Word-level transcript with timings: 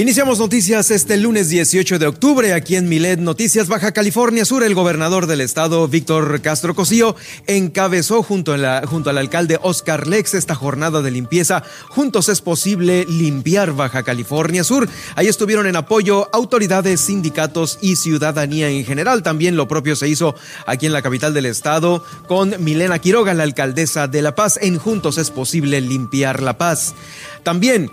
Iniciamos 0.00 0.38
noticias 0.38 0.90
este 0.90 1.18
lunes 1.18 1.50
18 1.50 1.98
de 1.98 2.06
octubre 2.06 2.54
aquí 2.54 2.76
en 2.76 2.88
Milet 2.88 3.20
Noticias 3.20 3.68
Baja 3.68 3.92
California 3.92 4.46
Sur. 4.46 4.64
El 4.64 4.74
gobernador 4.74 5.26
del 5.26 5.42
estado, 5.42 5.86
Víctor 5.88 6.40
Castro 6.40 6.74
Cosío, 6.74 7.16
encabezó 7.46 8.22
junto, 8.22 8.56
junto 8.86 9.10
al 9.10 9.18
alcalde 9.18 9.58
Oscar 9.60 10.06
Lex 10.06 10.32
esta 10.32 10.54
jornada 10.54 11.02
de 11.02 11.10
limpieza. 11.10 11.64
Juntos 11.90 12.30
es 12.30 12.40
posible 12.40 13.04
limpiar 13.10 13.74
Baja 13.74 14.02
California 14.02 14.64
Sur. 14.64 14.88
Ahí 15.16 15.26
estuvieron 15.26 15.66
en 15.66 15.76
apoyo 15.76 16.30
autoridades, 16.32 17.02
sindicatos 17.02 17.78
y 17.82 17.96
ciudadanía 17.96 18.70
en 18.70 18.86
general. 18.86 19.22
También 19.22 19.54
lo 19.54 19.68
propio 19.68 19.96
se 19.96 20.08
hizo 20.08 20.34
aquí 20.64 20.86
en 20.86 20.94
la 20.94 21.02
capital 21.02 21.34
del 21.34 21.44
estado 21.44 22.02
con 22.26 22.54
Milena 22.64 23.00
Quiroga, 23.00 23.34
la 23.34 23.42
alcaldesa 23.42 24.08
de 24.08 24.22
La 24.22 24.34
Paz. 24.34 24.58
En 24.62 24.78
Juntos 24.78 25.18
es 25.18 25.30
posible 25.30 25.78
limpiar 25.82 26.42
La 26.42 26.56
Paz. 26.56 26.94
También 27.42 27.90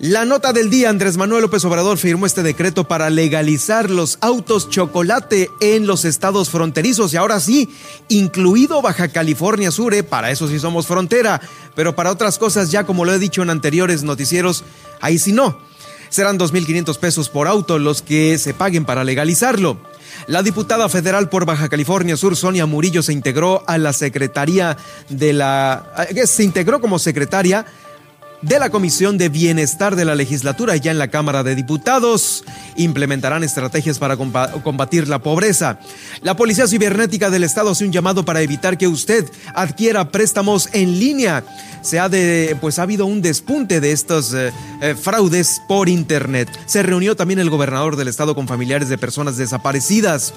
la 0.00 0.24
nota 0.24 0.54
del 0.54 0.70
día, 0.70 0.88
Andrés 0.88 1.18
Manuel 1.18 1.42
López 1.42 1.62
Obrador 1.66 1.98
firmó 1.98 2.24
este 2.24 2.42
decreto 2.42 2.88
para 2.88 3.10
legalizar 3.10 3.90
los 3.90 4.16
autos 4.22 4.70
chocolate 4.70 5.50
en 5.60 5.86
los 5.86 6.06
estados 6.06 6.48
fronterizos 6.48 7.12
y 7.12 7.18
ahora 7.18 7.38
sí, 7.38 7.68
incluido 8.08 8.80
Baja 8.80 9.08
California 9.08 9.70
Sur, 9.70 9.92
¿eh? 9.92 10.02
para 10.02 10.30
eso 10.30 10.48
sí 10.48 10.58
somos 10.58 10.86
frontera, 10.86 11.42
pero 11.74 11.94
para 11.94 12.10
otras 12.10 12.38
cosas 12.38 12.70
ya 12.70 12.84
como 12.84 13.04
lo 13.04 13.12
he 13.12 13.18
dicho 13.18 13.42
en 13.42 13.50
anteriores 13.50 14.02
noticieros, 14.02 14.64
ahí 15.02 15.18
sí 15.18 15.32
no. 15.32 15.58
Serán 16.08 16.38
2.500 16.38 16.98
pesos 16.98 17.28
por 17.28 17.46
auto 17.46 17.78
los 17.78 18.00
que 18.00 18.38
se 18.38 18.54
paguen 18.54 18.86
para 18.86 19.04
legalizarlo. 19.04 19.76
La 20.26 20.42
diputada 20.42 20.88
federal 20.88 21.28
por 21.28 21.44
Baja 21.44 21.68
California 21.68 22.16
Sur, 22.16 22.36
Sonia 22.36 22.64
Murillo, 22.64 23.02
se 23.02 23.12
integró 23.12 23.64
a 23.66 23.76
la 23.76 23.92
secretaría 23.92 24.78
de 25.10 25.34
la... 25.34 25.92
Eh, 26.08 26.26
se 26.26 26.42
integró 26.42 26.80
como 26.80 26.98
secretaria 26.98 27.66
de 28.42 28.58
la 28.58 28.70
Comisión 28.70 29.18
de 29.18 29.28
Bienestar 29.28 29.96
de 29.96 30.04
la 30.04 30.14
Legislatura 30.14 30.76
ya 30.76 30.90
en 30.90 30.98
la 30.98 31.08
Cámara 31.08 31.42
de 31.42 31.54
Diputados. 31.54 32.44
Implementarán 32.76 33.44
estrategias 33.44 33.98
para 33.98 34.16
combatir 34.16 35.08
la 35.08 35.18
pobreza. 35.18 35.78
La 36.22 36.36
Policía 36.36 36.66
Cibernética 36.66 37.30
del 37.30 37.44
Estado 37.44 37.70
hace 37.70 37.84
un 37.84 37.92
llamado 37.92 38.24
para 38.24 38.40
evitar 38.40 38.78
que 38.78 38.88
usted 38.88 39.30
adquiera 39.54 40.10
préstamos 40.10 40.68
en 40.72 40.98
línea. 40.98 41.44
Se 41.82 41.98
ha 41.98 42.10
pues 42.60 42.78
ha 42.78 42.82
habido 42.82 43.06
un 43.06 43.22
despunte 43.22 43.80
de 43.80 43.92
estos 43.92 44.34
eh, 44.34 44.52
eh, 44.82 44.94
fraudes 45.00 45.62
por 45.68 45.88
Internet. 45.88 46.48
Se 46.66 46.82
reunió 46.82 47.16
también 47.16 47.40
el 47.40 47.50
gobernador 47.50 47.96
del 47.96 48.08
Estado 48.08 48.34
con 48.34 48.48
familiares 48.48 48.88
de 48.88 48.98
personas 48.98 49.36
desaparecidas 49.36 50.34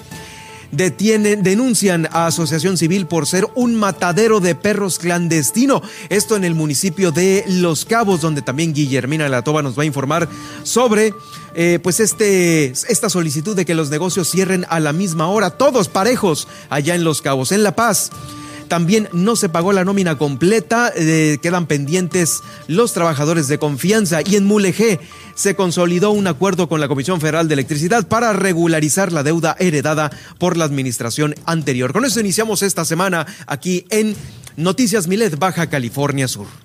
detienen, 0.70 1.42
denuncian 1.42 2.08
a 2.12 2.26
Asociación 2.26 2.76
Civil 2.76 3.06
por 3.06 3.26
ser 3.26 3.46
un 3.54 3.74
matadero 3.74 4.40
de 4.40 4.54
perros 4.54 4.98
clandestino. 4.98 5.82
Esto 6.08 6.36
en 6.36 6.44
el 6.44 6.54
municipio 6.54 7.12
de 7.12 7.44
Los 7.48 7.84
Cabos, 7.84 8.20
donde 8.20 8.42
también 8.42 8.72
Guillermina 8.72 9.28
Latoba 9.28 9.62
nos 9.62 9.78
va 9.78 9.82
a 9.82 9.86
informar 9.86 10.28
sobre 10.62 11.14
eh, 11.54 11.78
pues 11.82 12.00
este, 12.00 12.66
esta 12.66 13.08
solicitud 13.08 13.54
de 13.54 13.64
que 13.64 13.74
los 13.74 13.90
negocios 13.90 14.30
cierren 14.30 14.66
a 14.68 14.80
la 14.80 14.92
misma 14.92 15.28
hora, 15.28 15.50
todos 15.50 15.88
parejos 15.88 16.48
allá 16.68 16.94
en 16.94 17.04
Los 17.04 17.22
Cabos, 17.22 17.52
en 17.52 17.62
La 17.62 17.76
Paz. 17.76 18.10
También 18.68 19.08
no 19.12 19.36
se 19.36 19.48
pagó 19.48 19.72
la 19.72 19.84
nómina 19.84 20.16
completa, 20.16 20.92
eh, 20.96 21.38
quedan 21.42 21.66
pendientes 21.66 22.40
los 22.66 22.92
trabajadores 22.92 23.48
de 23.48 23.58
confianza 23.58 24.20
y 24.24 24.36
en 24.36 24.44
Mulegé 24.44 25.00
se 25.34 25.54
consolidó 25.54 26.10
un 26.10 26.26
acuerdo 26.26 26.68
con 26.68 26.80
la 26.80 26.88
Comisión 26.88 27.20
Federal 27.20 27.48
de 27.48 27.54
Electricidad 27.54 28.06
para 28.08 28.32
regularizar 28.32 29.12
la 29.12 29.22
deuda 29.22 29.56
heredada 29.58 30.10
por 30.38 30.56
la 30.56 30.64
administración 30.64 31.34
anterior. 31.44 31.92
Con 31.92 32.04
eso 32.04 32.20
iniciamos 32.20 32.62
esta 32.62 32.84
semana 32.84 33.26
aquí 33.46 33.86
en 33.90 34.16
Noticias 34.56 35.08
Milet, 35.08 35.38
Baja 35.38 35.68
California 35.68 36.28
Sur. 36.28 36.63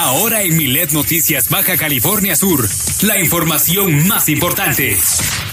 Ahora 0.00 0.42
en 0.42 0.56
Milet 0.56 0.92
Noticias 0.92 1.48
Baja 1.48 1.76
California 1.76 2.36
Sur, 2.36 2.68
la 3.02 3.18
información 3.18 4.06
más 4.06 4.28
importante. 4.28 4.96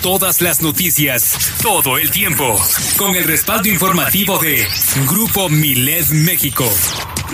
Todas 0.04 0.40
las 0.40 0.62
noticias, 0.62 1.56
todo 1.64 1.98
el 1.98 2.12
tiempo, 2.12 2.56
con 2.96 3.16
el 3.16 3.24
respaldo 3.24 3.70
informativo 3.70 4.38
de 4.38 4.64
Grupo 5.10 5.50
Milet 5.50 6.10
México. 6.10 6.72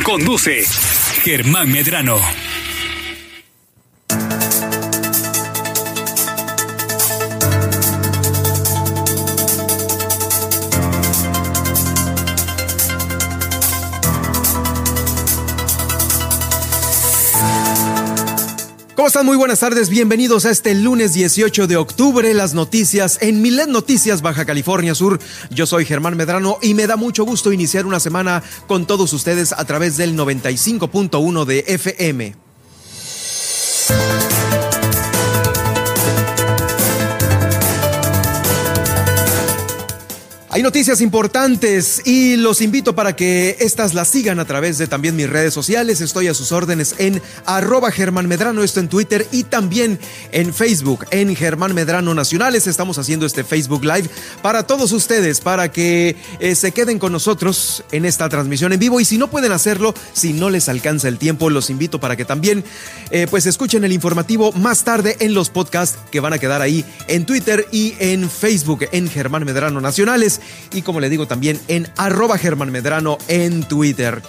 Conduce 0.06 0.64
Germán 1.26 1.70
Medrano. 1.70 2.18
¿Cómo 19.02 19.08
están? 19.08 19.26
Muy 19.26 19.36
buenas 19.36 19.62
tardes, 19.62 19.90
bienvenidos 19.90 20.46
a 20.46 20.52
este 20.52 20.76
lunes 20.76 21.14
18 21.14 21.66
de 21.66 21.76
octubre, 21.76 22.32
las 22.36 22.54
noticias 22.54 23.18
en 23.22 23.42
Milet 23.42 23.68
Noticias 23.68 24.22
Baja 24.22 24.46
California 24.46 24.94
Sur. 24.94 25.18
Yo 25.50 25.66
soy 25.66 25.86
Germán 25.86 26.16
Medrano 26.16 26.60
y 26.62 26.76
me 26.76 26.86
da 26.86 26.98
mucho 26.98 27.24
gusto 27.26 27.52
iniciar 27.52 27.88
una 27.88 28.00
semana 28.00 28.44
con 28.68 28.86
todos 28.86 29.12
ustedes 29.14 29.54
a 29.54 29.66
través 29.66 29.98
del 29.98 30.16
95.1 30.16 31.46
de 31.46 31.66
FM. 31.68 32.51
Noticias 40.62 41.02
importantes 41.02 42.02
y 42.06 42.38
los 42.38 42.62
invito 42.62 42.94
para 42.94 43.16
que 43.16 43.58
estas 43.60 43.94
las 43.94 44.08
sigan 44.08 44.40
a 44.40 44.46
través 44.46 44.78
de 44.78 44.88
también 44.88 45.16
mis 45.16 45.30
redes 45.30 45.54
sociales. 45.54 46.02
Estoy 46.02 46.28
a 46.28 46.34
sus 46.34 46.52
órdenes 46.52 46.96
en 46.98 47.22
arroba 47.46 47.92
Germán 47.92 48.28
Medrano, 48.28 48.64
esto 48.64 48.80
en 48.80 48.88
Twitter 48.88 49.28
y 49.32 49.44
también 49.44 50.00
en 50.32 50.54
Facebook, 50.54 51.06
en 51.12 51.36
Germán 51.36 51.74
Medrano 51.74 52.14
Nacionales. 52.14 52.68
Estamos 52.68 52.98
haciendo 52.98 53.26
este 53.26 53.44
Facebook 53.44 53.84
Live 53.84 54.10
para 54.42 54.68
todos 54.68 54.92
ustedes, 54.92 55.42
para 55.42 55.72
que 55.72 56.16
eh, 56.40 56.56
se 56.56 56.72
queden 56.72 57.00
con 57.00 57.12
nosotros 57.12 57.84
en 57.92 58.06
esta 58.06 58.30
transmisión 58.30 58.72
en 58.72 58.80
vivo. 58.80 59.00
Y 59.00 59.06
si 59.06 59.18
no 59.18 59.30
pueden 59.30 59.52
hacerlo, 59.52 59.94
si 60.14 60.32
no 60.32 60.50
les 60.50 60.70
alcanza 60.70 61.08
el 61.08 61.18
tiempo, 61.18 61.50
los 61.50 61.70
invito 61.70 62.00
para 62.00 62.16
que 62.16 62.24
también 62.24 62.64
eh, 63.10 63.28
pues 63.30 63.46
escuchen 63.46 63.84
el 63.84 63.92
informativo 63.92 64.52
más 64.54 64.84
tarde 64.84 65.18
en 65.20 65.34
los 65.34 65.50
podcasts 65.50 65.98
que 66.12 66.20
van 66.20 66.34
a 66.34 66.40
quedar 66.40 66.62
ahí 66.62 66.86
en 67.08 67.26
Twitter 67.26 67.68
y 67.72 67.96
en 68.00 68.30
Facebook, 68.30 68.86
en 68.92 69.10
Germán 69.10 69.44
Medrano 69.44 69.82
Nacionales 69.82 70.40
y 70.74 70.82
como 70.82 71.00
le 71.00 71.10
digo 71.10 71.28
también 71.28 71.60
en 71.68 71.88
arroba 71.98 72.38
Germán 72.38 72.72
Medrano 72.72 73.18
en 73.28 73.64
Twitter. 73.64 74.22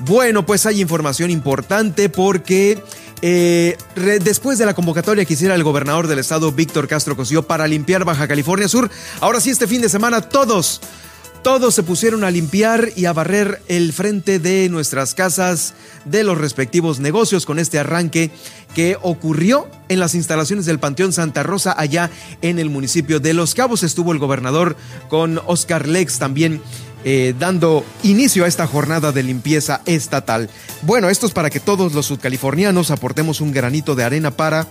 Bueno, 0.00 0.44
pues 0.44 0.66
hay 0.66 0.80
información 0.80 1.30
importante 1.30 2.08
porque 2.08 2.82
eh, 3.20 3.76
después 4.22 4.58
de 4.58 4.66
la 4.66 4.74
convocatoria 4.74 5.24
que 5.24 5.34
hiciera 5.34 5.54
el 5.54 5.62
gobernador 5.62 6.08
del 6.08 6.18
estado, 6.18 6.50
Víctor 6.50 6.88
Castro 6.88 7.16
Cosío, 7.16 7.44
para 7.44 7.68
limpiar 7.68 8.04
Baja 8.04 8.26
California 8.26 8.68
Sur, 8.68 8.90
ahora 9.20 9.40
sí 9.40 9.50
este 9.50 9.68
fin 9.68 9.80
de 9.80 9.88
semana 9.88 10.20
todos, 10.20 10.80
todos 11.42 11.74
se 11.74 11.82
pusieron 11.82 12.22
a 12.24 12.30
limpiar 12.30 12.90
y 12.94 13.06
a 13.06 13.12
barrer 13.12 13.62
el 13.66 13.92
frente 13.92 14.38
de 14.38 14.68
nuestras 14.68 15.14
casas, 15.14 15.74
de 16.04 16.22
los 16.22 16.38
respectivos 16.38 17.00
negocios 17.00 17.46
con 17.46 17.58
este 17.58 17.78
arranque 17.78 18.30
que 18.74 18.96
ocurrió 19.02 19.68
en 19.88 19.98
las 19.98 20.14
instalaciones 20.14 20.66
del 20.66 20.78
Panteón 20.78 21.12
Santa 21.12 21.42
Rosa 21.42 21.74
allá 21.76 22.10
en 22.42 22.58
el 22.58 22.70
municipio 22.70 23.18
de 23.18 23.34
Los 23.34 23.54
Cabos. 23.54 23.82
Estuvo 23.82 24.12
el 24.12 24.18
gobernador 24.18 24.76
con 25.08 25.40
Oscar 25.46 25.88
Lex 25.88 26.18
también 26.18 26.62
eh, 27.04 27.34
dando 27.36 27.84
inicio 28.04 28.44
a 28.44 28.48
esta 28.48 28.68
jornada 28.68 29.10
de 29.10 29.24
limpieza 29.24 29.82
estatal. 29.86 30.48
Bueno, 30.82 31.10
esto 31.10 31.26
es 31.26 31.32
para 31.32 31.50
que 31.50 31.58
todos 31.58 31.92
los 31.92 32.06
sudcalifornianos 32.06 32.92
aportemos 32.92 33.40
un 33.40 33.52
granito 33.52 33.96
de 33.96 34.04
arena 34.04 34.30
para 34.30 34.68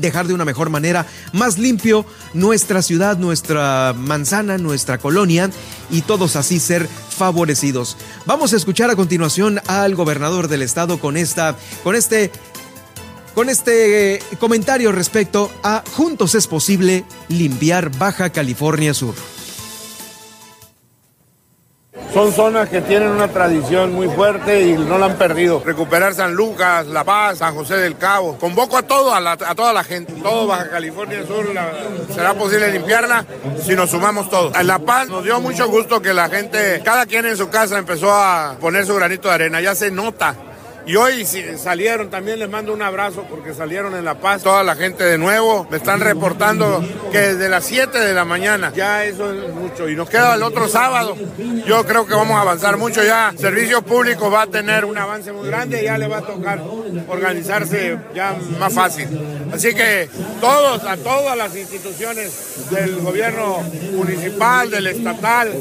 dejar 0.00 0.26
de 0.26 0.34
una 0.34 0.44
mejor 0.44 0.70
manera, 0.70 1.06
más 1.32 1.58
limpio 1.58 2.04
nuestra 2.34 2.82
ciudad, 2.82 3.18
nuestra 3.18 3.94
manzana, 3.96 4.58
nuestra 4.58 4.98
colonia 4.98 5.50
y 5.90 6.02
todos 6.02 6.36
así 6.36 6.60
ser 6.60 6.88
favorecidos. 6.88 7.96
Vamos 8.26 8.52
a 8.52 8.56
escuchar 8.56 8.90
a 8.90 8.96
continuación 8.96 9.60
al 9.66 9.94
gobernador 9.94 10.48
del 10.48 10.62
estado 10.62 10.98
con 10.98 11.16
esta 11.16 11.56
con 11.84 11.94
este 11.94 12.30
con 13.34 13.48
este 13.48 14.14
eh, 14.14 14.22
comentario 14.38 14.92
respecto 14.92 15.50
a 15.62 15.84
Juntos 15.96 16.34
es 16.34 16.46
posible 16.46 17.04
limpiar 17.28 17.90
Baja 17.96 18.30
California 18.30 18.92
Sur. 18.92 19.14
Son 22.12 22.32
zonas 22.32 22.68
que 22.68 22.80
tienen 22.80 23.08
una 23.08 23.28
tradición 23.28 23.92
muy 23.92 24.08
fuerte 24.08 24.62
y 24.62 24.72
no 24.72 24.98
la 24.98 25.06
han 25.06 25.16
perdido. 25.16 25.62
Recuperar 25.64 26.14
San 26.14 26.34
Lucas, 26.34 26.86
La 26.86 27.04
Paz, 27.04 27.38
San 27.38 27.54
José 27.54 27.76
del 27.76 27.96
Cabo. 27.96 28.36
Convoco 28.38 28.76
a, 28.76 28.82
todo, 28.82 29.14
a, 29.14 29.36
toda 29.54 29.72
la 29.72 29.84
gente, 29.84 30.12
todo 30.14 30.46
Baja 30.46 30.70
California 30.70 31.24
Sur, 31.26 31.46
será 32.12 32.34
posible 32.34 32.72
limpiarla 32.72 33.24
si 33.62 33.74
nos 33.74 33.90
sumamos 33.90 34.28
todos. 34.28 34.56
En 34.58 34.66
La 34.66 34.80
Paz 34.80 35.08
nos 35.08 35.22
dio 35.22 35.40
mucho 35.40 35.68
gusto 35.68 36.02
que 36.02 36.12
la 36.12 36.28
gente, 36.28 36.82
cada 36.84 37.06
quien 37.06 37.26
en 37.26 37.36
su 37.36 37.48
casa 37.48 37.78
empezó 37.78 38.12
a 38.12 38.56
poner 38.60 38.86
su 38.86 38.94
granito 38.94 39.28
de 39.28 39.34
arena, 39.34 39.60
ya 39.60 39.74
se 39.74 39.90
nota 39.90 40.34
y 40.86 40.96
hoy 40.96 41.26
salieron, 41.56 42.10
también 42.10 42.38
les 42.38 42.48
mando 42.48 42.72
un 42.72 42.82
abrazo 42.82 43.24
porque 43.28 43.54
salieron 43.54 43.94
en 43.94 44.04
La 44.04 44.14
Paz. 44.14 44.42
Toda 44.42 44.62
la 44.62 44.74
gente 44.74 45.04
de 45.04 45.18
nuevo 45.18 45.66
me 45.70 45.76
están 45.76 46.00
reportando 46.00 46.84
que 47.12 47.18
desde 47.18 47.48
las 47.48 47.64
7 47.64 47.98
de 47.98 48.14
la 48.14 48.24
mañana 48.24 48.72
ya 48.74 49.04
eso 49.04 49.32
es 49.32 49.54
mucho. 49.54 49.88
Y 49.88 49.94
nos 49.94 50.08
queda 50.08 50.34
el 50.34 50.42
otro 50.42 50.68
sábado. 50.68 51.16
Yo 51.66 51.84
creo 51.86 52.06
que 52.06 52.14
vamos 52.14 52.36
a 52.36 52.40
avanzar 52.40 52.76
mucho 52.76 53.02
ya. 53.04 53.32
Servicio 53.36 53.82
Público 53.82 54.30
va 54.30 54.42
a 54.42 54.46
tener 54.46 54.84
un 54.84 54.96
avance 54.98 55.32
muy 55.32 55.46
grande 55.46 55.80
y 55.82 55.84
ya 55.84 55.98
le 55.98 56.08
va 56.08 56.18
a 56.18 56.22
tocar 56.22 56.60
organizarse 57.08 57.98
ya 58.14 58.36
más 58.58 58.72
fácil. 58.72 59.08
Así 59.52 59.74
que 59.74 60.08
todos, 60.40 60.84
a 60.84 60.96
todas 60.96 61.36
las 61.36 61.54
instituciones 61.56 62.68
del 62.70 63.00
gobierno 63.00 63.58
municipal, 63.92 64.70
del 64.70 64.86
estatal, 64.86 65.52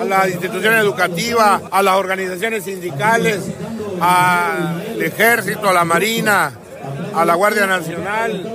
a 0.00 0.04
las 0.04 0.28
instituciones 0.28 0.80
educativas, 0.80 1.62
a 1.70 1.82
las 1.82 1.96
organizaciones 1.96 2.64
sindicales, 2.64 3.40
al 4.70 5.02
ejército, 5.02 5.72
la 5.72 5.84
marina, 5.84 6.52
a 7.14 7.24
la 7.24 7.34
Guardia 7.34 7.66
Nacional. 7.66 8.52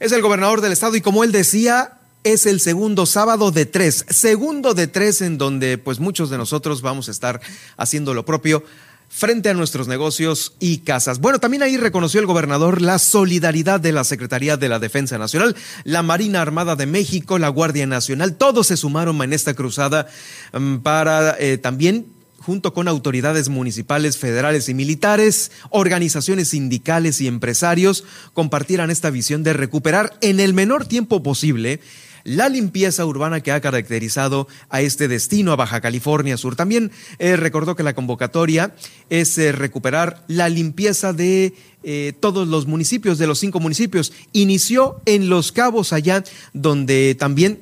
Es 0.00 0.12
el 0.12 0.22
gobernador 0.22 0.60
del 0.60 0.72
estado 0.72 0.96
y 0.96 1.00
como 1.00 1.24
él 1.24 1.32
decía, 1.32 1.98
es 2.24 2.46
el 2.46 2.60
segundo 2.60 3.06
sábado 3.06 3.50
de 3.50 3.66
tres, 3.66 4.04
segundo 4.08 4.74
de 4.74 4.86
tres 4.86 5.20
en 5.20 5.38
donde 5.38 5.78
pues 5.78 6.00
muchos 6.00 6.30
de 6.30 6.38
nosotros 6.38 6.82
vamos 6.82 7.08
a 7.08 7.10
estar 7.10 7.40
haciendo 7.76 8.14
lo 8.14 8.24
propio 8.24 8.64
frente 9.08 9.48
a 9.48 9.54
nuestros 9.54 9.86
negocios 9.86 10.54
y 10.58 10.78
casas. 10.78 11.20
Bueno, 11.20 11.38
también 11.38 11.62
ahí 11.62 11.76
reconoció 11.76 12.18
el 12.18 12.26
gobernador 12.26 12.82
la 12.82 12.98
solidaridad 12.98 13.78
de 13.78 13.92
la 13.92 14.02
Secretaría 14.02 14.56
de 14.56 14.68
la 14.68 14.80
Defensa 14.80 15.18
Nacional, 15.18 15.54
la 15.84 16.02
Marina 16.02 16.42
Armada 16.42 16.74
de 16.74 16.86
México, 16.86 17.38
la 17.38 17.48
Guardia 17.48 17.86
Nacional, 17.86 18.34
todos 18.34 18.66
se 18.66 18.76
sumaron 18.76 19.22
en 19.22 19.32
esta 19.32 19.54
cruzada 19.54 20.08
mm, 20.52 20.78
para 20.78 21.36
eh, 21.38 21.58
también 21.58 22.13
junto 22.38 22.74
con 22.74 22.88
autoridades 22.88 23.48
municipales, 23.48 24.18
federales 24.18 24.68
y 24.68 24.74
militares, 24.74 25.50
organizaciones 25.70 26.48
sindicales 26.48 27.20
y 27.20 27.26
empresarios, 27.26 28.04
compartieran 28.32 28.90
esta 28.90 29.10
visión 29.10 29.42
de 29.42 29.52
recuperar 29.52 30.16
en 30.20 30.40
el 30.40 30.52
menor 30.52 30.86
tiempo 30.86 31.22
posible 31.22 31.80
la 32.24 32.48
limpieza 32.48 33.04
urbana 33.04 33.40
que 33.40 33.52
ha 33.52 33.60
caracterizado 33.60 34.48
a 34.70 34.80
este 34.80 35.08
destino, 35.08 35.52
a 35.52 35.56
Baja 35.56 35.80
California 35.80 36.36
Sur. 36.36 36.56
También 36.56 36.90
eh, 37.18 37.36
recordó 37.36 37.76
que 37.76 37.82
la 37.82 37.94
convocatoria 37.94 38.74
es 39.10 39.36
eh, 39.38 39.52
recuperar 39.52 40.24
la 40.26 40.48
limpieza 40.48 41.12
de 41.12 41.54
eh, 41.82 42.14
todos 42.18 42.48
los 42.48 42.66
municipios, 42.66 43.18
de 43.18 43.26
los 43.26 43.38
cinco 43.38 43.60
municipios. 43.60 44.12
Inició 44.32 45.00
en 45.04 45.28
Los 45.28 45.52
Cabos, 45.52 45.92
allá 45.92 46.24
donde 46.52 47.14
también 47.14 47.60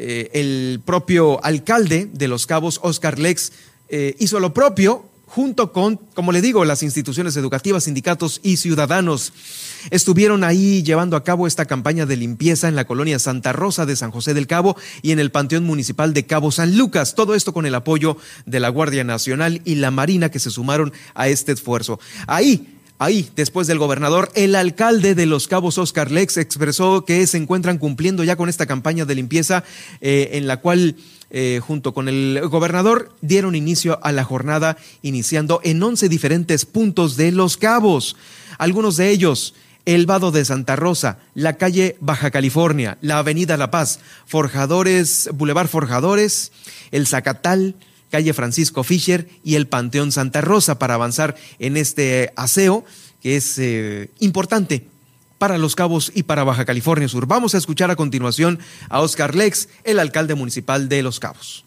el 0.00 0.80
propio 0.84 1.44
alcalde 1.44 2.08
de 2.12 2.28
Los 2.28 2.46
Cabos, 2.46 2.78
Oscar 2.84 3.18
Lex, 3.18 3.50
eh, 3.88 4.14
hizo 4.18 4.40
lo 4.40 4.52
propio 4.52 5.04
junto 5.28 5.72
con, 5.72 5.96
como 6.14 6.32
le 6.32 6.40
digo, 6.40 6.64
las 6.64 6.82
instituciones 6.82 7.36
educativas, 7.36 7.84
sindicatos 7.84 8.40
y 8.42 8.56
ciudadanos. 8.56 9.32
Estuvieron 9.90 10.42
ahí 10.42 10.82
llevando 10.82 11.16
a 11.16 11.22
cabo 11.22 11.46
esta 11.46 11.66
campaña 11.66 12.06
de 12.06 12.16
limpieza 12.16 12.66
en 12.66 12.74
la 12.76 12.86
colonia 12.86 13.18
Santa 13.18 13.52
Rosa 13.52 13.84
de 13.84 13.94
San 13.94 14.10
José 14.10 14.32
del 14.32 14.46
Cabo 14.46 14.76
y 15.02 15.12
en 15.12 15.20
el 15.20 15.30
Panteón 15.30 15.64
Municipal 15.64 16.14
de 16.14 16.26
Cabo 16.26 16.50
San 16.50 16.76
Lucas. 16.78 17.14
Todo 17.14 17.34
esto 17.34 17.52
con 17.52 17.66
el 17.66 17.74
apoyo 17.74 18.16
de 18.46 18.58
la 18.58 18.70
Guardia 18.70 19.04
Nacional 19.04 19.60
y 19.64 19.76
la 19.76 19.90
Marina 19.90 20.30
que 20.30 20.38
se 20.38 20.50
sumaron 20.50 20.92
a 21.14 21.28
este 21.28 21.52
esfuerzo. 21.52 22.00
Ahí 22.26 22.77
Ahí, 23.00 23.30
después 23.36 23.68
del 23.68 23.78
gobernador, 23.78 24.30
el 24.34 24.56
alcalde 24.56 25.14
de 25.14 25.26
Los 25.26 25.46
Cabos, 25.46 25.78
Oscar 25.78 26.10
Lex, 26.10 26.36
expresó 26.36 27.04
que 27.04 27.24
se 27.28 27.36
encuentran 27.36 27.78
cumpliendo 27.78 28.24
ya 28.24 28.34
con 28.34 28.48
esta 28.48 28.66
campaña 28.66 29.04
de 29.04 29.14
limpieza 29.14 29.62
eh, 30.00 30.30
en 30.32 30.48
la 30.48 30.56
cual 30.56 30.96
eh, 31.30 31.60
junto 31.62 31.92
con 31.92 32.08
el 32.08 32.40
gobernador, 32.48 33.12
dieron 33.20 33.54
inicio 33.54 34.00
a 34.02 34.12
la 34.12 34.24
jornada, 34.24 34.78
iniciando 35.02 35.60
en 35.62 35.82
11 35.82 36.08
diferentes 36.08 36.64
puntos 36.64 37.16
de 37.16 37.32
Los 37.32 37.58
Cabos. 37.58 38.16
Algunos 38.56 38.96
de 38.96 39.10
ellos, 39.10 39.54
el 39.84 40.06
Vado 40.06 40.30
de 40.30 40.46
Santa 40.46 40.74
Rosa, 40.74 41.18
la 41.34 41.58
calle 41.58 41.96
Baja 42.00 42.30
California, 42.30 42.96
la 43.02 43.18
Avenida 43.18 43.58
La 43.58 43.70
Paz, 43.70 44.00
Forjadores, 44.26 45.28
Boulevard 45.34 45.68
Forjadores, 45.68 46.50
el 46.92 47.06
Zacatal, 47.06 47.74
calle 48.10 48.32
Francisco 48.34 48.84
Fischer 48.84 49.28
y 49.44 49.54
el 49.54 49.66
Panteón 49.66 50.12
Santa 50.12 50.40
Rosa 50.40 50.78
para 50.78 50.94
avanzar 50.94 51.36
en 51.58 51.76
este 51.76 52.32
aseo 52.36 52.84
que 53.22 53.36
es 53.36 53.58
eh, 53.58 54.10
importante 54.20 54.86
para 55.38 55.58
Los 55.58 55.76
Cabos 55.76 56.10
y 56.14 56.24
para 56.24 56.44
Baja 56.44 56.64
California 56.64 57.08
Sur. 57.08 57.26
Vamos 57.26 57.54
a 57.54 57.58
escuchar 57.58 57.90
a 57.90 57.96
continuación 57.96 58.58
a 58.88 59.00
Oscar 59.00 59.34
Lex, 59.34 59.68
el 59.84 59.98
alcalde 59.98 60.34
municipal 60.34 60.88
de 60.88 61.02
Los 61.02 61.20
Cabos. 61.20 61.64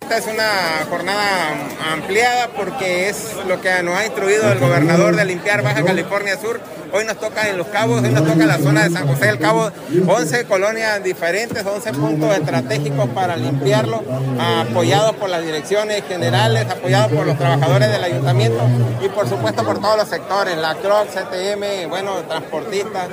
Esta 0.00 0.18
es 0.18 0.26
una 0.26 0.86
jornada 0.88 1.52
ampliada 1.92 2.48
porque 2.56 3.08
es 3.08 3.36
lo 3.46 3.60
que 3.60 3.82
nos 3.82 3.96
ha 3.96 4.06
instruido 4.06 4.50
el 4.50 4.58
gobernador 4.58 5.14
de 5.14 5.24
limpiar 5.24 5.62
Baja 5.62 5.84
California 5.84 6.36
Sur. 6.40 6.60
Hoy 6.92 7.04
nos 7.04 7.18
toca 7.18 7.48
en 7.48 7.56
Los 7.56 7.68
Cabos, 7.68 8.02
hoy 8.02 8.08
nos 8.08 8.26
toca 8.26 8.46
la 8.46 8.58
zona 8.58 8.82
de 8.82 8.90
San 8.90 9.06
José 9.06 9.26
del 9.26 9.38
Cabo, 9.38 9.70
11 10.08 10.44
colonias 10.46 11.04
diferentes, 11.04 11.64
11 11.64 11.92
puntos 11.92 12.36
estratégicos 12.36 13.08
para 13.10 13.36
limpiarlo, 13.36 14.02
apoyados 14.40 15.14
por 15.14 15.28
las 15.28 15.44
direcciones 15.44 16.02
generales, 16.08 16.66
apoyados 16.68 17.12
por 17.12 17.26
los 17.26 17.38
trabajadores 17.38 17.92
del 17.92 18.02
ayuntamiento 18.02 18.60
y 19.04 19.08
por 19.10 19.28
supuesto 19.28 19.62
por 19.62 19.80
todos 19.80 19.98
los 19.98 20.08
sectores, 20.08 20.56
la 20.56 20.74
CROC, 20.74 21.08
CTM, 21.08 21.88
bueno, 21.88 22.14
transportistas 22.26 23.08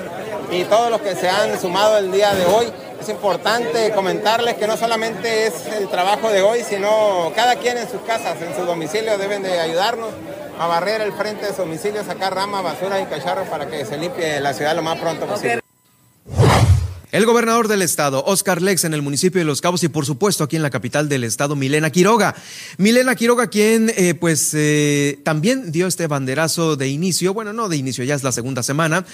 y 0.50 0.64
todos 0.64 0.90
los 0.90 1.02
que 1.02 1.16
se 1.16 1.30
han 1.30 1.60
sumado 1.60 2.00
el 2.00 2.12
día 2.12 2.34
de 2.34 2.46
hoy 2.46 2.74
es 3.08 3.14
importante 3.14 3.92
comentarles 3.92 4.56
que 4.56 4.68
no 4.68 4.76
solamente 4.76 5.48
es 5.48 5.66
el 5.68 5.88
trabajo 5.88 6.30
de 6.30 6.42
hoy, 6.42 6.64
sino 6.64 7.32
cada 7.34 7.56
quien 7.56 7.78
en 7.78 7.90
sus 7.90 8.02
casas, 8.02 8.42
en 8.42 8.54
su 8.54 8.66
domicilio, 8.66 9.18
deben 9.18 9.44
de 9.44 9.60
ayudarnos 9.60 10.10
a 10.60 10.68
barrer 10.68 11.00
el 11.00 11.14
frente 11.14 11.46
de 11.46 11.54
su 11.54 11.62
domicilio, 11.62 12.04
sacar 12.04 12.36
ramas, 12.36 12.64
basura 12.64 13.00
y 13.00 13.06
cacharros 13.06 13.48
para 13.48 13.68
que 13.68 13.86
se 13.86 13.98
limpie 13.98 14.42
la 14.42 14.54
ciudad 14.54 14.76
lo 14.76 14.82
más 14.82 15.00
pronto 15.00 15.26
posible. 15.26 15.67
El 17.10 17.26
gobernador 17.26 17.70
del 17.70 17.84
estado, 17.84 18.22
Oscar 18.26 18.62
Lex, 18.62 18.84
en 18.84 18.94
el 18.94 19.02
municipio 19.02 19.40
de 19.40 19.46
Los 19.46 19.62
Cabos 19.62 19.82
y 19.82 19.88
por 19.88 20.06
supuesto 20.06 20.44
aquí 20.44 20.58
en 20.58 20.62
la 20.62 20.70
capital 20.70 21.08
del 21.08 21.24
estado, 21.24 21.56
Milena 21.56 21.90
Quiroga. 21.90 22.36
Milena 22.78 23.16
Quiroga, 23.16 23.48
quien 23.48 23.90
eh, 23.96 24.14
pues 24.14 24.52
eh, 24.54 25.18
también 25.24 25.72
dio 25.72 25.88
este 25.88 26.08
banderazo 26.08 26.76
de 26.76 26.90
inicio, 26.90 27.34
bueno, 27.34 27.54
no 27.54 27.70
de 27.70 27.78
inicio, 27.78 28.04
ya 28.04 28.14
es 28.14 28.24
la 28.24 28.34
segunda 28.34 28.62
semana, 28.62 29.06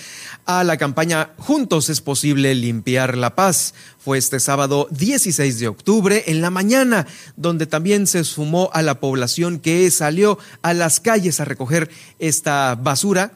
a 0.48 0.64
la 0.64 0.78
campaña 0.78 1.34
Juntos 1.38 1.90
es 1.90 2.02
posible 2.02 2.56
limpiar 2.56 3.16
la 3.16 3.36
paz. 3.36 3.76
Fue 4.00 4.18
este 4.18 4.40
sábado 4.40 4.88
16 4.90 5.60
de 5.60 5.68
octubre 5.68 6.24
en 6.26 6.42
la 6.42 6.50
mañana, 6.50 7.06
donde 7.36 7.68
también 7.68 8.08
se 8.08 8.24
sumó 8.24 8.72
a 8.74 8.82
la 8.82 9.00
población 9.00 9.60
que 9.60 9.92
salió 9.92 10.40
a 10.64 10.74
las 10.74 11.00
calles 11.00 11.40
a 11.40 11.46
recoger 11.46 11.92
esta 12.18 12.74
basura 12.74 13.34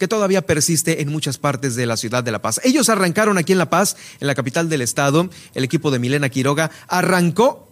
que 0.00 0.08
todavía 0.08 0.40
persiste 0.40 1.02
en 1.02 1.10
muchas 1.10 1.36
partes 1.36 1.76
de 1.76 1.84
la 1.84 1.98
ciudad 1.98 2.24
de 2.24 2.32
La 2.32 2.40
Paz. 2.40 2.58
Ellos 2.64 2.88
arrancaron 2.88 3.36
aquí 3.36 3.52
en 3.52 3.58
La 3.58 3.68
Paz, 3.68 3.98
en 4.18 4.26
la 4.26 4.34
capital 4.34 4.70
del 4.70 4.80
estado, 4.80 5.28
el 5.54 5.62
equipo 5.62 5.90
de 5.90 5.98
Milena 5.98 6.30
Quiroga 6.30 6.70
arrancó 6.88 7.68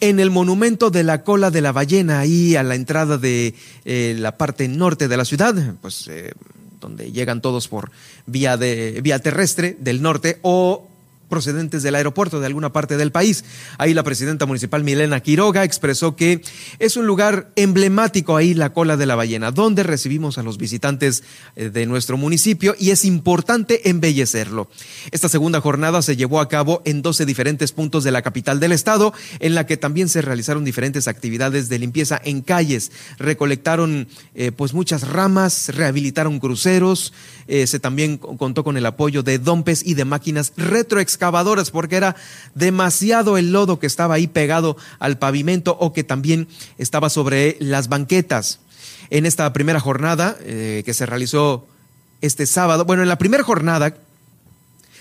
en 0.00 0.18
el 0.18 0.30
monumento 0.30 0.90
de 0.90 1.04
la 1.04 1.22
cola 1.22 1.52
de 1.52 1.60
la 1.60 1.70
ballena, 1.70 2.18
ahí 2.18 2.56
a 2.56 2.64
la 2.64 2.74
entrada 2.74 3.18
de 3.18 3.54
eh, 3.84 4.16
la 4.18 4.36
parte 4.36 4.66
norte 4.66 5.06
de 5.06 5.16
la 5.16 5.24
ciudad, 5.24 5.54
pues 5.80 6.08
eh, 6.08 6.32
donde 6.80 7.12
llegan 7.12 7.40
todos 7.40 7.68
por 7.68 7.92
vía, 8.26 8.56
vía 8.56 9.20
terrestre 9.20 9.76
del 9.78 10.02
norte 10.02 10.40
o 10.42 10.89
procedentes 11.30 11.82
del 11.82 11.94
aeropuerto 11.94 12.40
de 12.40 12.46
alguna 12.46 12.74
parte 12.74 12.98
del 12.98 13.12
país. 13.12 13.44
Ahí 13.78 13.94
la 13.94 14.02
presidenta 14.02 14.44
municipal 14.44 14.84
Milena 14.84 15.20
Quiroga 15.20 15.64
expresó 15.64 16.16
que 16.16 16.42
es 16.78 16.98
un 16.98 17.06
lugar 17.06 17.50
emblemático 17.56 18.36
ahí 18.36 18.52
la 18.52 18.74
cola 18.74 18.98
de 18.98 19.06
la 19.06 19.16
ballena, 19.16 19.50
donde 19.50 19.82
recibimos 19.82 20.36
a 20.36 20.42
los 20.42 20.58
visitantes 20.58 21.22
eh, 21.56 21.70
de 21.70 21.86
nuestro 21.86 22.18
municipio 22.18 22.74
y 22.78 22.90
es 22.90 23.06
importante 23.06 23.88
embellecerlo. 23.88 24.68
Esta 25.10 25.30
segunda 25.30 25.62
jornada 25.62 26.02
se 26.02 26.16
llevó 26.16 26.40
a 26.40 26.48
cabo 26.48 26.82
en 26.84 27.00
12 27.00 27.24
diferentes 27.24 27.72
puntos 27.72 28.04
de 28.04 28.10
la 28.10 28.22
capital 28.22 28.60
del 28.60 28.72
estado, 28.72 29.14
en 29.38 29.54
la 29.54 29.64
que 29.64 29.76
también 29.76 30.08
se 30.08 30.22
realizaron 30.22 30.64
diferentes 30.64 31.08
actividades 31.08 31.68
de 31.68 31.78
limpieza 31.78 32.20
en 32.22 32.42
calles, 32.42 32.92
recolectaron 33.18 34.08
eh, 34.34 34.52
pues 34.52 34.74
muchas 34.74 35.08
ramas, 35.08 35.70
rehabilitaron 35.74 36.40
cruceros, 36.40 37.12
eh, 37.52 37.66
se 37.66 37.80
también 37.80 38.16
contó 38.16 38.62
con 38.62 38.76
el 38.76 38.86
apoyo 38.86 39.24
de 39.24 39.40
dompes 39.40 39.82
y 39.84 39.94
de 39.94 40.04
máquinas 40.04 40.52
retroexcavadoras 40.56 41.72
porque 41.72 41.96
era 41.96 42.14
demasiado 42.54 43.38
el 43.38 43.50
lodo 43.50 43.80
que 43.80 43.88
estaba 43.88 44.14
ahí 44.14 44.28
pegado 44.28 44.76
al 45.00 45.18
pavimento 45.18 45.76
o 45.80 45.92
que 45.92 46.04
también 46.04 46.46
estaba 46.78 47.10
sobre 47.10 47.56
las 47.58 47.88
banquetas. 47.88 48.60
En 49.10 49.26
esta 49.26 49.52
primera 49.52 49.80
jornada 49.80 50.36
eh, 50.42 50.84
que 50.86 50.94
se 50.94 51.06
realizó 51.06 51.66
este 52.20 52.46
sábado, 52.46 52.84
bueno, 52.84 53.02
en 53.02 53.08
la 53.08 53.18
primera 53.18 53.42
jornada 53.42 53.96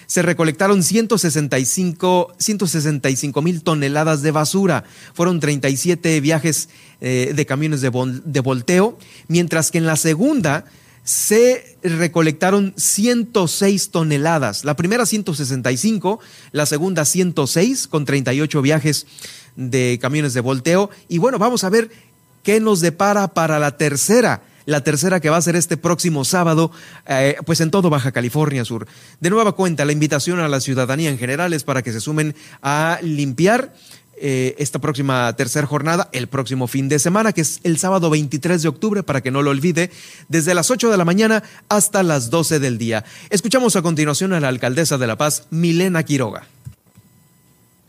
se 0.07 0.23
recolectaron 0.23 0.81
165 0.81 3.41
mil 3.43 3.61
toneladas 3.61 4.23
de 4.23 4.31
basura. 4.31 4.85
Fueron 5.13 5.39
37 5.39 6.19
viajes 6.19 6.69
eh, 6.99 7.31
de 7.35 7.45
camiones 7.45 7.81
de, 7.81 7.91
de 8.25 8.39
volteo, 8.39 8.97
mientras 9.27 9.69
que 9.69 9.77
en 9.77 9.85
la 9.85 9.97
segunda 9.97 10.65
se 11.09 11.75
recolectaron 11.81 12.71
106 12.77 13.89
toneladas. 13.89 14.63
La 14.63 14.75
primera 14.75 15.07
165, 15.07 16.19
la 16.51 16.67
segunda 16.67 17.03
106 17.03 17.87
con 17.87 18.05
38 18.05 18.61
viajes 18.61 19.07
de 19.55 19.97
camiones 19.99 20.35
de 20.35 20.41
volteo. 20.41 20.91
Y 21.07 21.17
bueno, 21.17 21.39
vamos 21.39 21.63
a 21.63 21.71
ver 21.71 21.89
qué 22.43 22.59
nos 22.59 22.79
depara 22.79 23.29
para 23.29 23.57
la 23.57 23.75
tercera 23.75 24.43
la 24.69 24.83
tercera 24.83 25.19
que 25.19 25.31
va 25.31 25.37
a 25.37 25.41
ser 25.41 25.55
este 25.55 25.77
próximo 25.77 26.23
sábado, 26.23 26.71
eh, 27.07 27.37
pues 27.43 27.59
en 27.59 27.71
todo 27.71 27.89
Baja 27.89 28.11
California 28.11 28.63
Sur. 28.63 28.85
De 29.19 29.31
nueva 29.31 29.53
cuenta, 29.53 29.83
la 29.83 29.93
invitación 29.93 30.39
a 30.39 30.47
la 30.47 30.59
ciudadanía 30.59 31.09
en 31.09 31.17
general 31.17 31.53
es 31.53 31.63
para 31.63 31.81
que 31.81 31.91
se 31.91 31.99
sumen 31.99 32.35
a 32.61 32.99
limpiar 33.01 33.73
eh, 34.21 34.55
esta 34.57 34.79
próxima 34.79 35.33
tercera 35.35 35.67
jornada, 35.67 36.09
el 36.11 36.27
próximo 36.27 36.67
fin 36.67 36.89
de 36.89 36.99
semana, 36.99 37.33
que 37.33 37.41
es 37.41 37.59
el 37.63 37.77
sábado 37.77 38.09
23 38.09 38.61
de 38.61 38.69
octubre, 38.69 39.03
para 39.03 39.21
que 39.21 39.31
no 39.31 39.41
lo 39.41 39.51
olvide, 39.51 39.91
desde 40.27 40.53
las 40.53 40.71
8 40.71 40.89
de 40.89 40.97
la 40.97 41.05
mañana 41.05 41.43
hasta 41.69 42.03
las 42.03 42.29
12 42.29 42.59
del 42.59 42.77
día. 42.77 43.05
Escuchamos 43.29 43.75
a 43.75 43.81
continuación 43.81 44.33
a 44.33 44.39
la 44.39 44.49
alcaldesa 44.49 44.97
de 44.97 45.07
La 45.07 45.17
Paz, 45.17 45.47
Milena 45.49 46.03
Quiroga. 46.03 46.47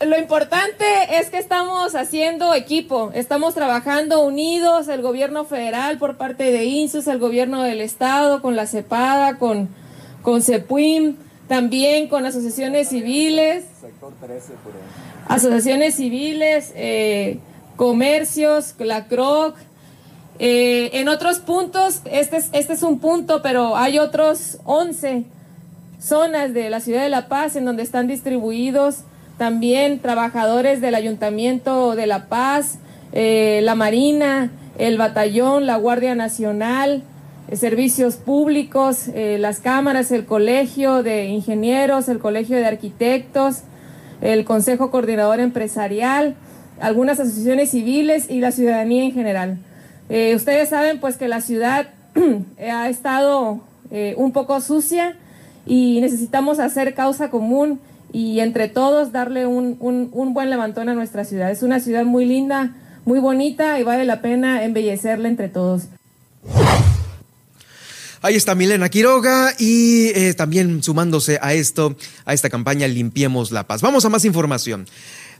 Lo 0.05 0.17
importante 0.17 0.85
es 1.19 1.29
que 1.29 1.37
estamos 1.37 1.93
haciendo 1.93 2.55
equipo, 2.55 3.11
estamos 3.13 3.53
trabajando 3.53 4.21
unidos, 4.21 4.87
el 4.87 5.03
gobierno 5.03 5.45
federal 5.45 5.99
por 5.99 6.17
parte 6.17 6.51
de 6.51 6.65
INSUS, 6.65 7.05
el 7.05 7.19
gobierno 7.19 7.61
del 7.61 7.81
estado, 7.81 8.41
con 8.41 8.55
la 8.55 8.65
CEPADA, 8.65 9.37
con, 9.37 9.69
con 10.23 10.41
CEPUIM, 10.41 11.17
también 11.51 12.07
con 12.07 12.25
asociaciones 12.25 12.87
civiles. 12.87 13.65
Sector 13.81 14.13
13, 14.21 14.53
por 14.63 14.71
Asociaciones 15.27 15.95
civiles, 15.95 16.71
eh, 16.77 17.39
comercios, 17.75 18.73
la 18.79 19.07
CROC. 19.07 19.57
Eh, 20.39 20.91
en 20.93 21.09
otros 21.09 21.39
puntos, 21.39 22.03
este 22.09 22.37
es, 22.37 22.47
este 22.53 22.71
es 22.71 22.83
un 22.83 22.99
punto, 22.99 23.41
pero 23.41 23.75
hay 23.75 23.99
otros 23.99 24.59
11 24.63 25.25
zonas 25.99 26.53
de 26.53 26.69
la 26.69 26.79
ciudad 26.79 27.03
de 27.03 27.09
La 27.09 27.27
Paz 27.27 27.57
en 27.57 27.65
donde 27.65 27.83
están 27.83 28.07
distribuidos 28.07 28.99
también 29.37 29.99
trabajadores 29.99 30.79
del 30.79 30.95
Ayuntamiento 30.95 31.97
de 31.97 32.07
La 32.07 32.29
Paz, 32.29 32.77
eh, 33.11 33.59
la 33.61 33.75
Marina, 33.75 34.51
el 34.77 34.97
Batallón, 34.97 35.65
la 35.65 35.75
Guardia 35.75 36.15
Nacional, 36.15 37.03
servicios 37.53 38.15
públicos, 38.15 39.07
eh, 39.13 39.37
las 39.39 39.59
cámaras, 39.59 40.11
el 40.11 40.25
Colegio 40.25 41.03
de 41.03 41.25
Ingenieros, 41.25 42.09
el 42.09 42.19
Colegio 42.19 42.57
de 42.57 42.65
Arquitectos, 42.65 43.61
el 44.21 44.45
Consejo 44.45 44.91
Coordinador 44.91 45.39
Empresarial, 45.39 46.35
algunas 46.79 47.19
asociaciones 47.19 47.71
civiles 47.71 48.29
y 48.29 48.39
la 48.39 48.51
ciudadanía 48.51 49.03
en 49.03 49.11
general. 49.11 49.57
ustedes 50.35 50.69
saben 50.69 50.99
pues 50.99 51.17
que 51.17 51.27
la 51.27 51.41
ciudad 51.41 51.89
ha 52.59 52.89
estado 52.89 53.61
un 54.17 54.31
poco 54.31 54.61
sucia 54.61 55.15
y 55.65 55.99
necesitamos 56.01 56.59
hacer 56.59 56.93
causa 56.93 57.29
común 57.29 57.79
y 58.13 58.39
entre 58.39 58.67
todos 58.67 59.11
darle 59.11 59.45
un, 59.45 59.77
un, 59.79 60.33
buen 60.33 60.49
levantón 60.49 60.89
a 60.89 60.93
nuestra 60.93 61.23
ciudad. 61.23 61.51
Es 61.51 61.63
una 61.63 61.79
ciudad 61.79 62.03
muy 62.03 62.25
linda, 62.25 62.75
muy 63.05 63.19
bonita 63.19 63.79
y 63.79 63.83
vale 63.83 64.05
la 64.05 64.21
pena 64.21 64.63
embellecerla 64.63 65.29
entre 65.29 65.49
todos. 65.49 65.87
Ahí 68.23 68.35
está 68.35 68.53
Milena 68.53 68.87
Quiroga 68.89 69.55
y 69.57 70.09
eh, 70.09 70.35
también 70.35 70.83
sumándose 70.83 71.39
a 71.41 71.55
esto, 71.55 71.95
a 72.23 72.35
esta 72.35 72.51
campaña 72.51 72.87
Limpiemos 72.87 73.51
la 73.51 73.65
Paz. 73.65 73.81
Vamos 73.81 74.05
a 74.05 74.09
más 74.09 74.25
información. 74.25 74.87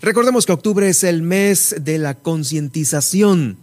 Recordemos 0.02 0.48
que 0.48 0.54
octubre 0.54 0.90
es 0.90 1.04
el 1.04 1.22
mes 1.22 1.76
de 1.80 2.00
la 2.00 2.16
concientización 2.16 3.58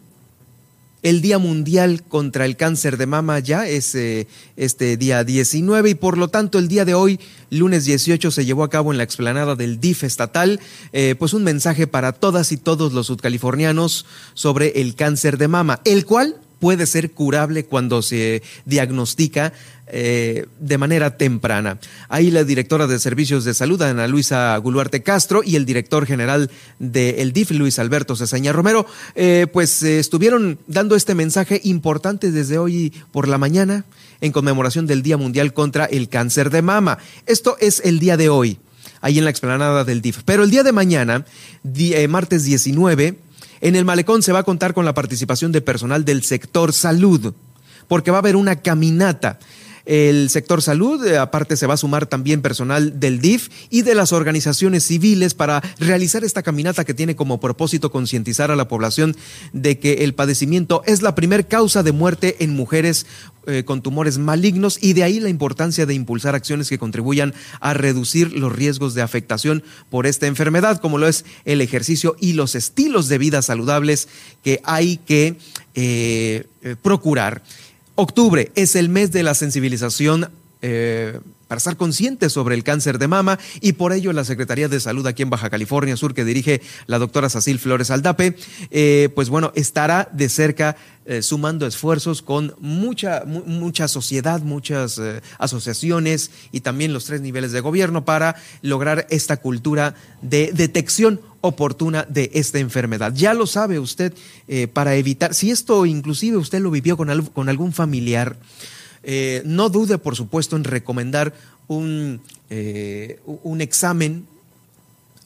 el 1.02 1.20
Día 1.20 1.38
Mundial 1.38 2.02
contra 2.02 2.44
el 2.44 2.56
Cáncer 2.56 2.96
de 2.96 3.06
Mama 3.06 3.38
ya 3.38 3.68
es 3.68 3.94
eh, 3.94 4.26
este 4.56 4.96
día 4.96 5.22
19 5.24 5.90
y 5.90 5.94
por 5.94 6.18
lo 6.18 6.28
tanto 6.28 6.58
el 6.58 6.68
día 6.68 6.84
de 6.84 6.94
hoy, 6.94 7.20
lunes 7.50 7.84
18, 7.84 8.30
se 8.30 8.44
llevó 8.44 8.64
a 8.64 8.70
cabo 8.70 8.90
en 8.90 8.98
la 8.98 9.04
explanada 9.04 9.54
del 9.54 9.80
DIF 9.80 10.04
estatal, 10.04 10.60
eh, 10.92 11.14
pues 11.18 11.34
un 11.34 11.44
mensaje 11.44 11.86
para 11.86 12.12
todas 12.12 12.50
y 12.52 12.56
todos 12.56 12.92
los 12.92 13.06
sudcalifornianos 13.06 14.06
sobre 14.34 14.80
el 14.80 14.94
cáncer 14.96 15.38
de 15.38 15.48
mama, 15.48 15.80
el 15.84 16.04
cual 16.04 16.36
puede 16.58 16.86
ser 16.86 17.12
curable 17.12 17.64
cuando 17.64 18.02
se 18.02 18.42
diagnostica 18.64 19.52
eh, 19.90 20.46
de 20.60 20.76
manera 20.76 21.16
temprana. 21.16 21.78
Ahí 22.10 22.30
la 22.30 22.44
directora 22.44 22.86
de 22.86 22.98
Servicios 22.98 23.44
de 23.44 23.54
Salud, 23.54 23.80
Ana 23.80 24.06
Luisa 24.06 24.54
Guluarte 24.58 25.02
Castro, 25.02 25.42
y 25.42 25.56
el 25.56 25.64
director 25.64 26.04
general 26.04 26.50
del 26.78 27.32
DIF, 27.32 27.52
Luis 27.52 27.78
Alberto 27.78 28.14
Cesaña 28.14 28.52
Romero, 28.52 28.86
eh, 29.14 29.46
pues 29.50 29.82
eh, 29.82 29.98
estuvieron 29.98 30.58
dando 30.66 30.94
este 30.94 31.14
mensaje 31.14 31.62
importante 31.64 32.30
desde 32.30 32.58
hoy 32.58 32.92
por 33.12 33.28
la 33.28 33.38
mañana 33.38 33.86
en 34.20 34.32
conmemoración 34.32 34.86
del 34.86 35.02
Día 35.02 35.16
Mundial 35.16 35.54
contra 35.54 35.86
el 35.86 36.10
Cáncer 36.10 36.50
de 36.50 36.60
Mama. 36.60 36.98
Esto 37.24 37.56
es 37.58 37.80
el 37.82 37.98
día 37.98 38.18
de 38.18 38.28
hoy, 38.28 38.58
ahí 39.00 39.16
en 39.16 39.24
la 39.24 39.30
explanada 39.30 39.84
del 39.84 40.02
DIF. 40.02 40.18
Pero 40.26 40.42
el 40.42 40.50
día 40.50 40.64
de 40.64 40.72
mañana, 40.72 41.24
martes 42.08 42.44
19, 42.44 43.16
en 43.60 43.76
el 43.76 43.84
malecón 43.84 44.22
se 44.22 44.32
va 44.32 44.40
a 44.40 44.44
contar 44.44 44.74
con 44.74 44.84
la 44.84 44.94
participación 44.94 45.52
de 45.52 45.60
personal 45.60 46.04
del 46.04 46.22
sector 46.22 46.72
salud, 46.72 47.34
porque 47.86 48.10
va 48.10 48.18
a 48.18 48.20
haber 48.20 48.36
una 48.36 48.56
caminata 48.56 49.38
el 49.88 50.28
sector 50.28 50.60
salud. 50.60 51.04
Eh, 51.04 51.16
aparte 51.16 51.56
se 51.56 51.66
va 51.66 51.74
a 51.74 51.78
sumar 51.78 52.06
también 52.06 52.42
personal 52.42 53.00
del 53.00 53.20
DIF 53.20 53.48
y 53.70 53.82
de 53.82 53.94
las 53.94 54.12
organizaciones 54.12 54.84
civiles 54.84 55.32
para 55.32 55.62
realizar 55.78 56.24
esta 56.24 56.42
caminata 56.42 56.84
que 56.84 56.92
tiene 56.92 57.16
como 57.16 57.40
propósito 57.40 57.90
concientizar 57.90 58.50
a 58.50 58.56
la 58.56 58.68
población 58.68 59.16
de 59.54 59.78
que 59.78 60.04
el 60.04 60.14
padecimiento 60.14 60.82
es 60.84 61.00
la 61.00 61.14
primer 61.14 61.48
causa 61.48 61.82
de 61.82 61.92
muerte 61.92 62.36
en 62.40 62.54
mujeres 62.54 63.06
eh, 63.46 63.64
con 63.64 63.80
tumores 63.80 64.18
malignos 64.18 64.78
y 64.78 64.92
de 64.92 65.04
ahí 65.04 65.20
la 65.20 65.30
importancia 65.30 65.86
de 65.86 65.94
impulsar 65.94 66.34
acciones 66.34 66.68
que 66.68 66.78
contribuyan 66.78 67.32
a 67.60 67.72
reducir 67.72 68.34
los 68.34 68.54
riesgos 68.54 68.92
de 68.92 69.00
afectación 69.00 69.64
por 69.88 70.06
esta 70.06 70.26
enfermedad, 70.26 70.82
como 70.82 70.98
lo 70.98 71.08
es 71.08 71.24
el 71.46 71.62
ejercicio 71.62 72.14
y 72.20 72.34
los 72.34 72.54
estilos 72.54 73.08
de 73.08 73.16
vida 73.16 73.40
saludables 73.40 74.08
que 74.44 74.60
hay 74.64 74.98
que 74.98 75.38
eh, 75.74 76.44
procurar. 76.82 77.42
Octubre 78.00 78.52
es 78.54 78.76
el 78.76 78.88
mes 78.88 79.10
de 79.10 79.24
la 79.24 79.34
sensibilización 79.34 80.30
eh, 80.62 81.18
para 81.48 81.58
estar 81.58 81.76
conscientes 81.76 82.32
sobre 82.32 82.54
el 82.54 82.62
cáncer 82.62 82.98
de 82.98 83.08
mama 83.08 83.38
y 83.60 83.72
por 83.72 83.92
ello 83.92 84.12
la 84.12 84.24
Secretaría 84.24 84.68
de 84.68 84.78
Salud 84.80 85.06
aquí 85.06 85.22
en 85.22 85.30
Baja 85.30 85.50
California 85.50 85.96
Sur 85.96 86.14
que 86.14 86.24
dirige 86.24 86.60
la 86.86 86.98
doctora 86.98 87.28
Sacil 87.28 87.58
Flores 87.58 87.90
Aldape, 87.90 88.36
eh, 88.70 89.08
pues 89.14 89.28
bueno, 89.28 89.52
estará 89.54 90.08
de 90.12 90.28
cerca 90.28 90.76
eh, 91.06 91.22
sumando 91.22 91.66
esfuerzos 91.66 92.22
con 92.22 92.54
mucha, 92.60 93.24
mucha 93.24 93.88
sociedad, 93.88 94.42
muchas 94.42 95.00
asociaciones 95.38 96.30
y 96.52 96.60
también 96.60 96.92
los 96.92 97.06
tres 97.06 97.20
niveles 97.20 97.52
de 97.52 97.60
gobierno 97.60 98.04
para 98.04 98.36
lograr 98.62 99.06
esta 99.10 99.38
cultura 99.38 99.94
de 100.20 100.52
detección 100.52 101.20
oportuna 101.40 102.04
de 102.08 102.30
esta 102.34 102.58
enfermedad. 102.58 103.12
Ya 103.14 103.34
lo 103.34 103.46
sabe 103.46 103.78
usted, 103.78 104.12
eh, 104.48 104.66
para 104.66 104.96
evitar, 104.96 105.34
si 105.34 105.50
esto 105.50 105.86
inclusive 105.86 106.36
usted 106.36 106.60
lo 106.60 106.70
vivió 106.70 106.96
con, 106.96 107.08
con 107.26 107.48
algún 107.48 107.72
familiar, 107.72 108.36
eh, 109.02 109.42
no 109.44 109.68
dude, 109.68 109.98
por 109.98 110.16
supuesto, 110.16 110.56
en 110.56 110.64
recomendar 110.64 111.34
un, 111.66 112.20
eh, 112.50 113.20
un 113.24 113.60
examen 113.60 114.26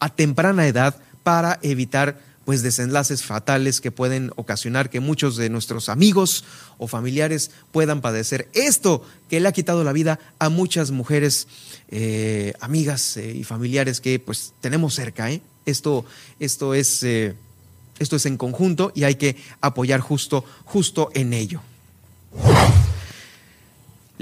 a 0.01 0.09
temprana 0.09 0.67
edad 0.67 0.97
para 1.23 1.59
evitar 1.63 2.21
pues 2.45 2.63
desenlaces 2.63 3.23
fatales 3.23 3.81
que 3.81 3.93
pueden 3.93 4.33
ocasionar 4.35 4.91
que 4.91 4.99
muchos 4.99 5.37
de 5.37 5.49
nuestros 5.49 5.89
amigos 5.89 6.45
o 6.77 6.89
familiares 6.89 7.53
puedan 7.71 8.01
padecer 8.01 8.49
esto 8.53 9.05
que 9.31 9.39
le 9.39 9.47
ha 9.47 9.53
quitado 9.53 9.85
la 9.85 9.93
vida 9.93 10.19
a 10.41 10.49
muchas 10.49 10.91
mujeres, 10.91 11.47
amigas 12.61 13.17
y 13.17 13.45
familiares 13.45 14.01
que 14.01 14.19
pues 14.19 14.55
tenemos 14.61 14.95
cerca. 14.95 15.31
¿eh? 15.31 15.41
Esto, 15.67 16.05
esto, 16.41 16.75
es, 16.75 17.03
eh, 17.03 17.35
esto 17.99 18.17
es 18.17 18.27
en 18.27 18.37
conjunto 18.37 18.93
y 18.95 19.05
hay 19.05 19.15
que 19.15 19.37
apoyar 19.61 20.01
justo, 20.01 20.45
justo 20.65 21.11
en 21.15 21.33
ello. 21.33 21.61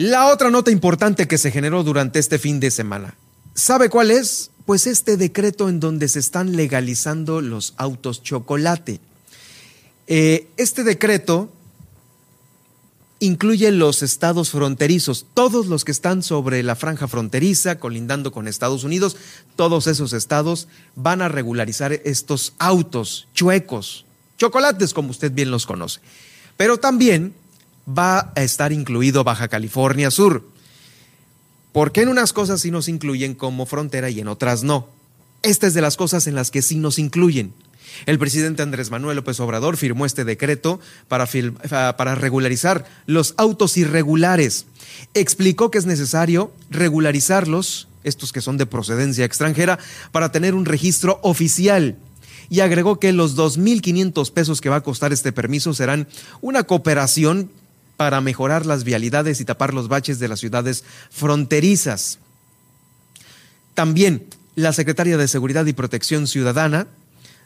La 0.01 0.29
otra 0.29 0.51
nota 0.51 0.71
importante 0.71 1.29
que 1.29 1.37
se 1.37 1.51
generó 1.51 1.83
durante 1.83 2.19
este 2.21 2.39
fin 2.39 2.59
de 2.59 2.71
semana. 2.71 3.17
¿Sabe 3.53 3.91
cuál 3.91 4.11
es? 4.11 4.51
Pues 4.65 4.87
este 4.87 5.19
decreto 5.19 5.69
en 5.69 5.79
donde 5.79 6.09
se 6.09 6.21
están 6.21 6.57
legalizando 6.57 7.43
los 7.43 7.75
autos 7.77 8.23
chocolate. 8.23 8.99
Eh, 10.07 10.49
este 10.57 10.85
decreto 10.85 11.53
incluye 13.19 13.71
los 13.73 14.03
estados 14.03 14.53
fronterizos, 14.53 15.27
todos 15.35 15.67
los 15.67 15.85
que 15.85 15.93
están 15.93 16.23
sobre 16.23 16.63
la 16.63 16.77
franja 16.77 17.07
fronteriza, 17.07 17.79
colindando 17.79 18.33
con 18.33 18.49
Estados 18.49 18.85
Unidos, 18.85 19.19
todos 19.55 19.87
esos 19.87 20.15
estados 20.15 20.67
van 20.97 21.21
a 21.21 21.29
regularizar 21.29 21.93
estos 21.93 22.55
autos 22.59 23.29
chuecos, 23.35 24.07
chocolates 24.39 24.95
como 24.95 25.11
usted 25.11 25.31
bien 25.31 25.51
los 25.51 25.67
conoce. 25.67 26.01
Pero 26.57 26.79
también 26.79 27.35
va 27.97 28.33
a 28.35 28.43
estar 28.43 28.73
incluido 28.73 29.25
Baja 29.25 29.49
California 29.49 30.11
Sur. 30.11 30.45
¿Por 31.73 31.93
qué 31.93 32.03
en 32.03 32.09
unas 32.09 32.33
cosas 32.33 32.61
sí 32.61 32.71
nos 32.71 32.89
incluyen 32.89 33.35
como 33.35 33.67
frontera 33.67 34.11
y 34.11 34.21
en 34.21 34.29
otras 34.29 34.63
no? 34.63 34.89
Esta 35.43 35.67
es 35.67 35.75
de 35.75 35.81
las 35.81 35.97
cosas 35.97 36.27
en 36.27 36.35
las 36.35 36.51
que 36.51 36.63
sí 36.63 36.77
nos 36.77 36.99
incluyen. 36.99 37.55
El 38.07 38.19
presidente 38.19 38.63
Andrés 38.63 38.91
Manuel 38.91 39.17
López 39.17 39.41
Obrador 39.41 39.77
firmó 39.77 40.07
este 40.07 40.25
decreto 40.25 40.81
para, 41.09 41.27
para, 41.27 42.15
regularizar 42.15 42.87
los 43.07 43.35
autos 43.37 43.77
irregulares. 43.77 44.67
Explicó 45.15 45.71
que 45.71 45.79
es 45.79 45.87
necesario 45.87 46.53
regularizarlos, 46.71 47.89
estos 48.05 48.33
que 48.33 48.41
son 48.41 48.59
de 48.59 48.67
procedencia 48.67 49.25
extranjera, 49.25 49.79
para 50.13 50.33
tener 50.33 50.55
un 50.55 50.67
registro 50.67 51.19
oficial. 51.23 51.97
Y 52.49 52.61
agregó 52.61 52.99
que 52.99 53.13
los 53.13 53.37
2.500 53.37 54.33
pesos 54.33 54.61
que 54.61 54.69
va 54.69 54.77
a 54.77 54.83
costar 54.83 55.13
este 55.13 55.33
permiso 55.33 55.73
serán 55.75 56.09
una 56.41 56.65
cooperación 56.65 57.51
para 58.01 58.23
mejorar 58.23 58.65
las 58.65 58.83
vialidades 58.83 59.43
y 59.43 59.45
tapar 59.45 59.75
los 59.75 59.89
baches 59.89 60.19
de 60.19 60.27
las 60.27 60.41
ciudades 60.41 60.85
fronterizas. 61.11 62.19
También 63.75 64.25
la 64.55 64.73
secretaria 64.73 65.19
de 65.19 65.29
Seguridad 65.29 65.67
y 65.67 65.75
Protección 65.75 66.27
Ciudadana, 66.27 66.87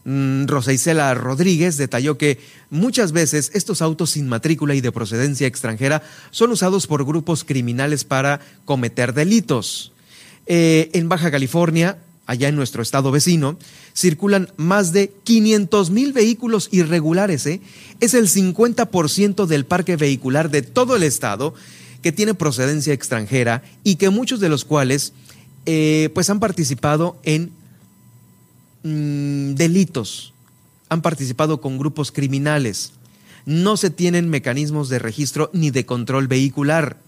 mm, 0.04 0.46
Rosa 0.46 0.72
Isela 0.72 1.12
Rodríguez, 1.14 1.76
detalló 1.76 2.18
que 2.18 2.38
muchas 2.70 3.10
veces 3.10 3.50
estos 3.52 3.82
autos 3.82 4.10
sin 4.10 4.28
matrícula 4.28 4.76
y 4.76 4.80
de 4.80 4.92
procedencia 4.92 5.48
extranjera 5.48 6.04
son 6.30 6.52
usados 6.52 6.86
por 6.86 7.04
grupos 7.04 7.42
criminales 7.42 8.04
para 8.04 8.38
cometer 8.64 9.12
delitos. 9.12 9.90
Eh, 10.46 10.88
en 10.92 11.08
Baja 11.08 11.32
California, 11.32 11.98
allá 12.26 12.48
en 12.48 12.56
nuestro 12.56 12.82
estado 12.82 13.10
vecino, 13.10 13.58
circulan 13.94 14.50
más 14.56 14.92
de 14.92 15.12
500 15.24 15.90
mil 15.90 16.12
vehículos 16.12 16.68
irregulares. 16.72 17.46
¿eh? 17.46 17.60
Es 18.00 18.14
el 18.14 18.28
50% 18.28 19.46
del 19.46 19.66
parque 19.66 19.96
vehicular 19.96 20.50
de 20.50 20.62
todo 20.62 20.96
el 20.96 21.02
estado 21.02 21.54
que 22.02 22.12
tiene 22.12 22.34
procedencia 22.34 22.92
extranjera 22.92 23.62
y 23.82 23.96
que 23.96 24.10
muchos 24.10 24.40
de 24.40 24.48
los 24.48 24.64
cuales 24.64 25.12
eh, 25.66 26.10
pues 26.14 26.28
han 26.28 26.40
participado 26.40 27.16
en 27.22 27.50
mm, 28.82 29.54
delitos, 29.54 30.34
han 30.90 31.00
participado 31.00 31.60
con 31.60 31.78
grupos 31.78 32.12
criminales. 32.12 32.92
No 33.46 33.76
se 33.76 33.90
tienen 33.90 34.28
mecanismos 34.28 34.88
de 34.88 34.98
registro 34.98 35.50
ni 35.52 35.70
de 35.70 35.86
control 35.86 36.28
vehicular. 36.28 36.98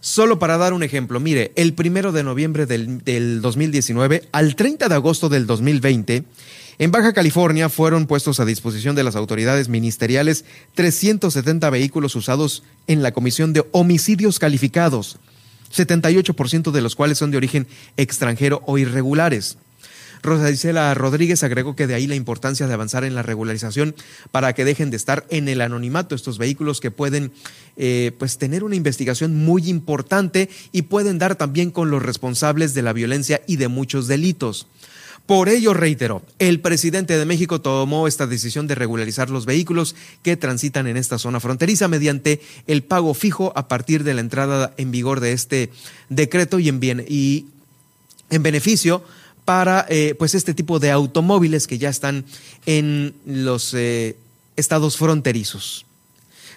Solo 0.00 0.38
para 0.38 0.58
dar 0.58 0.72
un 0.72 0.82
ejemplo, 0.82 1.20
mire, 1.20 1.52
el 1.56 1.74
primero 1.74 2.12
de 2.12 2.22
noviembre 2.22 2.66
del, 2.66 3.40
2019 3.40 4.28
al 4.32 4.56
30 4.56 4.88
de 4.88 4.94
agosto 4.94 5.28
del 5.28 5.46
2020, 5.46 6.24
en 6.78 6.90
Baja 6.90 7.12
California 7.12 7.68
fueron 7.68 8.06
puestos 8.06 8.38
a 8.38 8.44
disposición 8.44 8.94
de 8.94 9.04
las 9.04 9.16
autoridades 9.16 9.68
ministeriales 9.68 10.44
370 10.74 11.70
vehículos 11.70 12.14
usados 12.14 12.62
en 12.86 13.02
la 13.02 13.12
Comisión 13.12 13.52
de 13.52 13.64
Homicidios 13.72 14.38
Calificados, 14.38 15.18
78% 15.74 16.70
de 16.70 16.80
los 16.82 16.94
cuales 16.94 17.18
son 17.18 17.30
de 17.30 17.38
origen 17.38 17.66
extranjero 17.96 18.62
o 18.66 18.78
irregulares. 18.78 19.56
Rosa 20.22 20.50
Isela 20.50 20.92
Rodríguez 20.94 21.42
agregó 21.42 21.76
que 21.76 21.86
de 21.86 21.94
ahí 21.94 22.06
la 22.06 22.14
importancia 22.14 22.66
de 22.66 22.74
avanzar 22.74 23.04
en 23.04 23.14
la 23.14 23.22
regularización 23.22 23.94
para 24.30 24.54
que 24.54 24.64
dejen 24.64 24.90
de 24.90 24.96
estar 24.96 25.26
en 25.30 25.48
el 25.48 25.60
anonimato 25.60 26.14
estos 26.14 26.38
vehículos 26.38 26.80
que 26.80 26.90
pueden 26.90 27.32
eh, 27.76 28.12
pues 28.18 28.38
tener 28.38 28.64
una 28.64 28.76
investigación 28.76 29.34
muy 29.34 29.68
importante 29.68 30.48
y 30.72 30.82
pueden 30.82 31.18
dar 31.18 31.36
también 31.36 31.70
con 31.70 31.90
los 31.90 32.02
responsables 32.02 32.74
de 32.74 32.82
la 32.82 32.92
violencia 32.92 33.42
y 33.46 33.56
de 33.56 33.68
muchos 33.68 34.06
delitos. 34.06 34.66
Por 35.26 35.48
ello, 35.48 35.74
reiteró, 35.74 36.22
el 36.38 36.60
presidente 36.60 37.18
de 37.18 37.24
México 37.26 37.60
tomó 37.60 38.06
esta 38.06 38.28
decisión 38.28 38.68
de 38.68 38.76
regularizar 38.76 39.28
los 39.28 39.44
vehículos 39.44 39.96
que 40.22 40.36
transitan 40.36 40.86
en 40.86 40.96
esta 40.96 41.18
zona 41.18 41.40
fronteriza 41.40 41.88
mediante 41.88 42.40
el 42.68 42.84
pago 42.84 43.12
fijo 43.12 43.52
a 43.56 43.66
partir 43.66 44.04
de 44.04 44.14
la 44.14 44.20
entrada 44.20 44.72
en 44.76 44.92
vigor 44.92 45.18
de 45.18 45.32
este 45.32 45.72
decreto 46.08 46.60
y 46.60 46.68
en, 46.68 46.78
bien, 46.78 47.04
y 47.08 47.46
en 48.30 48.44
beneficio 48.44 49.02
para 49.46 49.86
eh, 49.88 50.14
pues 50.18 50.34
este 50.34 50.52
tipo 50.52 50.78
de 50.78 50.90
automóviles 50.90 51.66
que 51.66 51.78
ya 51.78 51.88
están 51.88 52.26
en 52.66 53.14
los 53.24 53.72
eh, 53.72 54.16
estados 54.56 54.98
fronterizos. 54.98 55.86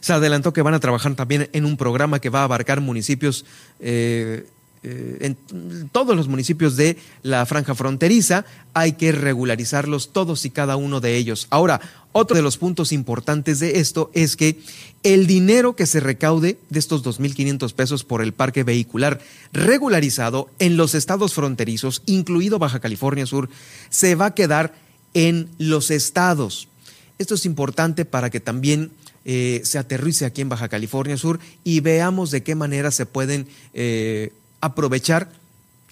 Se 0.01 0.11
adelantó 0.11 0.51
que 0.53 0.63
van 0.63 0.73
a 0.73 0.79
trabajar 0.79 1.13
también 1.15 1.49
en 1.53 1.65
un 1.65 1.77
programa 1.77 2.19
que 2.19 2.29
va 2.29 2.41
a 2.41 2.45
abarcar 2.45 2.81
municipios 2.81 3.45
eh, 3.79 4.47
eh, 4.81 5.35
en 5.51 5.89
todos 5.89 6.15
los 6.15 6.29
municipios 6.29 6.77
de 6.77 6.97
la 7.21 7.45
franja 7.45 7.75
fronteriza, 7.75 8.45
hay 8.73 8.93
que 8.93 9.11
regularizarlos 9.11 10.13
todos 10.13 10.45
y 10.45 10.51
cada 10.51 10.77
uno 10.77 11.01
de 11.01 11.17
ellos. 11.17 11.47
Ahora, 11.49 11.81
otro 12.11 12.35
de 12.35 12.41
los 12.41 12.57
puntos 12.57 12.91
importantes 12.91 13.59
de 13.59 13.79
esto 13.79 14.09
es 14.13 14.35
que 14.35 14.57
el 15.03 15.27
dinero 15.27 15.75
que 15.75 15.85
se 15.85 15.99
recaude 15.99 16.57
de 16.69 16.79
estos 16.79 17.03
2.500 17.03 17.73
pesos 17.73 18.03
por 18.03 18.21
el 18.21 18.33
parque 18.33 18.63
vehicular 18.63 19.19
regularizado 19.53 20.49
en 20.59 20.77
los 20.77 20.95
estados 20.95 21.33
fronterizos, 21.33 22.01
incluido 22.05 22.57
Baja 22.57 22.79
California 22.79 23.25
Sur, 23.25 23.49
se 23.89 24.15
va 24.15 24.27
a 24.27 24.33
quedar 24.33 24.73
en 25.13 25.49
los 25.57 25.91
estados. 25.91 26.69
Esto 27.17 27.35
es 27.35 27.45
importante 27.45 28.05
para 28.05 28.29
que 28.29 28.39
también 28.39 28.91
eh, 29.25 29.61
se 29.63 29.77
aterrice 29.77 30.25
aquí 30.25 30.41
en 30.41 30.49
Baja 30.49 30.69
California 30.69 31.17
Sur 31.17 31.39
y 31.63 31.81
veamos 31.81 32.31
de 32.31 32.43
qué 32.43 32.55
manera 32.55 32.91
se 32.91 33.05
pueden 33.05 33.47
eh, 33.73 34.31
aprovechar 34.61 35.29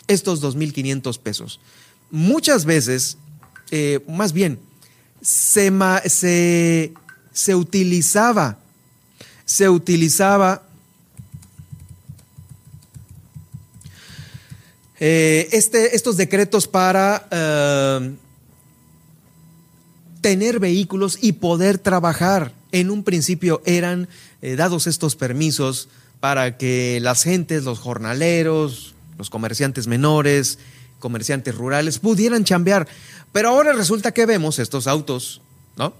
estos 0.07 0.41
2.500 0.41 1.19
pesos. 1.19 1.59
Muchas 2.09 2.65
veces, 2.65 3.17
eh, 3.71 3.99
más 4.07 4.33
bien, 4.33 4.59
se, 5.21 5.71
se, 6.05 6.93
se, 7.33 7.55
utilizaba, 7.55 8.57
se 9.45 9.67
utilizaba 9.67 10.63
eh, 14.99 15.49
este, 15.51 15.95
estos 15.95 16.15
decretos 16.17 16.67
para 16.67 17.27
eh, 17.29 18.15
tener 20.21 20.59
vehículos 20.59 21.17
y 21.21 21.33
poder 21.33 21.77
trabajar. 21.77 22.53
En 22.71 22.91
un 22.91 23.03
principio 23.03 23.61
eran 23.65 24.09
dados 24.41 24.87
estos 24.87 25.15
permisos 25.15 25.87
para 26.19 26.57
que 26.57 26.99
las 27.01 27.23
gentes, 27.23 27.63
los 27.63 27.79
jornaleros, 27.79 28.95
los 29.17 29.29
comerciantes 29.29 29.87
menores, 29.87 30.59
comerciantes 30.99 31.55
rurales 31.55 31.99
pudieran 31.99 32.43
chambear. 32.43 32.87
Pero 33.31 33.49
ahora 33.49 33.73
resulta 33.73 34.13
que 34.13 34.25
vemos 34.25 34.59
estos 34.59 34.87
autos, 34.87 35.41
¿no? 35.75 35.93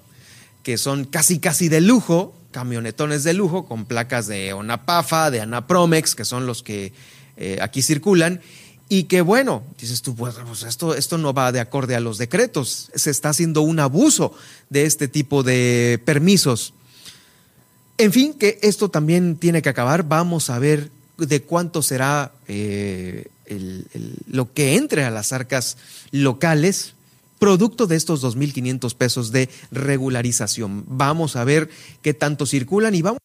Que 0.63 0.77
son 0.77 1.05
casi, 1.05 1.39
casi 1.39 1.69
de 1.69 1.81
lujo, 1.81 2.35
camionetones 2.51 3.23
de 3.23 3.33
lujo 3.33 3.65
con 3.65 3.85
placas 3.85 4.27
de 4.27 4.53
Onapafa, 4.53 5.29
de 5.31 5.41
Anapromex, 5.41 6.15
que 6.15 6.25
son 6.25 6.45
los 6.45 6.63
que 6.63 6.93
eh, 7.37 7.59
aquí 7.61 7.81
circulan. 7.81 8.41
Y 8.89 9.03
que 9.03 9.21
bueno, 9.21 9.63
dices 9.77 10.01
tú, 10.01 10.15
pues, 10.15 10.35
pues 10.35 10.63
esto, 10.63 10.95
esto 10.95 11.17
no 11.17 11.33
va 11.33 11.51
de 11.51 11.59
acorde 11.59 11.95
a 11.95 11.99
los 11.99 12.17
decretos, 12.17 12.89
se 12.95 13.11
está 13.11 13.29
haciendo 13.29 13.61
un 13.61 13.81
abuso 13.81 14.33
de 14.69 14.85
este 14.85 15.09
tipo 15.09 15.43
de 15.43 16.01
permisos. 16.05 16.73
En 17.97 18.13
fin, 18.13 18.33
que 18.33 18.59
esto 18.61 18.89
también 18.89 19.37
tiene 19.37 19.61
que 19.61 19.69
acabar. 19.69 20.03
Vamos 20.03 20.49
a 20.49 20.59
ver 20.59 20.91
de 21.17 21.41
cuánto 21.41 21.81
será 21.81 22.31
eh, 22.47 23.27
lo 24.27 24.53
que 24.53 24.75
entre 24.75 25.03
a 25.03 25.09
las 25.09 25.33
arcas 25.33 25.77
locales 26.11 26.93
producto 27.39 27.87
de 27.87 27.95
estos 27.95 28.23
2.500 28.23 28.95
pesos 28.95 29.31
de 29.31 29.49
regularización. 29.71 30.83
Vamos 30.87 31.35
a 31.35 31.43
ver 31.43 31.69
qué 32.01 32.13
tanto 32.13 32.45
circulan 32.45 32.95
y 32.95 33.01
vamos 33.01 33.19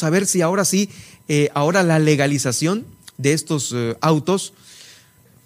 a 0.00 0.10
ver 0.10 0.26
si 0.26 0.40
ahora 0.42 0.64
sí, 0.64 0.88
eh, 1.28 1.50
ahora 1.54 1.82
la 1.82 1.98
legalización 1.98 2.86
de 3.18 3.32
estos 3.32 3.72
eh, 3.74 3.96
autos 4.00 4.54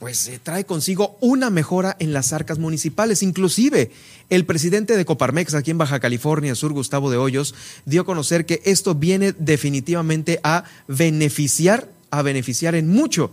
pues 0.04 0.30
trae 0.42 0.66
consigo 0.66 1.16
una 1.22 1.48
mejora 1.48 1.96
en 1.98 2.12
las 2.12 2.34
arcas 2.34 2.58
municipales. 2.58 3.22
Inclusive, 3.22 3.90
el 4.28 4.44
presidente 4.44 4.98
de 4.98 5.06
Coparmex 5.06 5.54
aquí 5.54 5.70
en 5.70 5.78
Baja 5.78 5.98
California 5.98 6.54
Sur, 6.54 6.74
Gustavo 6.74 7.10
de 7.10 7.16
Hoyos, 7.16 7.54
dio 7.86 8.02
a 8.02 8.04
conocer 8.04 8.44
que 8.44 8.60
esto 8.66 8.94
viene 8.94 9.32
definitivamente 9.32 10.40
a 10.42 10.64
beneficiar, 10.88 11.88
a 12.10 12.20
beneficiar 12.20 12.74
en 12.74 12.90
mucho 12.90 13.30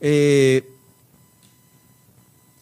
eh, 0.00 0.62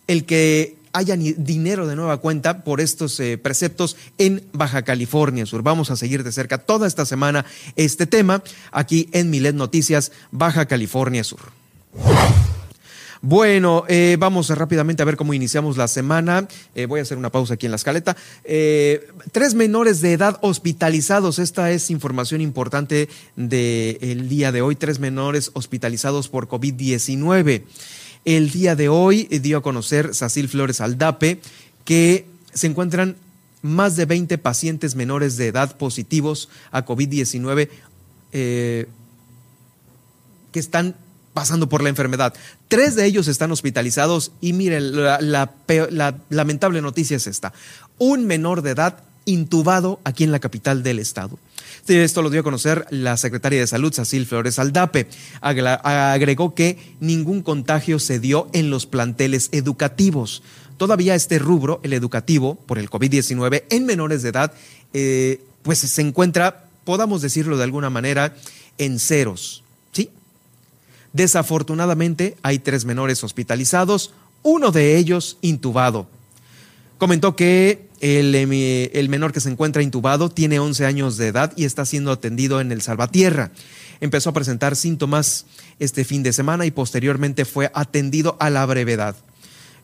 el 0.07 0.25
que 0.25 0.79
haya 0.95 1.15
dinero 1.19 1.87
de 1.87 1.95
nueva 1.95 2.23
cuenta 2.23 2.65
por 2.65 2.81
estos 2.81 3.21
eh, 3.21 3.37
preceptos 3.37 3.99
en 4.17 4.43
Baja 4.55 4.81
California 4.81 5.45
Sur. 5.45 5.63
Vamos 5.63 5.91
a 5.91 5.97
seguir 5.97 6.25
de 6.25 6.33
cerca 6.33 6.57
toda 6.57 6.87
esta 6.87 7.05
semana 7.05 7.45
este 7.77 8.07
tema 8.07 8.43
aquí 8.71 9.11
en 9.13 9.29
Milet 9.29 9.55
Noticias, 9.55 10.11
Baja 10.31 10.65
California 10.65 11.23
Sur. 11.23 11.53
Bueno, 13.25 13.85
eh, 13.87 14.17
vamos 14.19 14.49
rápidamente 14.51 15.01
a 15.01 15.07
ver 15.07 15.17
cómo 15.17 15.33
iniciamos 15.33 15.77
la 15.77 15.87
semana. 15.87 16.49
Eh, 16.75 16.87
voy 16.87 16.99
a 16.99 17.05
hacer 17.05 17.17
una 17.17 17.31
pausa 17.31 17.55
aquí 17.55 17.67
en 17.67 17.71
la 17.71 17.77
escaleta. 17.77 18.17
Eh, 18.43 19.07
tres 19.31 19.55
menores 19.55 20.01
de 20.01 20.13
edad 20.13 20.41
hospitalizados. 20.43 21.39
Esta 21.39 21.71
es 21.71 21.89
información 21.91 22.41
importante 22.41 23.09
del 23.37 24.29
día 24.29 24.51
de 24.51 24.61
hoy. 24.61 24.75
Tres 24.75 24.99
menores 24.99 25.53
hospitalizados 25.53 26.29
por 26.29 26.49
COVID-19. 26.49 27.63
El 28.25 28.51
día 28.51 28.75
de 28.75 28.89
hoy 28.89 29.27
dio 29.27 29.59
a 29.59 29.63
conocer 29.63 30.17
Sacil 30.17 30.49
Flores 30.49 30.81
Aldape 30.81 31.41
que 31.85 32.27
se 32.53 32.67
encuentran 32.67 33.15
más 33.63 33.95
de 33.95 34.05
20 34.05 34.37
pacientes 34.39 34.97
menores 34.97 35.37
de 35.37 35.47
edad 35.47 35.77
positivos 35.77 36.49
a 36.73 36.85
COVID-19 36.85 37.69
que 38.33 38.89
están 40.55 40.97
pasando 41.35 41.69
por 41.69 41.83
la 41.83 41.89
enfermedad. 41.89 42.35
Tres 42.69 42.95
de 42.95 43.07
ellos 43.07 43.29
están 43.29 43.53
hospitalizados 43.53 44.33
y 44.41 44.53
miren, 44.53 44.97
la, 44.97 45.51
lamentable 46.29 46.83
noticia 46.83 47.17
es 47.17 47.27
esta. 47.27 47.53
Un 47.99 48.27
menor 48.27 48.63
de 48.63 48.71
edad 48.71 48.99
intubado 49.25 50.01
aquí 50.05 50.25
en 50.25 50.33
la 50.33 50.41
capital 50.41 50.83
del 50.83 50.99
estado. 50.99 51.39
Esto 51.87 52.23
lo 52.23 52.31
dio 52.31 52.41
a 52.41 52.45
conocer 52.45 52.87
la 52.91 53.17
secretaria 53.17 53.61
de 53.61 53.67
Salud, 53.67 53.93
Cecil 53.93 54.27
Flores 54.27 54.59
Aldape. 54.59 55.09
Agregó 55.41 56.55
que 56.55 56.97
ningún 57.01 57.43
contagio 57.43 57.99
se 57.99 58.21
dio 58.21 58.49
en 58.53 58.71
los 58.71 58.87
planteles 58.87 59.49
educativos. 59.53 60.43
Todavía 60.77 61.15
este 61.15 61.39
rubro, 61.39 61.81
el 61.83 61.93
educativo, 61.93 62.57
por 62.67 62.79
el 62.79 62.91
COVID-19 62.91 63.65
en 63.71 63.87
menores 63.87 64.23
de 64.23 64.29
edad, 64.31 64.53
eh, 64.93 65.41
pues 65.63 65.79
se 65.79 66.03
encuentra, 66.03 66.65
podamos 66.85 67.23
decirlo 67.23 67.57
de 67.57 67.65
alguna 67.65 67.91
manera, 67.91 68.35
en 68.79 68.99
ceros. 68.99 69.62
Desafortunadamente 71.13 72.37
hay 72.43 72.59
tres 72.59 72.85
menores 72.85 73.23
hospitalizados, 73.23 74.13
uno 74.43 74.73
de 74.73 74.97
ellos 74.97 75.39
intubado. 75.43 76.07
Comentó 76.99 77.37
que 77.37 77.89
el, 78.01 79.09
menor 79.09 79.33
que 79.33 79.41
se 79.41 79.51
encuentra 79.51 79.83
intubado 79.83 80.29
tiene 80.29 80.59
11 80.59 80.87
años 80.87 81.17
de 81.17 81.29
edad 81.29 81.53
y 81.57 81.65
está 81.65 81.85
siendo 81.85 82.13
atendido 82.13 82.61
en 82.61 82.73
el 82.73 82.83
Salvatierra. 82.83 83.53
Empezó 84.01 84.31
a 84.31 84.33
presentar 84.33 84.75
síntomas 84.75 85.47
este 85.79 86.05
fin 86.05 86.23
de 86.23 86.33
semana 86.33 86.67
y 86.67 86.71
posteriormente 86.71 87.45
fue 87.45 87.71
atendido 87.75 88.37
a 88.41 88.51
la 88.51 88.67
brevedad. 88.67 89.17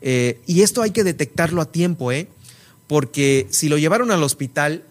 Eh, 0.00 0.40
y 0.46 0.62
esto 0.62 0.82
hay 0.82 0.90
que 0.90 1.04
detectarlo 1.04 1.60
a 1.60 1.70
tiempo, 1.70 2.10
¿eh? 2.10 2.28
porque 2.86 3.46
si 3.50 3.68
lo 3.68 3.78
llevaron 3.78 4.10
al 4.10 4.22
hospital 4.22 4.82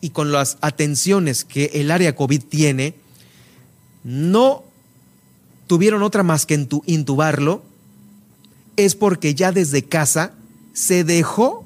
y 0.00 0.10
con 0.10 0.32
las 0.32 0.58
atenciones 0.60 1.44
que 1.44 1.70
el 1.74 1.90
área 1.90 2.14
COVID 2.14 2.42
tiene, 2.42 2.94
no 4.04 4.64
tuvieron 5.68 6.02
otra 6.02 6.24
más 6.24 6.46
que 6.46 6.66
intubarlo, 6.86 7.62
es 8.76 8.96
porque 8.96 9.34
ya 9.34 9.52
desde 9.52 9.84
casa 9.84 10.32
se 10.72 11.04
dejó, 11.04 11.64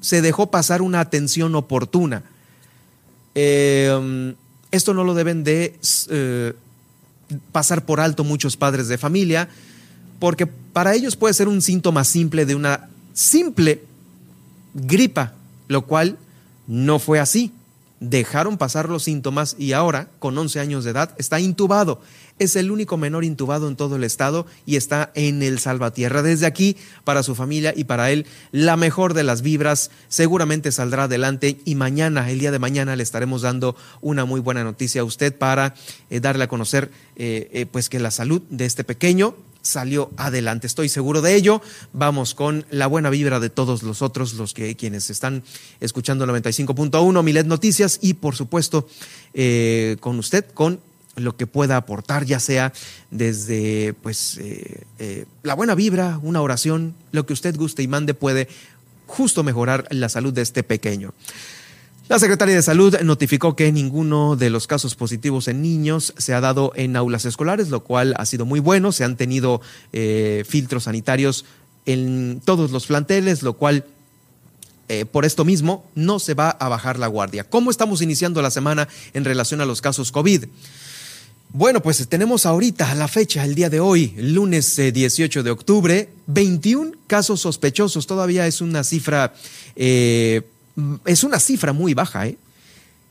se 0.00 0.22
dejó 0.22 0.50
pasar 0.50 0.82
una 0.82 1.00
atención 1.00 1.54
oportuna. 1.54 2.24
Em, 3.34 4.34
esto 4.70 4.94
no 4.94 5.04
lo 5.04 5.14
deben 5.14 5.44
de 5.44 5.78
eh, 6.10 6.54
pasar 7.52 7.84
por 7.84 8.00
alto 8.00 8.24
muchos 8.24 8.56
padres 8.56 8.88
de 8.88 8.98
familia, 8.98 9.48
porque 10.18 10.46
para 10.46 10.94
ellos 10.94 11.14
puede 11.14 11.34
ser 11.34 11.46
un 11.46 11.60
síntoma 11.60 12.04
simple 12.04 12.46
de 12.46 12.54
una 12.54 12.88
simple 13.12 13.84
gripa, 14.72 15.34
lo 15.68 15.82
cual 15.82 16.16
no 16.66 16.98
fue 16.98 17.20
así. 17.20 17.52
Dejaron 18.04 18.58
pasar 18.58 18.90
los 18.90 19.04
síntomas 19.04 19.56
y 19.58 19.72
ahora, 19.72 20.10
con 20.18 20.36
11 20.36 20.60
años 20.60 20.84
de 20.84 20.90
edad, 20.90 21.14
está 21.16 21.40
intubado. 21.40 22.02
Es 22.38 22.54
el 22.54 22.70
único 22.70 22.98
menor 22.98 23.24
intubado 23.24 23.66
en 23.66 23.76
todo 23.76 23.96
el 23.96 24.04
estado 24.04 24.46
y 24.66 24.76
está 24.76 25.10
en 25.14 25.42
el 25.42 25.58
Salvatierra. 25.58 26.20
Desde 26.20 26.44
aquí, 26.44 26.76
para 27.04 27.22
su 27.22 27.34
familia 27.34 27.72
y 27.74 27.84
para 27.84 28.10
él, 28.10 28.26
la 28.52 28.76
mejor 28.76 29.14
de 29.14 29.24
las 29.24 29.40
vibras. 29.40 29.90
Seguramente 30.08 30.70
saldrá 30.70 31.04
adelante 31.04 31.60
y 31.64 31.76
mañana, 31.76 32.30
el 32.30 32.40
día 32.40 32.50
de 32.50 32.58
mañana, 32.58 32.94
le 32.94 33.02
estaremos 33.02 33.40
dando 33.40 33.74
una 34.02 34.26
muy 34.26 34.40
buena 34.40 34.64
noticia 34.64 35.00
a 35.00 35.04
usted 35.04 35.34
para 35.34 35.74
eh, 36.10 36.20
darle 36.20 36.44
a 36.44 36.48
conocer 36.48 36.90
eh, 37.16 37.48
eh, 37.52 37.64
pues 37.64 37.88
que 37.88 38.00
la 38.00 38.10
salud 38.10 38.42
de 38.50 38.66
este 38.66 38.84
pequeño 38.84 39.34
salió 39.64 40.10
adelante. 40.16 40.68
Estoy 40.68 40.88
seguro 40.88 41.22
de 41.22 41.34
ello. 41.34 41.60
Vamos 41.92 42.34
con 42.34 42.64
la 42.70 42.86
buena 42.86 43.10
vibra 43.10 43.40
de 43.40 43.50
todos 43.50 43.82
los 43.82 44.02
otros, 44.02 44.34
los 44.34 44.54
que 44.54 44.76
quienes 44.76 45.10
están 45.10 45.42
escuchando 45.80 46.26
95.1 46.26 47.22
Milet 47.24 47.46
Noticias 47.46 47.98
y 48.00 48.14
por 48.14 48.36
supuesto 48.36 48.86
con 50.00 50.18
usted, 50.18 50.44
con 50.54 50.78
lo 51.16 51.36
que 51.36 51.46
pueda 51.46 51.76
aportar, 51.76 52.24
ya 52.24 52.40
sea 52.40 52.72
desde 53.10 53.94
pues 54.02 54.38
eh, 54.38 54.84
eh, 54.98 55.26
la 55.42 55.54
buena 55.54 55.74
vibra, 55.74 56.18
una 56.22 56.42
oración, 56.42 56.94
lo 57.12 57.26
que 57.26 57.32
usted 57.32 57.56
guste 57.56 57.82
y 57.82 57.88
mande 57.88 58.14
puede 58.14 58.48
justo 59.06 59.42
mejorar 59.42 59.86
la 59.90 60.08
salud 60.08 60.32
de 60.32 60.42
este 60.42 60.62
pequeño. 60.62 61.14
La 62.08 62.18
Secretaría 62.18 62.54
de 62.54 62.62
Salud 62.62 62.94
notificó 63.00 63.56
que 63.56 63.72
ninguno 63.72 64.36
de 64.36 64.50
los 64.50 64.66
casos 64.66 64.94
positivos 64.94 65.48
en 65.48 65.62
niños 65.62 66.12
se 66.18 66.34
ha 66.34 66.40
dado 66.40 66.72
en 66.76 66.96
aulas 66.96 67.24
escolares, 67.24 67.70
lo 67.70 67.82
cual 67.82 68.14
ha 68.18 68.26
sido 68.26 68.44
muy 68.44 68.60
bueno. 68.60 68.92
Se 68.92 69.04
han 69.04 69.16
tenido 69.16 69.62
eh, 69.92 70.44
filtros 70.46 70.84
sanitarios 70.84 71.46
en 71.86 72.42
todos 72.44 72.70
los 72.70 72.86
planteles, 72.86 73.42
lo 73.42 73.54
cual 73.54 73.84
por 75.12 75.24
esto 75.24 75.46
mismo 75.46 75.90
no 75.94 76.18
se 76.18 76.34
va 76.34 76.50
a 76.50 76.68
bajar 76.68 76.98
la 76.98 77.06
guardia. 77.08 77.42
¿Cómo 77.42 77.70
estamos 77.70 78.02
iniciando 78.02 78.42
la 78.42 78.50
semana 78.50 78.86
en 79.14 79.24
relación 79.24 79.62
a 79.62 79.64
los 79.64 79.80
casos 79.80 80.12
COVID? 80.12 80.44
Bueno, 81.56 81.80
pues 81.80 82.08
tenemos 82.08 82.46
ahorita 82.46 82.96
la 82.96 83.06
fecha, 83.06 83.44
el 83.44 83.54
día 83.54 83.70
de 83.70 83.78
hoy, 83.78 84.12
lunes 84.18 84.74
18 84.74 85.38
eh, 85.38 85.42
de 85.44 85.50
octubre, 85.52 86.08
21 86.26 86.96
casos 87.06 87.42
sospechosos. 87.42 88.08
Todavía 88.08 88.44
es 88.48 88.60
una 88.60 88.82
cifra, 88.82 89.34
eh, 89.76 90.42
es 91.04 91.24
una 91.24 91.40
cifra 91.40 91.72
muy 91.72 91.94
baja, 91.94 92.26
¿eh? 92.26 92.38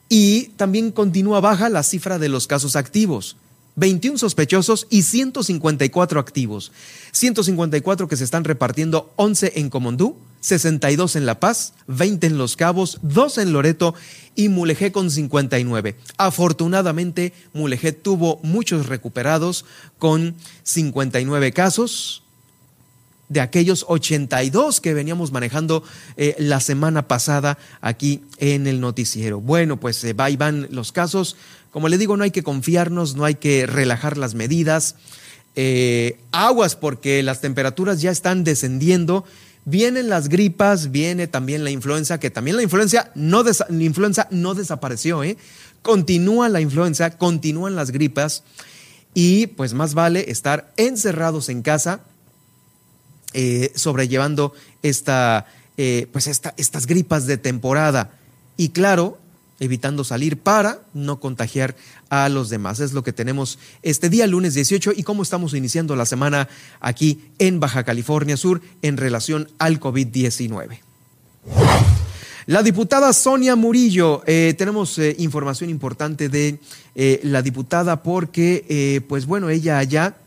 Y 0.09 0.49
también 0.57 0.91
continúa 0.91 1.39
baja 1.39 1.69
la 1.69 1.83
cifra 1.83 2.19
de 2.19 2.29
los 2.29 2.47
casos 2.47 2.75
activos. 2.75 3.37
21 3.75 4.19
sospechosos 4.19 4.85
y 4.89 5.03
154 5.03 6.19
activos. 6.19 6.71
154 7.11 8.07
que 8.07 8.17
se 8.17 8.23
están 8.23 8.43
repartiendo 8.43 9.11
11 9.15 9.53
en 9.55 9.69
Comondú, 9.69 10.17
62 10.41 11.15
en 11.15 11.25
La 11.25 11.39
Paz, 11.39 11.73
20 11.87 12.27
en 12.27 12.37
Los 12.37 12.55
Cabos, 12.55 12.99
2 13.01 13.39
en 13.39 13.53
Loreto 13.53 13.95
y 14.35 14.49
Mulegé 14.49 14.91
con 14.91 15.09
59. 15.09 15.95
Afortunadamente, 16.17 17.33
Mulegé 17.53 17.93
tuvo 17.93 18.39
muchos 18.43 18.85
recuperados 18.87 19.65
con 19.97 20.35
59 20.63 21.53
casos 21.53 22.22
de 23.33 23.41
aquellos 23.41 23.85
82 23.87 24.79
que 24.79 24.93
veníamos 24.93 25.31
manejando 25.31 25.83
eh, 26.15 26.35
la 26.39 26.59
semana 26.59 27.07
pasada 27.07 27.57
aquí 27.81 28.21
en 28.37 28.67
el 28.67 28.79
noticiero. 28.79 29.41
Bueno, 29.41 29.79
pues 29.79 30.03
eh, 30.03 30.13
va 30.13 30.29
y 30.29 30.37
van 30.37 30.67
los 30.71 30.91
casos. 30.91 31.35
Como 31.71 31.89
le 31.89 31.97
digo, 31.97 32.15
no 32.15 32.23
hay 32.23 32.31
que 32.31 32.43
confiarnos, 32.43 33.15
no 33.15 33.25
hay 33.25 33.35
que 33.35 33.65
relajar 33.65 34.17
las 34.17 34.35
medidas. 34.35 34.95
Eh, 35.55 36.19
aguas 36.31 36.75
porque 36.75 37.21
las 37.23 37.41
temperaturas 37.41 38.01
ya 38.01 38.11
están 38.11 38.43
descendiendo 38.43 39.25
Vienen 39.65 40.09
las 40.09 40.27
gripas, 40.27 40.91
viene 40.91 41.27
también 41.27 41.63
la 41.63 41.71
influenza, 41.71 42.19
que 42.19 42.29
también 42.29 42.57
la 42.57 42.63
influenza 42.63 43.11
no, 43.15 43.43
la 43.43 43.83
influenza 43.83 44.27
no 44.29 44.55
desapareció, 44.55 45.23
¿eh? 45.23 45.37
Continúa 45.81 46.49
la 46.49 46.59
influenza, 46.59 47.17
continúan 47.17 47.75
las 47.75 47.91
gripas 47.91 48.43
y 49.13 49.47
pues 49.47 49.73
más 49.73 49.93
vale 49.93 50.29
estar 50.31 50.73
encerrados 50.75 51.47
en 51.47 51.61
casa, 51.61 52.01
eh, 53.33 53.71
sobrellevando 53.75 54.53
esta, 54.81 55.47
eh, 55.77 56.07
pues 56.11 56.27
estas 56.27 56.85
gripas 56.85 57.25
de 57.25 57.37
temporada. 57.37 58.11
Y 58.57 58.69
claro, 58.69 59.17
evitando 59.59 60.03
salir 60.03 60.37
para 60.37 60.81
no 60.93 61.19
contagiar 61.19 61.75
a 62.09 62.29
los 62.29 62.49
demás. 62.49 62.79
Es 62.79 62.93
lo 62.93 63.03
que 63.03 63.13
tenemos 63.13 63.59
este 63.81 64.09
día, 64.09 64.27
lunes 64.27 64.53
18, 64.53 64.93
y 64.95 65.03
cómo 65.03 65.23
estamos 65.23 65.53
iniciando 65.53 65.95
la 65.95 66.05
semana 66.05 66.47
aquí 66.79 67.21
en 67.39 67.59
Baja 67.59 67.83
California 67.83 68.37
Sur 68.37 68.61
en 68.81 68.97
relación 68.97 69.49
al 69.57 69.79
COVID-19. 69.79 70.79
La 72.45 72.61
diputada 72.61 73.13
Sonia 73.13 73.55
Murillo, 73.55 74.21
eh, 74.27 74.53
tenemos 74.57 74.99
información 75.17 75.69
importante 75.69 76.29
de 76.29 76.59
la 77.23 77.41
diputada 77.41 78.03
porque, 78.03 79.01
pues 79.07 79.25
bueno, 79.25 79.49
ella 79.49 79.77
allá, 79.77 80.17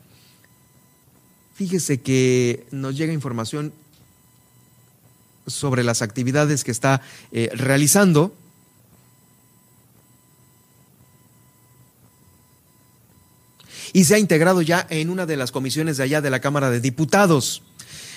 fíjese 1.56 2.00
que 2.00 2.66
nos 2.70 2.96
llega 2.96 3.12
información 3.12 3.72
sobre 5.46 5.82
las 5.82 6.02
actividades 6.02 6.64
que 6.64 6.70
está 6.70 7.00
realizando 7.32 8.32
y 13.96 14.04
se 14.04 14.14
ha 14.14 14.18
integrado 14.18 14.60
ya 14.60 14.86
en 14.90 15.08
una 15.08 15.24
de 15.24 15.38
las 15.38 15.52
comisiones 15.52 15.96
de 15.96 16.02
allá 16.02 16.20
de 16.20 16.28
la 16.28 16.40
Cámara 16.40 16.70
de 16.70 16.80
Diputados. 16.80 17.62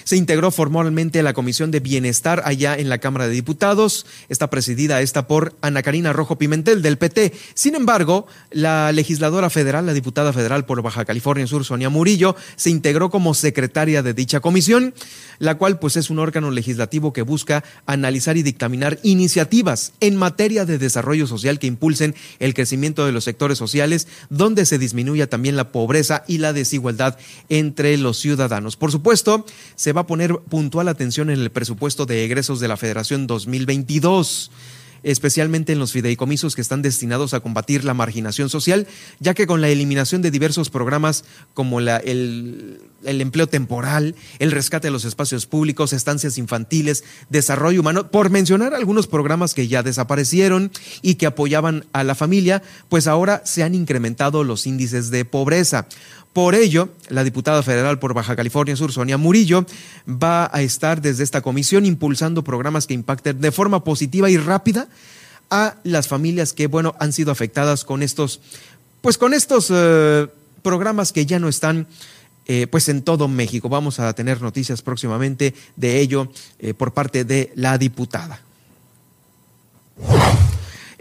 Se 0.10 0.16
integró 0.16 0.50
formalmente 0.50 1.20
a 1.20 1.24
la 1.24 1.34
Comisión 1.34 1.70
de 1.70 1.82
Bienestar 1.82 2.42
allá 2.44 2.76
en 2.76 2.90
la 2.90 2.98
Cámara 2.98 3.28
de 3.28 3.34
Diputados. 3.36 4.08
Está 4.28 4.50
presidida 4.50 5.04
esta 5.04 5.28
por 5.28 5.54
Ana 5.62 5.84
Karina 5.84 6.14
Rojo 6.14 6.40
Pimentel 6.40 6.82
del 6.82 6.98
PT. 6.98 7.32
Sin 7.54 7.76
embargo, 7.76 8.26
la 8.50 8.92
legisladora 8.92 9.52
federal, 9.52 9.86
la 9.86 9.94
diputada 9.94 10.34
federal 10.34 10.66
por 10.66 10.82
Baja 10.82 11.06
California 11.06 11.46
Sur, 11.46 11.64
Sonia 11.64 11.92
Murillo, 11.92 12.36
se 12.56 12.72
integró 12.72 13.12
como 13.12 13.36
secretaria 13.36 14.02
de 14.02 14.16
dicha 14.16 14.40
comisión, 14.40 14.96
la 15.38 15.60
cual 15.60 15.78
pues 15.78 15.96
es 15.96 16.10
un 16.10 16.18
órgano 16.18 16.50
legislativo 16.50 17.14
que 17.14 17.22
busca 17.22 17.64
analizar 17.86 18.36
y 18.36 18.42
dictaminar 18.42 18.98
iniciativas 19.04 19.94
en 20.00 20.16
materia 20.16 20.66
de 20.66 20.80
desarrollo 20.80 21.28
social 21.28 21.60
que 21.60 21.68
impulsen 21.68 22.16
el 22.40 22.56
crecimiento 22.56 23.06
de 23.06 23.12
los 23.12 23.26
sectores 23.26 23.60
sociales, 23.60 24.08
donde 24.32 24.66
se 24.66 24.80
disminuya 24.80 25.30
también 25.30 25.56
la 25.56 25.72
pobreza 25.72 26.24
y 26.28 26.40
la 26.40 26.52
desigualdad 26.52 27.20
entre 27.50 27.96
los 28.00 28.18
ciudadanos. 28.18 28.76
Por 28.76 28.92
supuesto, 28.92 29.46
se 29.76 29.99
va 30.00 30.04
a 30.04 30.08
poner 30.08 30.34
puntual 30.50 30.88
atención 30.88 31.30
en 31.30 31.40
el 31.40 31.50
presupuesto 31.50 32.06
de 32.06 32.24
egresos 32.24 32.62
de 32.62 32.70
la 32.70 32.78
Federación 32.78 33.28
2022. 33.28 34.50
especialmente 35.02 35.72
en 35.72 35.80
los 35.80 35.94
fideicomisos 35.94 36.56
que 36.56 36.62
están 36.62 36.82
destinados 36.82 37.34
a 37.34 37.40
combatir 37.40 37.86
la 37.86 37.94
marginación 37.94 38.50
social, 38.50 38.86
ya 39.22 39.34
que 39.34 39.48
con 39.48 39.62
la 39.62 39.70
eliminación 39.70 40.22
de 40.22 40.30
diversos 40.30 40.70
programas 40.70 41.24
como 41.54 41.80
el 41.80 42.82
empleo 43.02 43.48
temporal, 43.48 44.16
el 44.40 44.52
rescate 44.52 44.88
de 44.88 44.92
los 44.92 45.06
espacios 45.06 45.46
públicos, 45.46 45.94
estancias 45.94 46.38
infantiles, 46.38 47.06
desarrollo 47.30 47.80
humano, 47.80 48.12
por 48.12 48.30
mencionar 48.30 48.74
algunos 48.74 49.08
programas 49.08 49.54
que 49.54 49.70
ya 49.70 49.84
desaparecieron 49.84 50.70
y 51.02 51.16
que 51.16 51.28
apoyaban 51.28 51.86
a 51.94 52.04
la 52.04 52.14
familia, 52.14 52.62
pues 52.90 53.08
ahora 53.08 53.42
se 53.46 53.64
han 53.64 53.76
incrementado 53.76 54.44
los 54.44 54.68
índices 54.68 55.12
de 55.12 55.24
pobreza. 55.24 55.88
Por 56.34 56.54
ello, 56.54 56.90
la 57.10 57.24
diputada 57.24 57.64
federal 57.64 57.98
por 57.98 58.14
Baja 58.14 58.36
California 58.36 58.76
Sur, 58.76 58.92
Sonia 58.92 59.18
Murillo, 59.18 59.66
va 60.08 60.50
a 60.54 60.62
estar 60.62 61.02
desde 61.02 61.24
esta 61.24 61.42
comisión 61.42 61.86
impulsando 61.86 62.44
programas 62.44 62.86
que 62.86 62.94
impacten 62.94 63.42
de 63.42 63.52
forma 63.52 63.84
positiva 63.84 64.30
y 64.30 64.38
rápida 64.38 64.88
a 65.50 65.76
las 65.84 66.08
familias 66.08 66.54
que, 66.54 66.68
bueno, 66.68 66.96
han 67.00 67.14
sido 67.14 67.32
afectadas 67.32 67.84
con 67.84 68.04
estos, 68.04 68.42
pues 69.02 69.18
con 69.18 69.34
estos 69.34 69.70
eh, 69.72 70.28
programas 70.62 71.12
que 71.12 71.26
ya 71.26 71.40
no 71.40 71.50
están 71.50 71.88
eh, 72.46 72.68
pues 72.68 72.90
en 72.90 73.02
todo 73.02 73.28
México. 73.28 73.70
Vamos 73.70 74.00
a 74.00 74.14
tener 74.14 74.42
noticias 74.42 74.82
próximamente 74.82 75.54
de 75.76 76.00
ello 76.00 76.32
eh, 76.60 76.74
por 76.74 76.94
parte 76.94 77.24
de 77.24 77.52
la 77.56 77.78
diputada. 77.78 78.42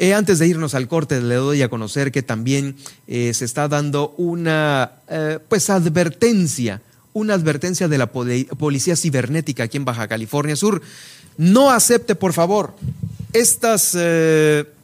Eh, 0.00 0.14
antes 0.14 0.38
de 0.38 0.46
irnos 0.46 0.74
al 0.74 0.86
corte, 0.86 1.20
le 1.20 1.34
doy 1.34 1.62
a 1.62 1.68
conocer 1.68 2.12
que 2.12 2.22
también 2.22 2.76
eh, 3.08 3.34
se 3.34 3.44
está 3.44 3.66
dando 3.66 4.14
una 4.16 4.92
eh, 5.08 5.40
pues 5.48 5.70
advertencia, 5.70 6.80
una 7.12 7.34
advertencia 7.34 7.88
de 7.88 7.98
la 7.98 8.06
Policía 8.06 8.94
Cibernética 8.94 9.64
aquí 9.64 9.76
en 9.76 9.84
Baja 9.84 10.06
California 10.06 10.54
Sur. 10.54 10.82
No 11.36 11.72
acepte, 11.72 12.14
por 12.14 12.32
favor, 12.32 12.76
estos 13.32 13.96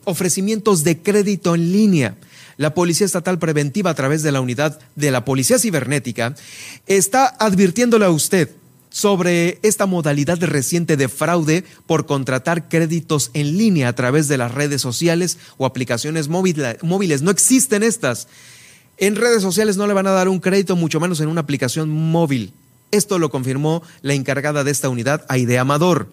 ofrecimientos 0.04 0.82
de 0.82 0.98
crédito 0.98 1.54
en 1.54 1.72
línea. 1.72 2.16
La 2.56 2.74
Policía 2.74 3.06
Estatal 3.06 3.38
Preventiva, 3.38 3.90
a 3.90 3.94
través 3.94 4.22
de 4.22 4.32
la 4.32 4.40
unidad 4.40 4.80
de 4.96 5.10
la 5.12 5.24
Policía 5.24 5.58
Cibernética, 5.58 6.34
está 6.86 7.36
advirtiéndole 7.38 8.04
a 8.04 8.10
usted 8.10 8.50
sobre 8.94 9.58
esta 9.62 9.86
modalidad 9.86 10.40
reciente 10.40 10.96
de 10.96 11.08
fraude 11.08 11.64
por 11.84 12.06
contratar 12.06 12.68
créditos 12.68 13.32
en 13.34 13.58
línea 13.58 13.88
a 13.88 13.92
través 13.96 14.28
de 14.28 14.38
las 14.38 14.54
redes 14.54 14.80
sociales 14.80 15.36
o 15.58 15.66
aplicaciones 15.66 16.28
móviles. 16.28 17.22
No 17.22 17.32
existen 17.32 17.82
estas. 17.82 18.28
En 18.96 19.16
redes 19.16 19.42
sociales 19.42 19.76
no 19.76 19.88
le 19.88 19.94
van 19.94 20.06
a 20.06 20.12
dar 20.12 20.28
un 20.28 20.38
crédito, 20.38 20.76
mucho 20.76 21.00
menos 21.00 21.18
en 21.18 21.26
una 21.26 21.40
aplicación 21.40 21.90
móvil. 21.90 22.52
Esto 22.92 23.18
lo 23.18 23.30
confirmó 23.30 23.82
la 24.02 24.14
encargada 24.14 24.62
de 24.62 24.70
esta 24.70 24.88
unidad, 24.88 25.26
Aide 25.28 25.58
Amador. 25.58 26.08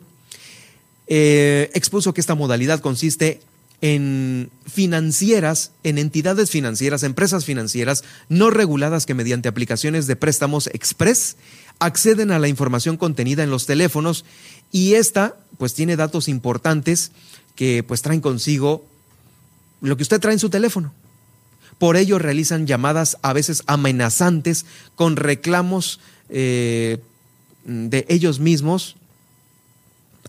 Eh, 1.05 1.69
expuso 1.75 2.15
que 2.15 2.21
esta 2.21 2.33
modalidad 2.33 2.79
consiste 2.79 3.41
en 3.81 4.49
financieras, 4.65 5.71
en 5.83 5.99
entidades 5.99 6.49
financieras, 6.49 7.03
empresas 7.03 7.45
financieras 7.45 8.03
no 8.27 8.49
reguladas 8.49 9.05
que 9.05 9.13
mediante 9.13 9.49
aplicaciones 9.49 10.07
de 10.07 10.15
préstamos 10.15 10.65
express 10.73 11.35
acceden 11.81 12.31
a 12.31 12.39
la 12.39 12.47
información 12.47 12.95
contenida 12.95 13.43
en 13.43 13.49
los 13.49 13.65
teléfonos 13.65 14.23
y 14.71 14.93
esta 14.93 15.35
pues 15.57 15.73
tiene 15.73 15.97
datos 15.97 16.29
importantes 16.29 17.11
que 17.55 17.83
pues 17.83 18.01
traen 18.01 18.21
consigo 18.21 18.85
lo 19.81 19.97
que 19.97 20.03
usted 20.03 20.19
trae 20.19 20.33
en 20.33 20.39
su 20.39 20.49
teléfono. 20.49 20.93
Por 21.79 21.97
ello 21.97 22.19
realizan 22.19 22.67
llamadas 22.67 23.17
a 23.23 23.33
veces 23.33 23.63
amenazantes 23.65 24.67
con 24.95 25.15
reclamos 25.15 25.99
eh, 26.29 26.99
de 27.65 28.05
ellos 28.07 28.39
mismos 28.39 28.95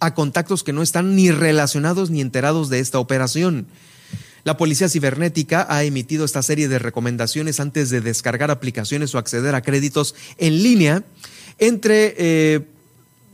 a 0.01 0.15
contactos 0.15 0.65
que 0.65 0.73
no 0.73 0.83
están 0.83 1.15
ni 1.15 1.31
relacionados 1.31 2.11
ni 2.11 2.23
enterados 2.23 2.71
de 2.71 2.79
esta 2.79 2.99
operación. 2.99 3.67
La 4.45 4.57
Policía 4.57 4.88
Cibernética 4.88 5.67
ha 5.69 5.85
emitido 5.85 6.25
esta 6.25 6.43
serie 6.43 6.67
de 6.67 6.79
recomendaciones 6.79 7.61
antes 7.61 7.91
de 7.91 8.01
descargar 8.01 8.51
aplicaciones 8.51 9.15
o 9.15 9.19
acceder 9.19 9.55
a 9.55 9.62
créditos 9.62 10.17
en 10.38 10.62
línea 10.62 11.05
entre 11.59 12.15
eh, 12.19 12.61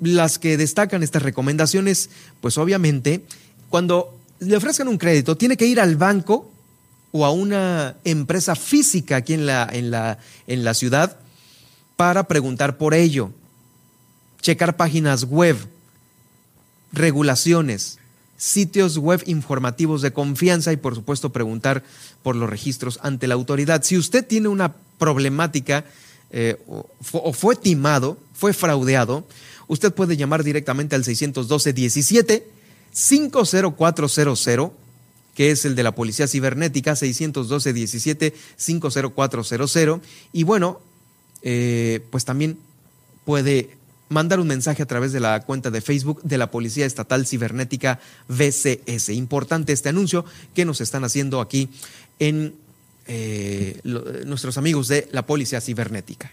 las 0.00 0.38
que 0.38 0.56
destacan 0.56 1.02
estas 1.02 1.22
recomendaciones, 1.22 2.10
pues 2.40 2.58
obviamente, 2.58 3.24
cuando 3.68 4.18
le 4.40 4.56
ofrezcan 4.56 4.88
un 4.88 4.98
crédito, 4.98 5.36
tiene 5.36 5.56
que 5.56 5.66
ir 5.66 5.80
al 5.80 5.96
banco 5.96 6.50
o 7.10 7.24
a 7.24 7.30
una 7.30 7.96
empresa 8.04 8.54
física 8.54 9.16
aquí 9.16 9.34
en 9.34 9.46
la, 9.46 9.68
en 9.70 9.90
la, 9.90 10.18
en 10.46 10.64
la 10.64 10.74
ciudad 10.74 11.16
para 11.96 12.28
preguntar 12.28 12.76
por 12.76 12.94
ello, 12.94 13.32
checar 14.40 14.76
páginas 14.76 15.24
web, 15.24 15.56
regulaciones, 16.92 17.98
sitios 18.36 18.98
web 18.98 19.22
informativos 19.26 20.00
de 20.00 20.12
confianza 20.12 20.72
y 20.72 20.76
por 20.76 20.94
supuesto 20.94 21.32
preguntar 21.32 21.82
por 22.22 22.36
los 22.36 22.48
registros 22.48 23.00
ante 23.02 23.26
la 23.26 23.34
autoridad. 23.34 23.82
Si 23.82 23.98
usted 23.98 24.24
tiene 24.24 24.48
una 24.48 24.74
problemática 24.98 25.84
eh, 26.30 26.56
o, 26.66 27.32
fue 27.32 27.56
timado, 27.56 28.18
fue 28.34 28.52
fraudeado, 28.52 29.26
usted 29.66 29.92
puede 29.92 30.16
llamar 30.16 30.44
directamente 30.44 30.94
al 30.94 31.04
612-17 31.04 32.42
50400 32.92 34.72
que 35.34 35.52
es 35.52 35.64
el 35.64 35.76
de 35.76 35.84
la 35.84 35.94
Policía 35.94 36.26
Cibernética, 36.26 36.94
612-17 36.94 38.32
50400 38.56 40.00
y 40.32 40.42
bueno, 40.42 40.80
eh, 41.42 42.00
pues 42.10 42.24
también 42.24 42.58
puede 43.24 43.70
mandar 44.08 44.40
un 44.40 44.48
mensaje 44.48 44.82
a 44.82 44.86
través 44.86 45.12
de 45.12 45.20
la 45.20 45.40
cuenta 45.42 45.70
de 45.70 45.80
Facebook 45.80 46.22
de 46.22 46.38
la 46.38 46.50
Policía 46.50 46.86
Estatal 46.86 47.26
Cibernética 47.26 48.00
VCS. 48.28 49.10
Importante 49.10 49.72
este 49.72 49.90
anuncio 49.90 50.24
que 50.54 50.64
nos 50.64 50.80
están 50.80 51.04
haciendo 51.04 51.40
aquí 51.40 51.68
en 52.18 52.54
eh, 53.08 53.80
nuestros 54.26 54.58
amigos 54.58 54.88
de 54.88 55.08
la 55.12 55.26
Policía 55.26 55.60
Cibernética. 55.60 56.30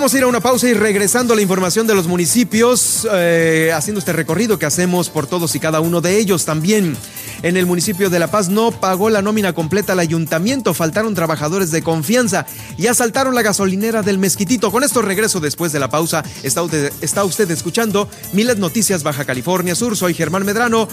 Vamos 0.00 0.14
a 0.14 0.16
ir 0.16 0.24
a 0.24 0.28
una 0.28 0.40
pausa 0.40 0.66
y 0.66 0.72
regresando 0.72 1.34
a 1.34 1.36
la 1.36 1.42
información 1.42 1.86
de 1.86 1.94
los 1.94 2.06
municipios, 2.06 3.06
eh, 3.12 3.70
haciendo 3.74 3.98
este 3.98 4.14
recorrido 4.14 4.58
que 4.58 4.64
hacemos 4.64 5.10
por 5.10 5.26
todos 5.26 5.54
y 5.54 5.60
cada 5.60 5.80
uno 5.80 6.00
de 6.00 6.16
ellos. 6.16 6.46
También 6.46 6.96
en 7.42 7.58
el 7.58 7.66
municipio 7.66 8.08
de 8.08 8.18
La 8.18 8.30
Paz 8.30 8.48
no 8.48 8.70
pagó 8.70 9.10
la 9.10 9.20
nómina 9.20 9.52
completa 9.52 9.92
al 9.92 9.98
ayuntamiento, 9.98 10.72
faltaron 10.72 11.14
trabajadores 11.14 11.70
de 11.70 11.82
confianza 11.82 12.46
y 12.78 12.86
asaltaron 12.86 13.34
la 13.34 13.42
gasolinera 13.42 14.00
del 14.00 14.16
Mezquitito. 14.16 14.72
Con 14.72 14.84
esto 14.84 15.02
regreso 15.02 15.38
después 15.38 15.70
de 15.70 15.80
la 15.80 15.90
pausa. 15.90 16.24
Está 16.42 16.62
usted, 16.62 16.90
está 17.02 17.22
usted 17.24 17.50
escuchando 17.50 18.08
Miles 18.32 18.56
Noticias 18.56 19.02
Baja 19.02 19.26
California 19.26 19.74
Sur. 19.74 19.98
Soy 19.98 20.14
Germán 20.14 20.46
Medrano. 20.46 20.88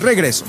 Regreso 0.00 0.44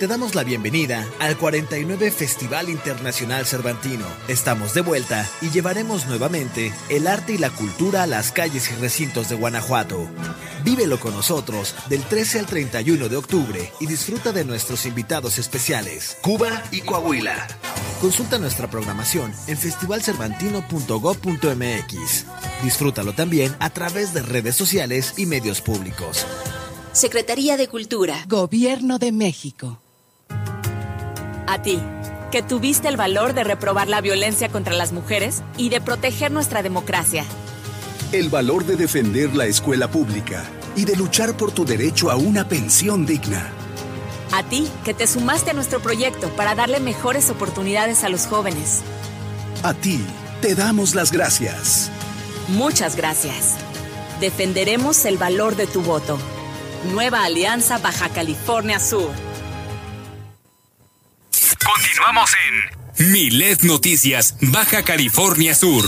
te 0.00 0.06
damos 0.06 0.34
la 0.34 0.44
bienvenida 0.44 1.06
al 1.18 1.36
49 1.36 2.10
Festival 2.10 2.70
Internacional 2.70 3.44
Cervantino. 3.44 4.06
Estamos 4.28 4.72
de 4.72 4.80
vuelta 4.80 5.28
y 5.42 5.50
llevaremos 5.50 6.06
nuevamente 6.06 6.72
el 6.88 7.06
arte 7.06 7.34
y 7.34 7.38
la 7.38 7.50
cultura 7.50 8.04
a 8.04 8.06
las 8.06 8.32
calles 8.32 8.70
y 8.70 8.74
recintos 8.76 9.28
de 9.28 9.36
Guanajuato. 9.36 10.08
Vívelo 10.64 10.98
con 10.98 11.12
nosotros 11.12 11.74
del 11.90 12.02
13 12.02 12.38
al 12.38 12.46
31 12.46 13.10
de 13.10 13.16
octubre 13.16 13.70
y 13.78 13.86
disfruta 13.86 14.32
de 14.32 14.46
nuestros 14.46 14.86
invitados 14.86 15.36
especiales, 15.36 16.16
Cuba 16.22 16.62
y 16.70 16.80
Coahuila. 16.80 17.46
Consulta 18.00 18.38
nuestra 18.38 18.70
programación 18.70 19.34
en 19.48 19.58
festivalcervantino.gov.mx. 19.58 22.24
Disfrútalo 22.64 23.12
también 23.12 23.54
a 23.58 23.68
través 23.68 24.14
de 24.14 24.22
redes 24.22 24.56
sociales 24.56 25.12
y 25.18 25.26
medios 25.26 25.60
públicos. 25.60 26.24
Secretaría 26.92 27.58
de 27.58 27.68
Cultura. 27.68 28.24
Gobierno 28.26 28.98
de 28.98 29.12
México. 29.12 29.78
A 31.50 31.60
ti, 31.60 31.80
que 32.30 32.44
tuviste 32.44 32.86
el 32.86 32.96
valor 32.96 33.34
de 33.34 33.42
reprobar 33.42 33.88
la 33.88 34.00
violencia 34.00 34.48
contra 34.50 34.72
las 34.72 34.92
mujeres 34.92 35.42
y 35.56 35.68
de 35.68 35.80
proteger 35.80 36.30
nuestra 36.30 36.62
democracia. 36.62 37.24
El 38.12 38.28
valor 38.28 38.64
de 38.64 38.76
defender 38.76 39.34
la 39.34 39.46
escuela 39.46 39.88
pública 39.88 40.44
y 40.76 40.84
de 40.84 40.94
luchar 40.94 41.36
por 41.36 41.50
tu 41.50 41.64
derecho 41.64 42.08
a 42.08 42.14
una 42.14 42.46
pensión 42.46 43.04
digna. 43.04 43.50
A 44.30 44.44
ti, 44.44 44.68
que 44.84 44.94
te 44.94 45.08
sumaste 45.08 45.50
a 45.50 45.54
nuestro 45.54 45.80
proyecto 45.80 46.28
para 46.36 46.54
darle 46.54 46.78
mejores 46.78 47.30
oportunidades 47.30 48.04
a 48.04 48.08
los 48.10 48.26
jóvenes. 48.28 48.82
A 49.64 49.74
ti, 49.74 50.00
te 50.40 50.54
damos 50.54 50.94
las 50.94 51.10
gracias. 51.10 51.90
Muchas 52.46 52.94
gracias. 52.94 53.56
Defenderemos 54.20 55.04
el 55.04 55.18
valor 55.18 55.56
de 55.56 55.66
tu 55.66 55.82
voto. 55.82 56.16
Nueva 56.92 57.24
Alianza 57.24 57.78
Baja 57.78 58.08
California 58.08 58.78
Sur. 58.78 59.10
Continuamos 61.74 62.30
en 62.98 63.12
Milet 63.12 63.62
Noticias, 63.62 64.34
Baja 64.40 64.82
California 64.82 65.54
Sur. 65.54 65.84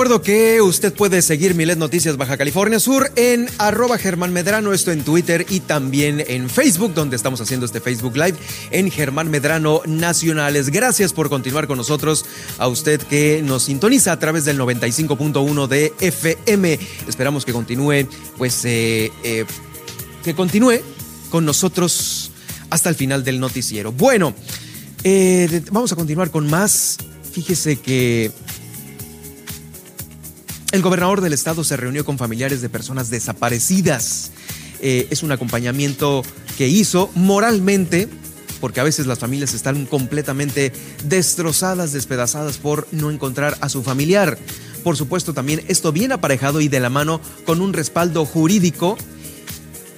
Recuerdo 0.00 0.22
que 0.22 0.62
usted 0.62 0.94
puede 0.94 1.20
seguir 1.20 1.54
Milet 1.54 1.76
Noticias 1.76 2.16
Baja 2.16 2.38
California 2.38 2.80
Sur 2.80 3.12
en 3.16 3.50
arroba 3.58 3.98
Germán 3.98 4.32
Medrano, 4.32 4.72
esto 4.72 4.92
en 4.92 5.04
Twitter 5.04 5.44
y 5.50 5.60
también 5.60 6.24
en 6.26 6.48
Facebook, 6.48 6.94
donde 6.94 7.16
estamos 7.16 7.38
haciendo 7.42 7.66
este 7.66 7.82
Facebook 7.82 8.16
Live 8.16 8.38
en 8.70 8.90
Germán 8.90 9.30
Medrano 9.30 9.82
Nacionales. 9.84 10.70
Gracias 10.70 11.12
por 11.12 11.28
continuar 11.28 11.66
con 11.66 11.76
nosotros, 11.76 12.24
a 12.56 12.66
usted 12.68 12.98
que 12.98 13.42
nos 13.44 13.64
sintoniza 13.64 14.12
a 14.12 14.18
través 14.18 14.46
del 14.46 14.58
95.1 14.58 15.66
de 15.66 15.92
FM. 16.00 16.78
Esperamos 17.06 17.44
que 17.44 17.52
continúe, 17.52 18.08
pues, 18.38 18.64
eh, 18.64 19.12
eh, 19.22 19.44
que 20.24 20.34
continúe 20.34 20.80
con 21.28 21.44
nosotros 21.44 22.30
hasta 22.70 22.88
el 22.88 22.94
final 22.94 23.22
del 23.22 23.38
noticiero. 23.38 23.92
Bueno, 23.92 24.32
eh, 25.04 25.60
vamos 25.70 25.92
a 25.92 25.96
continuar 25.96 26.30
con 26.30 26.48
más. 26.48 26.96
Fíjese 27.32 27.76
que 27.76 28.32
el 30.72 30.82
gobernador 30.82 31.20
del 31.20 31.32
estado 31.32 31.64
se 31.64 31.76
reunió 31.76 32.04
con 32.04 32.18
familiares 32.18 32.60
de 32.60 32.68
personas 32.68 33.10
desaparecidas. 33.10 34.30
Eh, 34.80 35.08
es 35.10 35.22
un 35.22 35.32
acompañamiento 35.32 36.22
que 36.56 36.68
hizo 36.68 37.10
moralmente, 37.14 38.08
porque 38.60 38.80
a 38.80 38.84
veces 38.84 39.06
las 39.06 39.18
familias 39.18 39.52
están 39.54 39.86
completamente 39.86 40.72
destrozadas, 41.04 41.92
despedazadas 41.92 42.58
por 42.58 42.86
no 42.92 43.10
encontrar 43.10 43.56
a 43.60 43.68
su 43.68 43.82
familiar. 43.82 44.38
Por 44.84 44.96
supuesto, 44.96 45.34
también 45.34 45.62
esto 45.68 45.92
bien 45.92 46.12
aparejado 46.12 46.60
y 46.60 46.68
de 46.68 46.80
la 46.80 46.88
mano 46.88 47.20
con 47.44 47.60
un 47.60 47.72
respaldo 47.72 48.24
jurídico. 48.24 48.96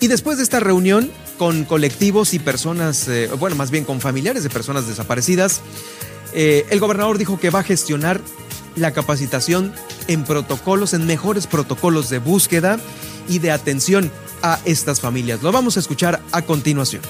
Y 0.00 0.08
después 0.08 0.38
de 0.38 0.42
esta 0.42 0.58
reunión 0.58 1.11
con 1.38 1.64
colectivos 1.64 2.35
y 2.35 2.38
personas, 2.38 3.08
eh, 3.08 3.28
bueno, 3.38 3.56
más 3.56 3.70
bien 3.70 3.85
con 3.85 4.00
familiares 4.00 4.42
de 4.42 4.50
personas 4.50 4.87
desaparecidas, 4.87 5.61
eh, 6.35 6.64
el 6.70 6.80
gobernador 6.80 7.18
dijo 7.18 7.38
que 7.38 7.50
va 7.50 7.61
a 7.61 7.64
gestionar 7.64 8.20
la 8.76 8.92
capacitación 8.92 9.72
en 10.08 10.24
protocolos, 10.24 10.94
en 10.94 11.06
mejores 11.06 11.46
protocolos 11.46 12.11
de 12.11 12.18
búsqueda 12.18 12.78
y 13.28 13.38
de 13.38 13.50
atención 13.50 14.11
a 14.42 14.58
estas 14.64 15.00
familias. 15.00 15.42
Lo 15.42 15.52
vamos 15.52 15.76
a 15.76 15.80
escuchar 15.80 16.20
a 16.32 16.42
continuación. 16.42 17.02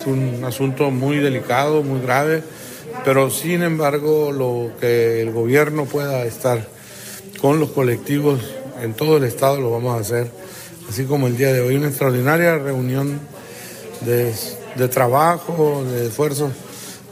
Es 0.00 0.06
un 0.06 0.44
asunto 0.44 0.90
muy 0.90 1.18
delicado, 1.18 1.82
muy 1.82 2.00
grave, 2.00 2.42
pero 3.04 3.30
sin 3.30 3.62
embargo 3.62 4.32
lo 4.32 4.72
que 4.80 5.22
el 5.22 5.30
gobierno 5.32 5.84
pueda 5.86 6.24
estar 6.24 6.68
con 7.40 7.60
los 7.60 7.70
colectivos 7.70 8.40
en 8.80 8.94
todo 8.94 9.16
el 9.16 9.24
estado 9.24 9.60
lo 9.60 9.70
vamos 9.70 9.96
a 9.96 10.00
hacer, 10.00 10.30
así 10.88 11.04
como 11.04 11.26
el 11.26 11.36
día 11.36 11.52
de 11.52 11.60
hoy, 11.60 11.76
una 11.76 11.88
extraordinaria 11.88 12.58
reunión 12.58 13.20
de, 14.00 14.88
trabajo, 14.88 15.84
de 15.84 16.06
esfuerzos 16.06 16.52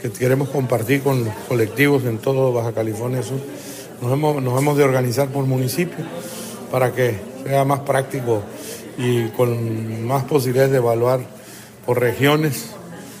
que 0.03 0.19
queremos 0.19 0.49
compartir 0.49 1.01
con 1.01 1.23
los 1.23 1.33
colectivos 1.47 2.03
en 2.03 2.17
todo 2.17 2.51
Baja 2.51 2.73
California 2.73 3.23
Sur. 3.23 3.39
Nos 4.01 4.11
hemos, 4.11 4.77
de 4.77 4.83
organizar 4.83 5.29
por 5.29 5.45
municipio 5.45 6.03
para 6.69 6.91
que 6.91 7.15
sea 7.45 7.63
más 7.63 7.79
práctico 7.81 8.43
y 8.97 9.29
con 9.29 10.05
más 10.05 10.25
posibilidades 10.25 10.71
de 10.71 10.77
evaluar 10.79 11.21
por 11.85 12.01
regiones 12.01 12.71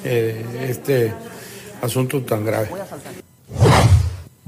eh, 0.03 0.43
este 0.67 1.13
asunto 1.81 2.21
tan 2.23 2.45
grave. 2.45 2.67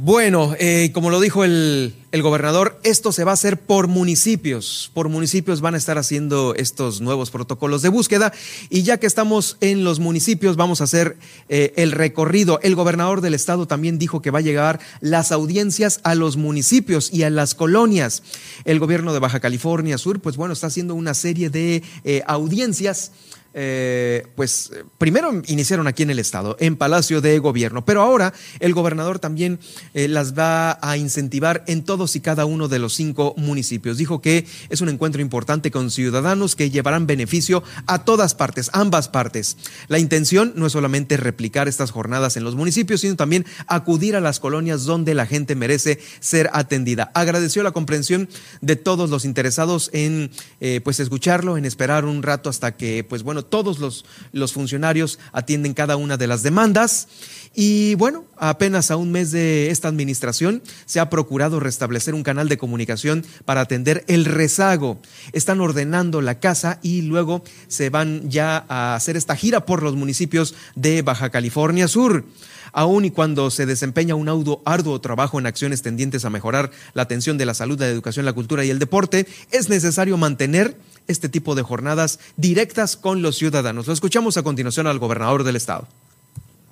Bueno, 0.05 0.55
eh, 0.59 0.91
como 0.93 1.09
lo 1.09 1.19
dijo 1.19 1.43
el, 1.43 1.95
el, 2.11 2.21
gobernador, 2.21 2.79
esto 2.83 3.11
se 3.11 3.23
va 3.23 3.31
a 3.31 3.33
hacer 3.33 3.59
por 3.59 3.87
municipios. 3.87 4.91
Por 4.93 5.09
municipios 5.09 5.61
van 5.61 5.73
a 5.73 5.79
estar 5.79 5.97
haciendo 5.97 6.53
estos 6.53 7.01
nuevos 7.01 7.31
protocolos 7.31 7.81
de 7.81 7.89
búsqueda. 7.89 8.31
Y 8.69 8.83
ya 8.83 8.99
que 8.99 9.07
estamos 9.07 9.57
en 9.61 9.83
los 9.83 9.99
municipios, 9.99 10.57
vamos 10.57 10.79
a 10.79 10.83
hacer 10.83 11.17
eh, 11.49 11.73
el 11.77 11.91
recorrido. 11.91 12.59
El 12.61 12.75
gobernador 12.75 13.21
del 13.21 13.33
estado 13.33 13.65
también 13.65 13.97
dijo 13.97 14.21
que 14.21 14.29
va 14.29 14.37
a 14.37 14.43
llegar 14.43 14.79
las 15.01 15.31
audiencias 15.31 16.01
a 16.03 16.13
los 16.13 16.37
municipios 16.37 17.11
y 17.11 17.23
a 17.23 17.31
las 17.31 17.55
colonias. 17.55 18.21
El 18.63 18.77
gobierno 18.77 19.11
de 19.11 19.17
Baja 19.17 19.39
California 19.39 19.97
Sur, 19.97 20.19
pues 20.19 20.37
bueno, 20.37 20.53
está 20.53 20.67
haciendo 20.67 20.93
una 20.93 21.15
serie 21.15 21.49
de 21.49 21.81
eh, 22.03 22.21
audiencias 22.27 23.11
eh, 23.57 24.27
pues 24.35 24.71
primero 24.97 25.41
iniciaron 25.47 25.87
aquí 25.87 26.03
en 26.03 26.09
el 26.09 26.19
estado, 26.19 26.57
en 26.59 26.75
Palacio 26.75 27.21
de 27.21 27.39
Gobierno, 27.39 27.85
pero 27.85 28.01
ahora 28.01 28.33
el 28.59 28.73
gobernador 28.73 29.19
también 29.19 29.59
eh, 29.93 30.09
las 30.09 30.37
va 30.37 30.77
a 30.81 30.97
incentivar 30.97 31.63
en 31.67 31.85
todos 31.85 32.17
y 32.17 32.19
cada 32.19 32.45
uno 32.45 32.67
de 32.67 32.79
los 32.79 32.93
cinco 32.93 33.33
municipios. 33.37 33.97
Dijo 33.97 34.19
que 34.19 34.45
es 34.69 34.81
un 34.81 34.89
encuentro 34.89 35.21
importante 35.21 35.71
con 35.71 35.89
ciudadanos 35.89 36.57
que 36.57 36.69
llevarán 36.69 37.07
beneficio 37.07 37.63
a 37.87 38.03
todas 38.03 38.35
partes, 38.35 38.69
ambas 38.73 39.07
partes. 39.07 39.55
La 39.87 39.99
intención 39.99 40.51
no 40.57 40.65
es 40.65 40.73
solamente 40.73 41.15
replicar 41.15 41.69
estas 41.69 41.91
jornadas 41.91 42.35
en 42.35 42.43
los 42.43 42.55
municipios, 42.55 43.01
sino 43.01 43.15
también 43.15 43.45
acudir 43.67 44.17
a 44.17 44.21
las 44.21 44.41
colonias 44.41 44.83
donde 44.83 45.13
la 45.13 45.25
gente 45.25 45.55
merece 45.55 45.99
ser 46.19 46.49
atendida. 46.51 47.09
Agradeció 47.13 47.63
la 47.63 47.71
comprensión 47.71 48.27
de 48.59 48.75
todos 48.75 49.09
los 49.09 49.23
interesados 49.23 49.89
en 49.93 50.29
eh, 50.59 50.81
pues 50.83 50.99
escucharlo, 50.99 51.57
en 51.57 51.63
esperar 51.63 52.03
un 52.03 52.21
rato 52.21 52.49
hasta 52.49 52.75
que 52.75 53.05
pues 53.05 53.23
bueno 53.23 53.44
todos 53.45 53.79
los, 53.79 54.05
los 54.31 54.53
funcionarios 54.53 55.19
atienden 55.31 55.73
cada 55.73 55.95
una 55.95 56.17
de 56.17 56.27
las 56.27 56.43
demandas. 56.43 57.07
Y 57.53 57.95
bueno, 57.95 58.25
apenas 58.37 58.91
a 58.91 58.97
un 58.97 59.11
mes 59.11 59.31
de 59.31 59.71
esta 59.71 59.87
administración 59.87 60.61
se 60.85 60.99
ha 60.99 61.09
procurado 61.09 61.61
restablecer 61.61 62.13
un 62.13 62.23
canal 62.23 62.49
de 62.49 62.57
comunicación 62.57 63.25
para 63.45 63.61
atender 63.61 64.03
el 64.07 64.25
rezago. 64.25 64.99
Están 65.31 65.61
ordenando 65.61 66.21
la 66.21 66.39
casa 66.39 66.79
y 66.81 67.01
luego 67.03 67.43
se 67.67 67.89
van 67.89 68.29
ya 68.29 68.65
a 68.67 68.95
hacer 68.95 69.15
esta 69.15 69.37
gira 69.37 69.65
por 69.65 69.83
los 69.83 69.95
municipios 69.95 70.53
de 70.75 71.01
Baja 71.01 71.29
California 71.29 71.87
Sur. 71.87 72.25
Aún 72.73 73.05
y 73.05 73.11
cuando 73.11 73.49
se 73.51 73.65
desempeña 73.65 74.15
un 74.15 74.27
arduo, 74.27 74.61
arduo 74.65 74.99
trabajo 74.99 75.39
en 75.39 75.45
acciones 75.45 75.81
tendientes 75.81 76.25
a 76.25 76.29
mejorar 76.29 76.71
la 76.93 77.03
atención 77.03 77.37
de 77.37 77.45
la 77.45 77.53
salud, 77.53 77.79
la 77.79 77.87
educación, 77.87 78.25
la 78.25 78.33
cultura 78.33 78.65
y 78.65 78.69
el 78.69 78.79
deporte, 78.79 79.27
es 79.51 79.69
necesario 79.69 80.17
mantener 80.17 80.75
este 81.07 81.29
tipo 81.29 81.55
de 81.55 81.63
jornadas 81.63 82.19
directas 82.37 82.97
con 82.97 83.21
los 83.21 83.37
ciudadanos. 83.37 83.87
Lo 83.87 83.93
escuchamos 83.93 84.37
a 84.37 84.43
continuación 84.43 84.87
al 84.87 84.99
gobernador 84.99 85.43
del 85.43 85.55
estado. 85.55 85.87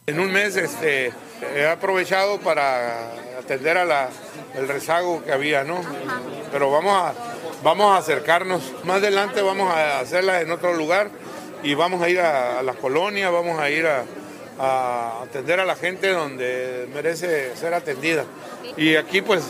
En 0.06 0.19
un 0.19 0.32
mes 0.32 0.58
este, 0.58 1.13
he 1.56 1.65
aprovechado 1.65 2.39
para 2.39 3.13
atender 3.39 3.78
a 3.78 3.86
la, 3.86 4.10
el 4.56 4.67
rezago 4.67 5.24
que 5.24 5.32
había, 5.32 5.63
¿no? 5.63 5.82
Pero 6.52 6.69
vamos 6.72 6.93
a, 6.93 7.13
vamos 7.63 7.91
a 7.91 7.98
acercarnos. 7.98 8.62
Más 8.84 8.98
adelante 8.98 9.41
vamos 9.41 9.74
a 9.74 10.00
hacerla 10.00 10.41
en 10.41 10.52
otro 10.52 10.74
lugar 10.74 11.10
y 11.63 11.74
vamos 11.76 12.02
a 12.02 12.10
ir 12.10 12.19
a, 12.19 12.60
a 12.60 12.63
las 12.63 12.76
colonias, 12.76 13.32
vamos 13.32 13.60
a 13.60 13.69
ir 13.69 13.86
a, 13.88 14.04
a 14.60 15.22
atender 15.24 15.60
a 15.62 15.65
la 15.65 15.76
gente 15.76 16.10
donde 16.10 16.89
merece 16.93 17.55
ser 17.55 17.74
atendida. 17.74 18.26
Y 18.76 18.95
aquí 18.95 19.22
pues 19.22 19.43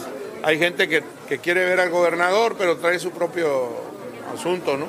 hay 0.43 0.59
gente 0.59 0.87
que, 0.87 1.03
que 1.27 1.39
quiere 1.39 1.65
ver 1.65 1.79
al 1.79 1.89
gobernador, 1.89 2.55
pero 2.57 2.77
trae 2.77 2.99
su 2.99 3.09
propio 3.11 3.92
asunto, 4.33 4.77
¿no? 4.77 4.87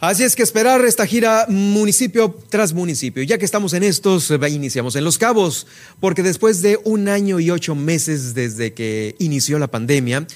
Así 0.00 0.22
es 0.22 0.36
que 0.36 0.42
esperar 0.42 0.84
esta 0.84 1.06
gira 1.06 1.46
municipio 1.48 2.38
tras 2.50 2.74
municipio. 2.74 3.22
Ya 3.22 3.38
que 3.38 3.46
estamos 3.46 3.72
en 3.72 3.82
estos, 3.82 4.30
iniciamos 4.50 4.96
en 4.96 5.04
Los 5.04 5.16
Cabos, 5.16 5.66
porque 5.98 6.22
después 6.22 6.60
de 6.60 6.78
un 6.84 7.08
año 7.08 7.40
y 7.40 7.50
ocho 7.50 7.74
meses 7.74 8.34
desde 8.34 8.74
que 8.74 9.14
inició 9.18 9.58
la 9.58 9.68
pandemia, 9.68 10.26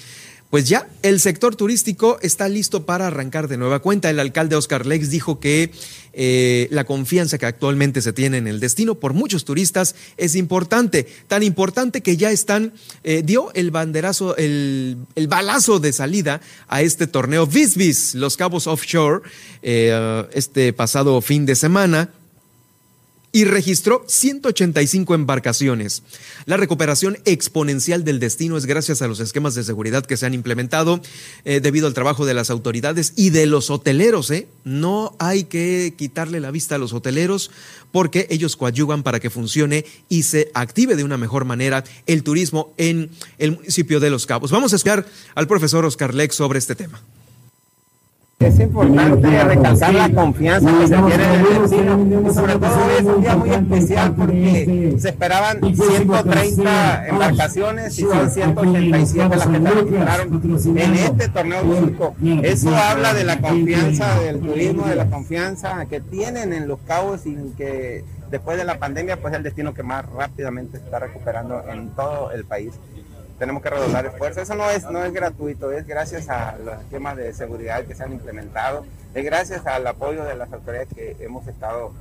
pues 0.51 0.68
ya 0.68 0.88
el 1.03 1.20
sector 1.20 1.57
turístico 1.57 2.18
está 2.22 2.49
listo 2.49 2.86
para 2.86 3.07
arrancar 3.07 3.49
de 3.49 3.59
nueva 3.59 3.80
cuenta. 3.80 4.09
El 4.09 4.18
alcalde 4.18 4.57
Oscar 4.57 4.86
Lex 4.86 5.11
dijo 5.11 5.40
que 5.40 5.70
eh, 6.14 6.68
la 6.70 6.84
confianza 6.84 7.36
que 7.36 7.46
actualmente 7.46 8.01
se 8.01 8.14
tiene 8.14 8.38
en 8.38 8.46
el 8.46 8.59
destino 8.59 8.94
por 8.94 9.12
muchos 9.12 9.44
turistas 9.44 9.94
es 10.16 10.34
importante, 10.36 11.07
tan 11.28 11.42
importante 11.42 12.01
que 12.01 12.16
ya 12.16 12.30
están, 12.30 12.72
eh, 13.05 13.22
dio 13.22 13.53
el 13.55 13.70
banderazo, 13.70 14.36
el, 14.36 14.96
balazo 15.28 15.80
de 15.80 15.92
salida 15.92 16.40
a 16.66 16.80
este 16.80 17.07
torneo 17.07 17.46
Visvis, 17.46 18.14
Los 18.14 18.36
Cabos 18.38 18.66
Offshore, 18.66 19.22
eh, 19.62 20.24
este 20.32 20.72
pasado 20.72 21.20
fin 21.20 21.44
de 21.44 21.57
semana 21.57 22.11
y 23.33 23.45
registró 23.45 24.05
185 24.07 25.14
embarcaciones. 25.14 26.03
La 26.47 26.57
recuperación 26.57 27.18
exponencial 27.24 28.05
del 28.05 28.20
destino 28.20 28.57
es 28.57 28.66
gracias 28.66 29.03
a 29.03 29.09
los 29.09 29.20
esquemas 29.20 29.55
de 29.55 29.64
seguridad 29.64 30.07
que 30.07 30.16
se 30.16 30.26
han 30.26 30.35
implementado 30.35 31.01
eh, 31.45 31.61
debido 31.61 31.87
al 31.87 31.95
trabajo 31.95 32.24
de 32.24 32.35
las 32.35 32.51
autoridades 32.51 33.12
y 33.16 33.31
de 33.31 33.47
los 33.47 33.70
hoteleros. 33.70 34.31
¿eh? 34.31 34.49
No 34.64 35.14
hay 35.18 35.45
que 35.45 35.95
quitarle 35.97 36.41
la 36.41 36.51
vista 36.51 36.76
a 36.76 36.79
los 36.79 36.93
hoteleros 36.93 37.51
porque 37.93 38.26
ellos 38.31 38.57
coadyuvan 38.57 39.03
para 39.03 39.20
que 39.20 39.31
funcione 39.31 39.85
y 40.09 40.22
se 40.22 40.51
active 40.55 40.97
de 40.97 41.05
una 41.05 41.18
mejor 41.18 41.45
manera 41.45 41.85
el 42.07 42.22
turismo 42.22 42.72
en 42.76 43.11
el 43.39 43.53
municipio 43.53 44.01
de 44.01 44.11
Los 44.11 44.26
Cabos. 44.26 44.51
Vamos 44.51 44.72
a 44.72 44.76
escuchar 44.76 45.07
al 45.35 45.47
profesor 45.47 45.85
Oscar 45.85 46.14
Lex 46.14 46.35
sobre 46.35 46.59
este 46.59 46.74
tema. 46.74 47.03
Es 48.41 48.61
importante 48.61 49.43
recalcar 49.43 49.93
la 49.93 50.11
confianza 50.11 50.70
que 50.78 50.86
se 50.86 50.95
tiene 50.97 51.24
en 51.24 51.41
el 51.41 51.59
vecino 51.59 52.30
y 52.30 52.32
sobre 52.32 52.53
todo 52.55 52.91
es 52.97 53.03
un 53.03 53.20
día 53.20 53.36
muy 53.36 53.51
especial 53.51 54.14
porque 54.14 54.95
se 54.97 55.09
esperaban 55.09 55.59
130 55.61 57.09
embarcaciones 57.09 57.99
y 57.99 58.03
son 58.03 58.30
187 58.30 59.36
las 59.36 59.45
que 59.45 59.59
se 59.61 59.70
recuperaron 59.70 60.41
en 60.45 60.95
este 60.95 61.28
torneo 61.30 61.62
turístico. 61.62 62.14
Eso 62.45 62.76
habla 62.76 63.12
de 63.12 63.24
la 63.24 63.41
confianza 63.41 64.20
del 64.20 64.39
turismo, 64.39 64.86
de 64.86 64.95
la 64.95 65.07
confianza 65.07 65.86
que 65.86 66.01
tienen 66.01 66.53
en 66.53 66.68
los 66.68 66.78
cabos 66.86 67.26
y 67.26 67.34
que 67.57 68.05
después 68.30 68.57
de 68.57 68.64
la 68.64 68.78
pandemia 68.78 69.20
pues 69.20 69.32
es 69.32 69.39
el 69.39 69.43
destino 69.43 69.74
que 69.74 69.82
más 69.82 70.07
rápidamente 70.12 70.78
se 70.78 70.84
está 70.84 71.01
recuperando 71.01 71.64
en 71.68 71.89
todo 71.91 72.30
el 72.30 72.45
país 72.45 72.74
tenemos 73.39 73.62
que 73.62 73.70
redoblar 73.70 74.07
esfuerzos. 74.07 74.43
Eso 74.43 74.55
no 74.55 74.68
es, 74.70 74.84
no 74.91 75.05
es 75.05 75.12
gratuito, 75.12 75.70
es 75.72 75.86
gracias 75.86 76.28
a 76.28 76.57
los 76.59 76.80
esquemas 76.80 77.16
de 77.16 77.32
seguridad 77.32 77.84
que 77.84 77.95
se 77.95 78.03
han 78.03 78.12
implementado, 78.12 78.84
es 79.14 79.24
gracias 79.24 79.66
al 79.66 79.86
apoyo 79.86 80.24
de 80.24 80.36
las 80.36 80.53
autoridades 80.53 80.89
que 80.95 81.16
hemos 81.20 81.47
estado 81.47 81.93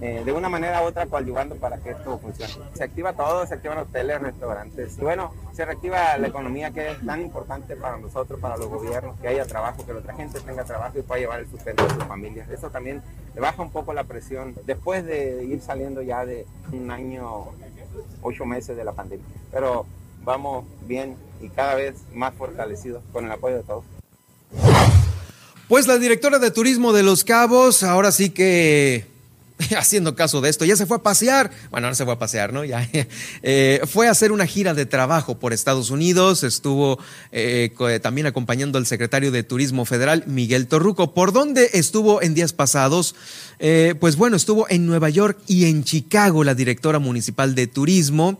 eh, 0.00 0.22
de 0.24 0.32
una 0.32 0.48
manera 0.48 0.82
u 0.82 0.86
otra 0.86 1.06
coadyuvando 1.06 1.54
para 1.54 1.78
que 1.78 1.90
esto 1.90 2.18
funcione. 2.18 2.52
Se 2.74 2.82
activa 2.82 3.12
todo, 3.12 3.46
se 3.46 3.54
activan 3.54 3.78
hoteles, 3.78 4.20
restaurantes. 4.20 4.98
Y 4.98 5.00
bueno, 5.02 5.32
se 5.52 5.64
reactiva 5.64 6.18
la 6.18 6.26
economía 6.26 6.72
que 6.72 6.90
es 6.90 7.06
tan 7.06 7.20
importante 7.20 7.76
para 7.76 7.96
nosotros, 7.98 8.40
para 8.40 8.56
los 8.56 8.66
gobiernos, 8.66 9.18
que 9.20 9.28
haya 9.28 9.46
trabajo, 9.46 9.86
que 9.86 9.92
la 9.92 10.00
otra 10.00 10.14
gente 10.14 10.40
tenga 10.40 10.64
trabajo 10.64 10.98
y 10.98 11.02
pueda 11.02 11.20
llevar 11.20 11.40
el 11.40 11.48
sustento 11.48 11.84
de 11.84 11.90
sus 11.90 12.04
familias. 12.04 12.50
Eso 12.50 12.70
también 12.70 13.02
baja 13.40 13.62
un 13.62 13.70
poco 13.70 13.94
la 13.94 14.02
presión 14.02 14.56
después 14.66 15.06
de 15.06 15.44
ir 15.44 15.60
saliendo 15.60 16.02
ya 16.02 16.26
de 16.26 16.44
un 16.72 16.90
año, 16.90 17.46
ocho 18.20 18.44
meses 18.46 18.76
de 18.76 18.84
la 18.84 18.92
pandemia. 18.92 19.24
Pero 19.52 19.86
vamos 20.24 20.64
bien 20.86 21.16
y 21.40 21.48
cada 21.48 21.74
vez 21.74 21.94
más 22.12 22.34
fortalecidos 22.34 23.02
con 23.12 23.26
el 23.26 23.32
apoyo 23.32 23.56
de 23.56 23.62
todos. 23.62 23.84
Pues 25.68 25.86
la 25.86 25.98
directora 25.98 26.38
de 26.38 26.50
turismo 26.50 26.92
de 26.92 27.02
Los 27.02 27.24
Cabos, 27.24 27.82
ahora 27.82 28.12
sí 28.12 28.30
que 28.30 29.06
haciendo 29.78 30.14
caso 30.14 30.40
de 30.40 30.50
esto, 30.50 30.64
ya 30.64 30.76
se 30.76 30.86
fue 30.86 30.98
a 30.98 31.02
pasear, 31.02 31.50
bueno, 31.70 31.88
no 31.88 31.94
se 31.94 32.04
fue 32.04 32.14
a 32.14 32.18
pasear, 32.18 32.52
¿no? 32.52 32.64
Ya 32.64 32.88
eh, 33.42 33.80
fue 33.86 34.08
a 34.08 34.10
hacer 34.10 34.32
una 34.32 34.46
gira 34.46 34.74
de 34.74 34.86
trabajo 34.86 35.38
por 35.38 35.52
Estados 35.52 35.90
Unidos, 35.90 36.42
estuvo 36.42 36.98
eh, 37.32 37.70
también 38.02 38.26
acompañando 38.26 38.78
al 38.78 38.86
secretario 38.86 39.30
de 39.30 39.42
Turismo 39.42 39.84
Federal, 39.84 40.24
Miguel 40.26 40.66
Torruco. 40.66 41.14
¿Por 41.14 41.32
dónde 41.32 41.70
estuvo 41.72 42.20
en 42.22 42.34
días 42.34 42.52
pasados? 42.52 43.14
Eh, 43.58 43.94
pues 43.98 44.16
bueno, 44.16 44.36
estuvo 44.36 44.68
en 44.68 44.86
Nueva 44.86 45.08
York 45.08 45.38
y 45.46 45.66
en 45.66 45.84
Chicago 45.84 46.44
la 46.44 46.54
directora 46.54 46.98
municipal 46.98 47.54
de 47.54 47.66
turismo. 47.66 48.38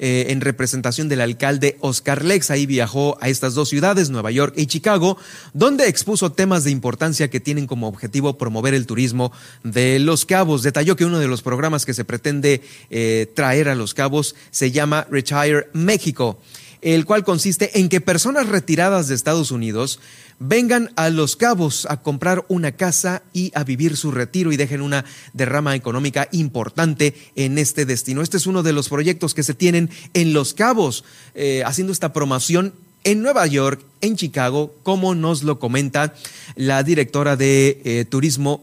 Eh, 0.00 0.26
en 0.30 0.40
representación 0.40 1.08
del 1.08 1.20
alcalde 1.20 1.76
Oscar 1.80 2.24
Lex. 2.24 2.52
Ahí 2.52 2.66
viajó 2.66 3.18
a 3.20 3.28
estas 3.28 3.54
dos 3.54 3.68
ciudades, 3.68 4.10
Nueva 4.10 4.30
York 4.30 4.54
y 4.56 4.66
Chicago, 4.66 5.18
donde 5.54 5.88
expuso 5.88 6.30
temas 6.30 6.62
de 6.62 6.70
importancia 6.70 7.30
que 7.30 7.40
tienen 7.40 7.66
como 7.66 7.88
objetivo 7.88 8.38
promover 8.38 8.74
el 8.74 8.86
turismo 8.86 9.32
de 9.64 9.98
Los 9.98 10.24
Cabos. 10.24 10.62
Detalló 10.62 10.94
que 10.94 11.04
uno 11.04 11.18
de 11.18 11.26
los 11.26 11.42
programas 11.42 11.84
que 11.84 11.94
se 11.94 12.04
pretende 12.04 12.62
eh, 12.90 13.26
traer 13.34 13.68
a 13.68 13.74
Los 13.74 13.92
Cabos 13.92 14.36
se 14.52 14.70
llama 14.70 15.04
Retire 15.10 15.66
México 15.72 16.38
el 16.82 17.04
cual 17.04 17.24
consiste 17.24 17.80
en 17.80 17.88
que 17.88 18.00
personas 18.00 18.48
retiradas 18.48 19.08
de 19.08 19.14
Estados 19.14 19.50
Unidos 19.50 20.00
vengan 20.38 20.90
a 20.96 21.10
Los 21.10 21.36
Cabos 21.36 21.86
a 21.90 22.02
comprar 22.02 22.44
una 22.48 22.72
casa 22.72 23.22
y 23.32 23.50
a 23.54 23.64
vivir 23.64 23.96
su 23.96 24.10
retiro 24.10 24.52
y 24.52 24.56
dejen 24.56 24.82
una 24.82 25.04
derrama 25.32 25.74
económica 25.74 26.28
importante 26.32 27.14
en 27.34 27.58
este 27.58 27.86
destino. 27.86 28.22
Este 28.22 28.36
es 28.36 28.46
uno 28.46 28.62
de 28.62 28.72
los 28.72 28.88
proyectos 28.88 29.34
que 29.34 29.42
se 29.42 29.54
tienen 29.54 29.90
en 30.14 30.32
Los 30.32 30.54
Cabos, 30.54 31.04
eh, 31.34 31.62
haciendo 31.66 31.92
esta 31.92 32.12
promoción 32.12 32.72
en 33.04 33.22
Nueva 33.22 33.46
York, 33.46 33.80
en 34.00 34.16
Chicago, 34.16 34.74
como 34.82 35.14
nos 35.14 35.42
lo 35.42 35.58
comenta 35.58 36.14
la 36.56 36.82
directora 36.82 37.36
de 37.36 37.80
eh, 37.84 38.04
Turismo 38.08 38.62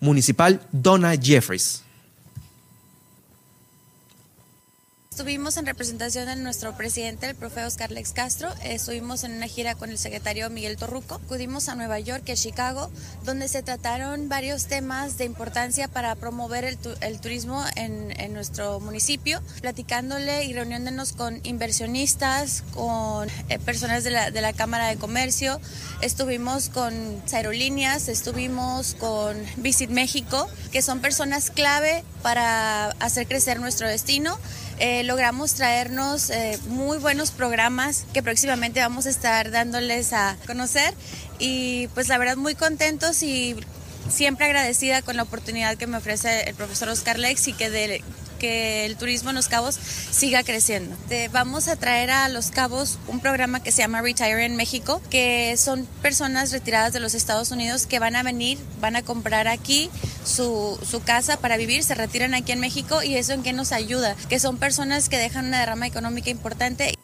Municipal, 0.00 0.60
Donna 0.72 1.14
Jeffries. 1.16 1.85
Estuvimos 5.16 5.56
en 5.56 5.64
representación 5.64 6.26
de 6.26 6.36
nuestro 6.36 6.76
presidente, 6.76 7.30
el 7.30 7.34
profe 7.34 7.64
Oscar 7.64 7.90
Lex 7.90 8.12
Castro. 8.12 8.50
Estuvimos 8.62 9.24
en 9.24 9.32
una 9.32 9.46
gira 9.46 9.74
con 9.74 9.88
el 9.88 9.96
secretario 9.96 10.50
Miguel 10.50 10.76
Torruco. 10.76 11.14
Acudimos 11.14 11.70
a 11.70 11.74
Nueva 11.74 11.98
York 11.98 12.24
y 12.26 12.32
a 12.32 12.36
Chicago, 12.36 12.90
donde 13.24 13.48
se 13.48 13.62
trataron 13.62 14.28
varios 14.28 14.66
temas 14.66 15.16
de 15.16 15.24
importancia 15.24 15.88
para 15.88 16.14
promover 16.16 16.64
el, 16.64 17.18
turismo 17.18 17.64
en, 17.76 18.34
nuestro 18.34 18.78
municipio, 18.78 19.40
platicándole 19.62 20.44
y 20.44 20.52
reuniéndonos 20.52 21.14
con 21.14 21.40
inversionistas, 21.44 22.62
con 22.74 23.26
eh, 23.48 23.58
personas 23.58 24.04
de 24.04 24.10
la, 24.10 24.30
de 24.30 24.42
la 24.42 24.52
Cámara 24.52 24.88
de 24.88 24.96
Comercio. 24.96 25.62
Estuvimos 26.02 26.68
con 26.68 26.92
aerolíneas, 27.32 28.08
estuvimos 28.08 28.94
con 28.96 29.34
Visit 29.56 29.88
México, 29.88 30.46
que 30.72 30.82
son 30.82 31.00
personas 31.00 31.50
clave 31.50 32.04
para 32.20 32.88
hacer 33.00 33.26
crecer 33.26 33.60
nuestro 33.60 33.88
destino. 33.88 34.38
Eh, 34.78 35.04
logramos 35.04 35.54
traernos 35.54 36.28
eh, 36.28 36.58
muy 36.68 36.98
buenos 36.98 37.30
programas 37.30 38.04
que 38.12 38.22
próximamente 38.22 38.80
vamos 38.80 39.06
a 39.06 39.10
estar 39.10 39.50
dándoles 39.50 40.12
a 40.12 40.36
conocer. 40.46 40.92
Y 41.38 41.88
pues 41.88 42.08
la 42.08 42.18
verdad 42.18 42.36
muy 42.36 42.54
contentos 42.54 43.22
y 43.22 43.56
siempre 44.10 44.46
agradecida 44.46 45.02
con 45.02 45.16
la 45.16 45.22
oportunidad 45.22 45.76
que 45.76 45.86
me 45.86 45.96
ofrece 45.96 46.48
el 46.48 46.54
profesor 46.54 46.88
Oscar 46.88 47.18
Lex 47.18 47.48
y 47.48 47.52
que 47.54 47.70
de, 47.70 48.02
que 48.36 48.84
el 48.84 48.96
turismo 48.96 49.30
en 49.30 49.36
Los 49.36 49.48
Cabos 49.48 49.78
siga 50.10 50.42
creciendo. 50.42 50.96
vamos 51.32 51.68
a 51.68 51.76
traer 51.76 52.10
a 52.10 52.28
Los 52.28 52.50
Cabos 52.50 52.98
un 53.08 53.20
programa 53.20 53.62
que 53.62 53.72
se 53.72 53.82
llama 53.82 54.02
Retire 54.02 54.44
en 54.44 54.56
México, 54.56 55.00
que 55.10 55.56
son 55.56 55.86
personas 56.02 56.52
retiradas 56.52 56.92
de 56.92 57.00
los 57.00 57.14
Estados 57.14 57.50
Unidos 57.50 57.86
que 57.86 57.98
van 57.98 58.16
a 58.16 58.22
venir, 58.22 58.58
van 58.80 58.96
a 58.96 59.02
comprar 59.02 59.48
aquí 59.48 59.90
su, 60.24 60.78
su 60.88 61.02
casa 61.02 61.38
para 61.38 61.56
vivir, 61.56 61.82
se 61.82 61.94
retiran 61.94 62.34
aquí 62.34 62.52
en 62.52 62.60
México 62.60 63.02
y 63.02 63.16
eso 63.16 63.32
en 63.32 63.42
qué 63.42 63.52
nos 63.52 63.72
ayuda, 63.72 64.16
que 64.28 64.38
son 64.38 64.58
personas 64.58 65.08
que 65.08 65.18
dejan 65.18 65.46
una 65.46 65.60
derrama 65.60 65.86
económica 65.86 66.30
importante. 66.30 66.94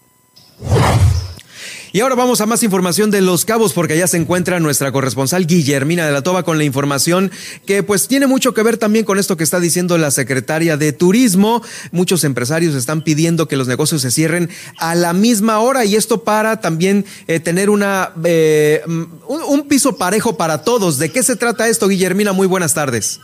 Y 1.95 2.01
ahora 2.01 2.14
vamos 2.14 2.40
a 2.40 2.47
más 2.47 2.62
información 2.62 3.11
de 3.11 3.20
Los 3.20 3.45
Cabos 3.45 3.74
porque 3.74 3.93
allá 3.93 4.07
se 4.07 4.16
encuentra 4.16 4.59
nuestra 4.61 4.90
corresponsal 4.93 5.47
Guillermina 5.47 6.07
de 6.07 6.12
la 6.12 6.22
Toba 6.22 6.43
con 6.43 6.57
la 6.57 6.64
información 6.64 7.30
que 7.66 7.82
pues 7.82 8.09
tiene 8.09 8.26
mucho 8.26 8.55
que 8.55 8.62
ver 8.62 8.78
también 8.78 9.05
con 9.05 9.18
esto 9.18 9.36
que 9.36 9.45
está 9.45 9.61
diciendo 9.61 9.99
la 9.99 10.11
secretaria 10.11 10.78
de 10.78 10.95
Turismo. 10.95 11.62
Muchos 11.90 12.24
empresarios 12.24 12.74
están 12.74 13.03
pidiendo 13.03 13.47
que 13.47 13.59
los 13.59 13.68
negocios 13.68 14.01
se 14.01 14.11
cierren 14.11 14.49
a 14.78 14.95
la 14.95 15.12
misma 15.12 15.59
hora 15.59 15.84
y 15.84 15.97
esto 15.97 16.24
para 16.24 16.62
también 16.62 17.05
eh, 17.26 17.40
tener 17.40 17.68
una 17.68 18.12
eh, 18.24 18.82
un 18.86 19.68
piso 19.68 19.99
parejo 19.99 20.38
para 20.38 20.64
todos. 20.64 20.99
¿De 20.99 21.12
qué 21.12 21.22
se 21.22 21.36
trata 21.36 21.68
esto, 21.68 21.88
Guillermina? 21.88 22.32
Muy 22.32 22.47
buenas 22.47 22.72
tardes. 22.72 23.20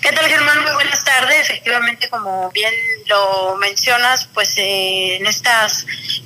¿Qué 0.00 0.12
tal, 0.12 0.26
Germán? 0.26 0.62
Muy 0.62 0.72
buenas 0.74 1.04
tardes. 1.04 1.50
Efectivamente, 1.50 2.08
como 2.08 2.50
bien 2.52 2.72
lo 3.06 3.56
mencionas, 3.56 4.28
pues 4.32 4.54
eh, 4.58 5.16
en 5.16 5.26
esta 5.26 5.66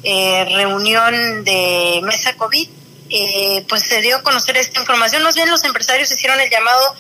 eh, 0.03 0.45
reunión 0.45 1.45
de 1.45 2.01
mesa 2.03 2.37
COVID, 2.37 2.69
eh, 3.11 3.65
pues 3.69 3.83
se 3.83 4.01
dio 4.01 4.17
a 4.17 4.23
conocer 4.23 4.57
esta 4.57 4.81
información. 4.81 5.23
Más 5.23 5.35
bien 5.35 5.51
los 5.51 5.65
empresarios 5.65 6.11
hicieron 6.11 6.41
el 6.41 6.51
llamado 6.51 6.95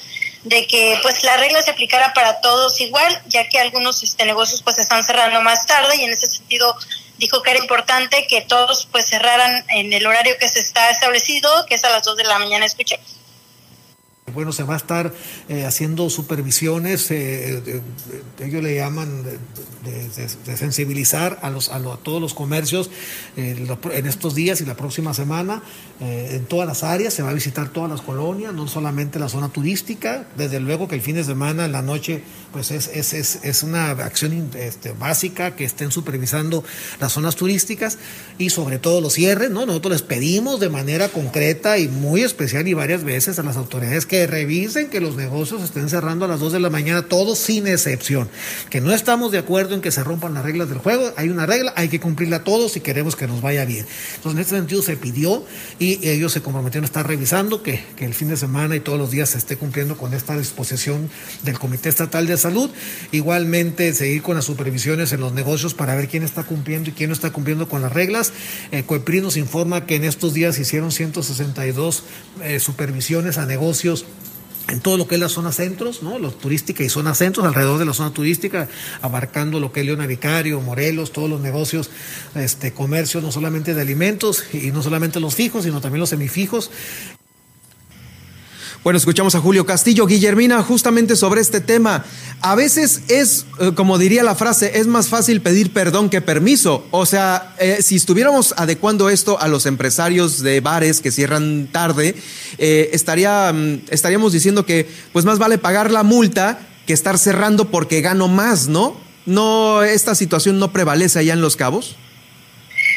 de 0.44 0.66
que 0.66 0.98
pues 1.02 1.24
la 1.24 1.36
regla 1.36 1.60
se 1.62 1.70
aplicara 1.70 2.12
para 2.14 2.40
todos 2.40 2.80
igual, 2.80 3.22
ya 3.26 3.48
que 3.48 3.58
algunos 3.58 4.02
este, 4.02 4.24
negocios 4.24 4.62
pues 4.62 4.78
están 4.78 5.04
cerrando 5.04 5.42
más 5.42 5.66
tarde 5.66 5.96
y 5.96 6.04
en 6.04 6.10
ese 6.10 6.26
sentido 6.26 6.76
dijo 7.18 7.42
que 7.42 7.50
era 7.50 7.60
importante 7.60 8.26
que 8.28 8.42
todos 8.42 8.88
pues 8.90 9.06
cerraran 9.06 9.64
en 9.70 9.92
el 9.92 10.06
horario 10.06 10.34
que 10.38 10.48
se 10.48 10.60
está 10.60 10.90
establecido, 10.90 11.50
que 11.66 11.74
es 11.74 11.84
a 11.84 11.90
las 11.90 12.04
2 12.04 12.16
de 12.16 12.24
la 12.24 12.38
mañana. 12.38 12.64
Escuchemos 12.64 13.18
Bueno, 14.32 14.52
se 14.52 14.62
va 14.62 14.74
a 14.74 14.76
estar 14.76 15.12
eh, 15.48 15.64
haciendo 15.64 16.08
supervisiones, 16.08 17.10
eh, 17.10 17.82
ellos 18.40 18.62
le 18.62 18.76
llaman 18.76 19.24
de, 19.84 20.56
sensibilizar 20.56 21.38
a, 21.42 21.50
los, 21.50 21.70
a, 21.70 21.80
todos 22.02 22.20
los 22.20 22.34
comercios 22.34 22.90
en 23.36 24.06
estos 24.06 24.34
días 24.34 24.60
y 24.60 24.64
la 24.64 24.74
próxima 24.74 25.14
semana 25.14 25.62
en 26.00 26.44
todas 26.46 26.66
las 26.66 26.84
áreas, 26.84 27.14
se 27.14 27.22
va 27.22 27.30
a 27.30 27.34
visitar 27.34 27.70
todas 27.70 27.90
las 27.90 28.02
colonias, 28.02 28.52
no 28.54 28.68
solamente 28.68 29.18
la 29.18 29.28
zona 29.28 29.48
turística, 29.48 30.26
desde 30.36 30.60
luego 30.60 30.88
que 30.88 30.94
el 30.94 31.00
fin 31.00 31.16
de 31.16 31.24
semana, 31.24 31.64
en 31.64 31.72
la 31.72 31.82
noche, 31.82 32.22
pues 32.52 32.70
es, 32.70 32.90
es, 32.92 33.12
es, 33.12 33.38
es 33.42 33.62
una 33.62 33.90
acción 33.90 34.50
este, 34.54 34.92
básica 34.92 35.54
que 35.54 35.64
estén 35.64 35.90
supervisando 35.90 36.64
las 37.00 37.12
zonas 37.12 37.36
turísticas 37.36 37.98
y 38.38 38.50
sobre 38.50 38.78
todo 38.78 39.00
los 39.00 39.14
cierres, 39.14 39.50
¿no? 39.50 39.66
Nosotros 39.66 39.92
les 39.92 40.02
pedimos 40.02 40.60
de 40.60 40.68
manera 40.68 41.08
concreta 41.08 41.78
y 41.78 41.88
muy 41.88 42.22
especial 42.22 42.66
y 42.68 42.74
varias 42.74 43.04
veces 43.04 43.38
a 43.38 43.42
las 43.42 43.56
autoridades 43.56 44.06
que 44.06 44.26
revisen 44.26 44.88
que 44.88 45.00
los 45.00 45.16
negocios 45.16 45.62
estén 45.62 45.88
cerrando 45.88 46.24
a 46.24 46.28
las 46.28 46.40
2 46.40 46.54
de 46.54 46.60
la 46.60 46.70
mañana, 46.70 47.02
todos 47.02 47.38
sin 47.38 47.66
excepción. 47.66 48.28
Que 48.70 48.80
no 48.80 48.92
estamos 48.92 49.32
de 49.32 49.38
acuerdo 49.38 49.74
en 49.74 49.80
que 49.80 49.90
se 49.90 50.02
rompan 50.02 50.34
las 50.34 50.44
reglas 50.44 50.68
del 50.68 50.78
juego, 50.78 51.12
hay 51.16 51.28
una 51.28 51.46
regla, 51.46 51.72
hay 51.76 51.88
que 51.88 52.00
cumplirla 52.00 52.44
todos 52.44 52.72
si 52.72 52.80
queremos 52.80 53.16
que 53.16 53.26
nos 53.26 53.42
vaya 53.42 53.64
bien. 53.64 53.86
Entonces, 54.16 54.36
en 54.36 54.38
este 54.38 54.56
sentido 54.56 54.82
se 54.82 54.96
pidió 54.96 55.44
y 55.78 56.06
ellos 56.08 56.32
se 56.32 56.40
comprometieron 56.40 56.84
a 56.84 56.86
estar 56.86 57.06
revisando 57.06 57.62
que, 57.62 57.82
que 57.96 58.04
el 58.04 58.14
fin 58.14 58.28
de 58.28 58.36
semana 58.36 58.76
y 58.76 58.80
todos 58.80 58.98
los 58.98 59.10
días 59.10 59.30
se 59.30 59.38
esté 59.38 59.56
cumpliendo 59.56 59.96
con 59.98 60.14
esta 60.14 60.36
disposición 60.36 61.10
del 61.42 61.58
Comité 61.58 61.88
Estatal 61.88 62.26
de 62.26 62.37
Salud. 62.38 62.70
Igualmente, 63.12 63.92
seguir 63.94 64.22
con 64.22 64.36
las 64.36 64.44
supervisiones 64.44 65.12
en 65.12 65.20
los 65.20 65.32
negocios 65.32 65.74
para 65.74 65.94
ver 65.94 66.08
quién 66.08 66.22
está 66.22 66.44
cumpliendo 66.44 66.90
y 66.90 66.92
quién 66.92 67.10
no 67.10 67.14
está 67.14 67.30
cumpliendo 67.30 67.68
con 67.68 67.82
las 67.82 67.92
reglas. 67.92 68.32
Eh, 68.72 68.84
nos 69.22 69.36
informa 69.36 69.84
que 69.86 69.96
en 69.96 70.04
estos 70.04 70.34
días 70.34 70.58
hicieron 70.58 70.92
162 70.92 72.04
eh, 72.42 72.60
supervisiones 72.60 73.38
a 73.38 73.46
negocios 73.46 74.04
en 74.68 74.80
todo 74.80 74.96
lo 74.96 75.08
que 75.08 75.14
es 75.14 75.20
la 75.20 75.28
zona 75.28 75.50
centros, 75.50 76.02
¿no? 76.02 76.18
Los 76.18 76.38
turística 76.38 76.82
y 76.84 76.88
zona 76.88 77.14
centros, 77.14 77.46
alrededor 77.46 77.78
de 77.78 77.86
la 77.86 77.94
zona 77.94 78.12
turística, 78.12 78.68
abarcando 79.00 79.60
lo 79.60 79.72
que 79.72 79.80
es 79.80 79.86
Leona 79.86 80.06
Vicario, 80.06 80.60
Morelos, 80.60 81.12
todos 81.12 81.28
los 81.28 81.40
negocios, 81.40 81.90
este, 82.34 82.72
comercio, 82.72 83.20
no 83.20 83.32
solamente 83.32 83.74
de 83.74 83.80
alimentos 83.80 84.44
y 84.52 84.70
no 84.70 84.82
solamente 84.82 85.20
los 85.20 85.34
fijos, 85.34 85.64
sino 85.64 85.80
también 85.80 86.00
los 86.00 86.10
semifijos. 86.10 86.70
Bueno, 88.84 88.96
escuchamos 88.96 89.34
a 89.34 89.40
Julio 89.40 89.66
Castillo. 89.66 90.06
Guillermina, 90.06 90.62
justamente 90.62 91.16
sobre 91.16 91.40
este 91.40 91.60
tema. 91.60 92.04
A 92.40 92.54
veces 92.54 93.02
es, 93.08 93.44
eh, 93.58 93.72
como 93.74 93.98
diría 93.98 94.22
la 94.22 94.36
frase, 94.36 94.78
es 94.78 94.86
más 94.86 95.08
fácil 95.08 95.42
pedir 95.42 95.72
perdón 95.72 96.08
que 96.08 96.20
permiso. 96.20 96.86
O 96.92 97.04
sea, 97.04 97.54
eh, 97.58 97.78
si 97.82 97.96
estuviéramos 97.96 98.54
adecuando 98.56 99.10
esto 99.10 99.40
a 99.40 99.48
los 99.48 99.66
empresarios 99.66 100.42
de 100.42 100.60
bares 100.60 101.00
que 101.00 101.10
cierran 101.10 101.66
tarde, 101.72 102.14
eh, 102.58 102.90
estaría, 102.92 103.52
mm, 103.52 103.82
estaríamos 103.90 104.32
diciendo 104.32 104.64
que 104.64 104.88
pues 105.12 105.24
más 105.24 105.40
vale 105.40 105.58
pagar 105.58 105.90
la 105.90 106.04
multa 106.04 106.60
que 106.86 106.92
estar 106.92 107.18
cerrando 107.18 107.70
porque 107.70 108.00
gano 108.00 108.28
más, 108.28 108.68
¿no? 108.68 108.96
¿No 109.26 109.82
esta 109.82 110.14
situación 110.14 110.60
no 110.60 110.72
prevalece 110.72 111.18
allá 111.18 111.32
en 111.32 111.40
Los 111.40 111.56
Cabos? 111.56 111.96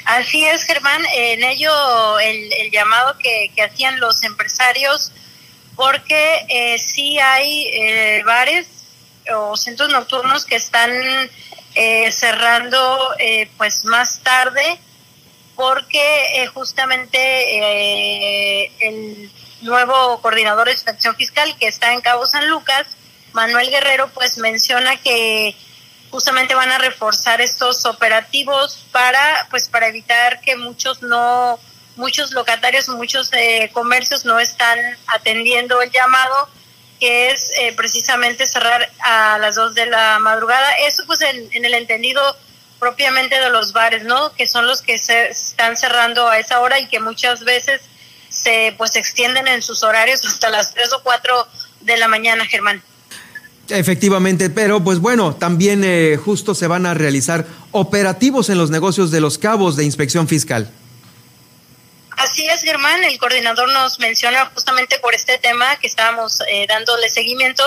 Así 0.05 0.45
es, 0.45 0.63
Germán. 0.63 1.01
En 1.15 1.43
ello, 1.43 1.71
el, 2.19 2.71
llamado 2.71 3.15
que, 3.17 3.51
que 3.55 3.63
hacían 3.63 3.99
los 3.99 4.23
empresarios 4.23 5.11
porque 5.75 6.45
eh, 6.49 6.79
sí 6.79 7.19
hay 7.19 7.67
eh, 7.73 8.23
bares 8.25 8.67
o 9.33 9.55
centros 9.55 9.91
nocturnos 9.91 10.45
que 10.45 10.55
están 10.55 10.91
eh, 11.75 12.11
cerrando 12.11 13.15
eh, 13.19 13.49
pues 13.57 13.85
más 13.85 14.19
tarde 14.19 14.79
porque 15.55 16.49
justamente 16.53 18.87
el 18.87 19.31
nuevo 19.61 20.19
coordinador 20.21 20.67
de 20.67 20.73
inspección 20.73 21.15
fiscal 21.15 21.55
que 21.59 21.67
está 21.67 21.93
en 21.93 22.01
Cabo 22.01 22.25
San 22.25 22.49
Lucas, 22.49 22.87
Manuel 23.33 23.69
Guerrero, 23.69 24.09
pues 24.09 24.39
menciona 24.39 24.97
que 24.97 25.55
justamente 26.09 26.55
van 26.55 26.71
a 26.71 26.79
reforzar 26.79 27.41
estos 27.41 27.85
operativos 27.85 28.85
para 28.91 29.47
pues 29.49 29.67
para 29.67 29.87
evitar 29.87 30.41
que 30.41 30.57
muchos 30.57 31.03
no 31.03 31.59
muchos 32.01 32.31
locatarios, 32.31 32.89
muchos 32.89 33.31
eh, 33.31 33.69
comercios 33.73 34.25
no 34.25 34.39
están 34.39 34.77
atendiendo 35.07 35.81
el 35.81 35.91
llamado, 35.91 36.49
que 36.99 37.29
es 37.29 37.51
eh, 37.59 37.73
precisamente 37.77 38.47
cerrar 38.47 38.91
a 38.99 39.37
las 39.37 39.55
2 39.55 39.75
de 39.75 39.85
la 39.85 40.17
madrugada. 40.19 40.67
Eso 40.87 41.03
pues 41.05 41.21
en, 41.21 41.63
el 41.63 41.73
entendido 41.75 42.21
propiamente 42.79 43.39
de 43.39 43.51
los 43.51 43.71
bares, 43.71 44.03
¿no? 44.03 44.33
Que 44.33 44.47
son 44.47 44.65
los 44.65 44.81
que 44.81 44.97
se 44.97 45.29
están 45.29 45.77
cerrando 45.77 46.27
a 46.27 46.39
esa 46.39 46.59
hora 46.59 46.79
y 46.79 46.87
que 46.87 46.99
muchas 46.99 47.43
veces 47.43 47.81
se 48.29 48.73
pues 48.77 48.95
extienden 48.95 49.47
en 49.47 49.61
sus 49.61 49.83
horarios 49.83 50.25
hasta 50.25 50.49
las 50.49 50.73
3 50.73 50.93
o 50.93 51.03
4 51.03 51.47
de 51.81 51.97
la 51.97 52.07
mañana, 52.07 52.45
Germán. 52.45 52.81
Efectivamente, 53.69 54.49
pero 54.49 54.83
pues 54.83 54.97
bueno, 54.97 55.35
también 55.35 55.83
eh, 55.83 56.17
justo 56.17 56.55
se 56.55 56.65
van 56.65 56.87
a 56.87 56.95
realizar 56.95 57.45
operativos 57.71 58.49
en 58.49 58.57
los 58.57 58.71
negocios 58.71 59.11
de 59.11 59.21
los 59.21 59.37
cabos 59.37 59.75
de 59.75 59.85
inspección 59.85 60.27
fiscal. 60.27 60.71
Así 62.21 62.47
es, 62.47 62.61
Germán. 62.61 63.03
El 63.03 63.17
coordinador 63.17 63.73
nos 63.73 63.97
menciona 63.97 64.45
justamente 64.53 64.99
por 64.99 65.15
este 65.15 65.39
tema 65.39 65.75
que 65.77 65.87
estábamos 65.87 66.39
eh, 66.51 66.67
dándole 66.67 67.09
seguimiento. 67.09 67.63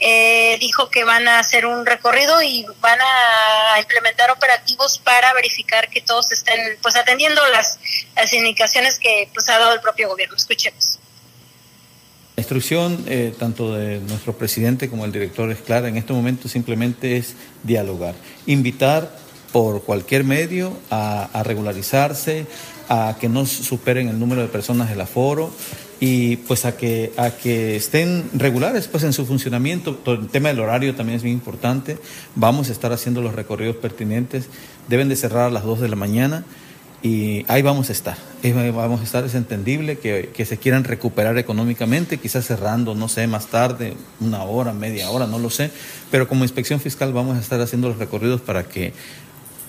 Eh, 0.00 0.56
dijo 0.58 0.90
que 0.90 1.04
van 1.04 1.28
a 1.28 1.38
hacer 1.38 1.66
un 1.66 1.86
recorrido 1.86 2.42
y 2.42 2.66
van 2.80 2.98
a 3.00 3.78
implementar 3.78 4.32
operativos 4.32 4.98
para 4.98 5.32
verificar 5.34 5.88
que 5.88 6.00
todos 6.00 6.32
estén 6.32 6.58
pues 6.82 6.96
atendiendo 6.96 7.40
las, 7.52 7.78
las 8.16 8.32
indicaciones 8.32 8.98
que 8.98 9.28
pues 9.32 9.48
ha 9.48 9.60
dado 9.60 9.74
el 9.74 9.80
propio 9.80 10.08
gobierno. 10.08 10.34
Escuchemos. 10.34 10.98
La 12.34 12.40
instrucción 12.40 13.04
eh, 13.06 13.32
tanto 13.38 13.72
de 13.72 14.00
nuestro 14.00 14.36
presidente 14.36 14.90
como 14.90 15.04
el 15.04 15.12
director 15.12 15.48
es 15.52 15.60
clara. 15.60 15.86
En 15.86 15.96
este 15.96 16.12
momento 16.12 16.48
simplemente 16.48 17.18
es 17.18 17.36
dialogar, 17.62 18.16
invitar 18.46 19.21
por 19.52 19.82
cualquier 19.82 20.24
medio 20.24 20.72
a, 20.90 21.42
regularizarse, 21.44 22.46
a 22.88 23.16
que 23.20 23.28
no 23.28 23.46
superen 23.46 24.08
el 24.08 24.18
número 24.18 24.42
de 24.42 24.48
personas 24.48 24.88
del 24.88 25.00
aforo 25.00 25.50
y 26.00 26.36
pues 26.36 26.64
a 26.64 26.76
que, 26.76 27.12
a 27.16 27.30
que 27.30 27.76
estén 27.76 28.28
regulares 28.32 28.88
pues 28.88 29.04
en 29.04 29.12
su 29.12 29.24
funcionamiento. 29.24 30.00
el 30.06 30.28
tema 30.28 30.48
del 30.48 30.60
horario 30.60 30.94
también 30.94 31.16
es 31.16 31.22
bien 31.22 31.34
importante. 31.34 31.98
Vamos 32.34 32.70
a 32.70 32.72
estar 32.72 32.92
haciendo 32.92 33.20
los 33.20 33.34
recorridos 33.34 33.76
pertinentes. 33.76 34.46
Deben 34.88 35.08
de 35.08 35.16
cerrar 35.16 35.46
a 35.46 35.50
las 35.50 35.62
2 35.62 35.80
de 35.80 35.88
la 35.88 35.96
mañana 35.96 36.44
y 37.02 37.44
ahí 37.48 37.62
vamos 37.62 37.88
a 37.88 37.92
estar. 37.92 38.16
vamos 38.74 39.00
a 39.00 39.04
estar, 39.04 39.24
es 39.24 39.34
entendible 39.34 39.98
que, 39.98 40.30
que, 40.32 40.44
se 40.44 40.56
quieran 40.56 40.84
recuperar 40.84 41.36
económicamente, 41.36 42.18
quizás 42.18 42.46
cerrando, 42.46 42.94
no 42.94 43.08
sé, 43.08 43.26
más 43.26 43.48
tarde, 43.48 43.94
una 44.20 44.44
hora, 44.44 44.72
media 44.72 45.10
hora, 45.10 45.26
no 45.26 45.40
lo 45.40 45.50
sé, 45.50 45.72
pero 46.12 46.28
como 46.28 46.44
inspección 46.44 46.78
fiscal 46.78 47.12
vamos 47.12 47.36
a 47.36 47.40
estar 47.40 47.60
haciendo 47.60 47.88
los 47.88 47.98
recorridos 47.98 48.40
para 48.40 48.64
que 48.64 48.92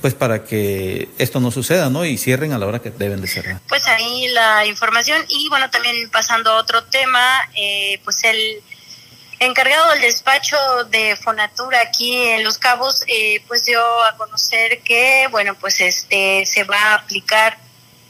pues 0.04 0.16
para 0.16 0.44
que 0.44 1.08
esto 1.18 1.40
no 1.40 1.50
suceda, 1.50 1.90
¿no? 1.90 2.04
Y 2.04 2.18
cierren 2.18 2.52
a 2.52 2.58
la 2.58 2.68
hora 2.68 2.80
que 2.80 2.92
deben 2.92 3.22
de 3.22 3.28
cerrar. 3.30 3.62
Pues 3.70 3.88
ahí 3.88 4.28
la 4.34 4.66
información 4.66 5.24
y 5.30 5.48
bueno, 5.48 5.70
también 5.70 6.10
pasando 6.10 6.52
a 6.52 6.58
otro 6.58 6.84
tema, 6.84 7.22
eh, 7.56 8.02
pues 8.04 8.22
el 8.26 8.62
encargado 9.40 9.92
del 9.92 10.02
despacho 10.02 10.58
de 10.90 11.16
Fonatura 11.16 11.80
aquí 11.80 12.18
en 12.18 12.44
Los 12.44 12.58
Cabos, 12.58 13.06
eh, 13.08 13.42
pues 13.48 13.64
dio 13.64 13.80
a 14.04 14.18
conocer 14.18 14.82
que, 14.82 15.30
bueno, 15.32 15.56
pues 15.56 15.80
este 15.80 16.46
se 16.46 16.66
va 16.66 16.76
a 16.76 16.96
aplicar 16.96 17.58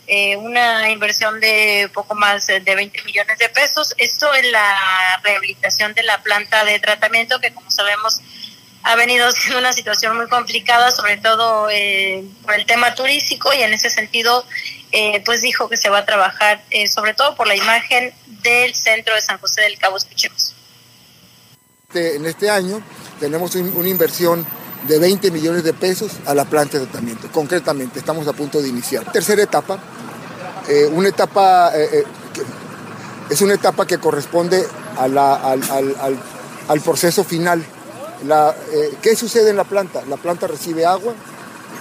eh, 0.07 0.35
una 0.35 0.89
inversión 0.89 1.39
de 1.39 1.91
poco 1.93 2.15
más 2.15 2.47
de 2.47 2.59
20 2.59 3.03
millones 3.03 3.37
de 3.37 3.49
pesos. 3.49 3.93
Esto 3.99 4.33
en 4.33 4.51
la 4.51 5.21
rehabilitación 5.23 5.93
de 5.93 6.01
la 6.01 6.23
planta 6.23 6.65
de 6.65 6.79
tratamiento 6.79 7.39
que 7.39 7.53
como 7.53 7.69
sabemos 7.69 8.19
ha 8.83 8.95
venido 8.95 9.31
siendo 9.31 9.59
una 9.59 9.73
situación 9.73 10.15
muy 10.17 10.27
complicada, 10.27 10.91
sobre 10.91 11.17
todo 11.17 11.69
eh, 11.71 12.23
por 12.43 12.53
el 12.53 12.65
tema 12.65 12.93
turístico 12.93 13.51
y 13.53 13.61
en 13.61 13.73
ese 13.73 13.89
sentido, 13.89 14.45
eh, 14.91 15.21
pues 15.25 15.41
dijo 15.41 15.69
que 15.69 15.77
se 15.77 15.89
va 15.89 15.99
a 15.99 16.05
trabajar 16.05 16.63
eh, 16.69 16.87
sobre 16.87 17.13
todo 17.13 17.35
por 17.35 17.47
la 17.47 17.55
imagen 17.55 18.13
del 18.43 18.75
centro 18.75 19.15
de 19.15 19.21
San 19.21 19.39
José 19.39 19.61
del 19.61 19.77
Cabo. 19.77 19.95
Escuchemos. 19.97 20.53
Este, 21.87 22.15
en 22.17 22.25
este 22.25 22.49
año 22.49 22.83
tenemos 23.19 23.55
una 23.55 23.87
inversión 23.87 24.45
de 24.87 24.99
20 24.99 25.31
millones 25.31 25.63
de 25.63 25.73
pesos 25.73 26.11
a 26.25 26.33
la 26.33 26.43
planta 26.43 26.77
de 26.77 26.85
tratamiento. 26.85 27.31
Concretamente, 27.31 27.99
estamos 27.99 28.27
a 28.27 28.33
punto 28.33 28.61
de 28.61 28.67
iniciar. 28.67 29.09
Tercera 29.13 29.41
etapa, 29.41 29.79
una 30.91 31.07
etapa, 31.07 31.71
es 33.29 33.41
una 33.41 33.53
etapa 33.53 33.87
que 33.87 33.97
corresponde 33.97 34.67
a 34.97 35.07
la, 35.07 35.35
al, 35.35 35.63
al, 35.71 36.19
al 36.67 36.81
proceso 36.81 37.23
final 37.23 37.65
eh, 38.23 38.93
¿Qué 39.01 39.15
sucede 39.15 39.49
en 39.49 39.57
la 39.57 39.63
planta? 39.63 40.03
La 40.07 40.17
planta 40.17 40.47
recibe 40.47 40.85
agua 40.85 41.13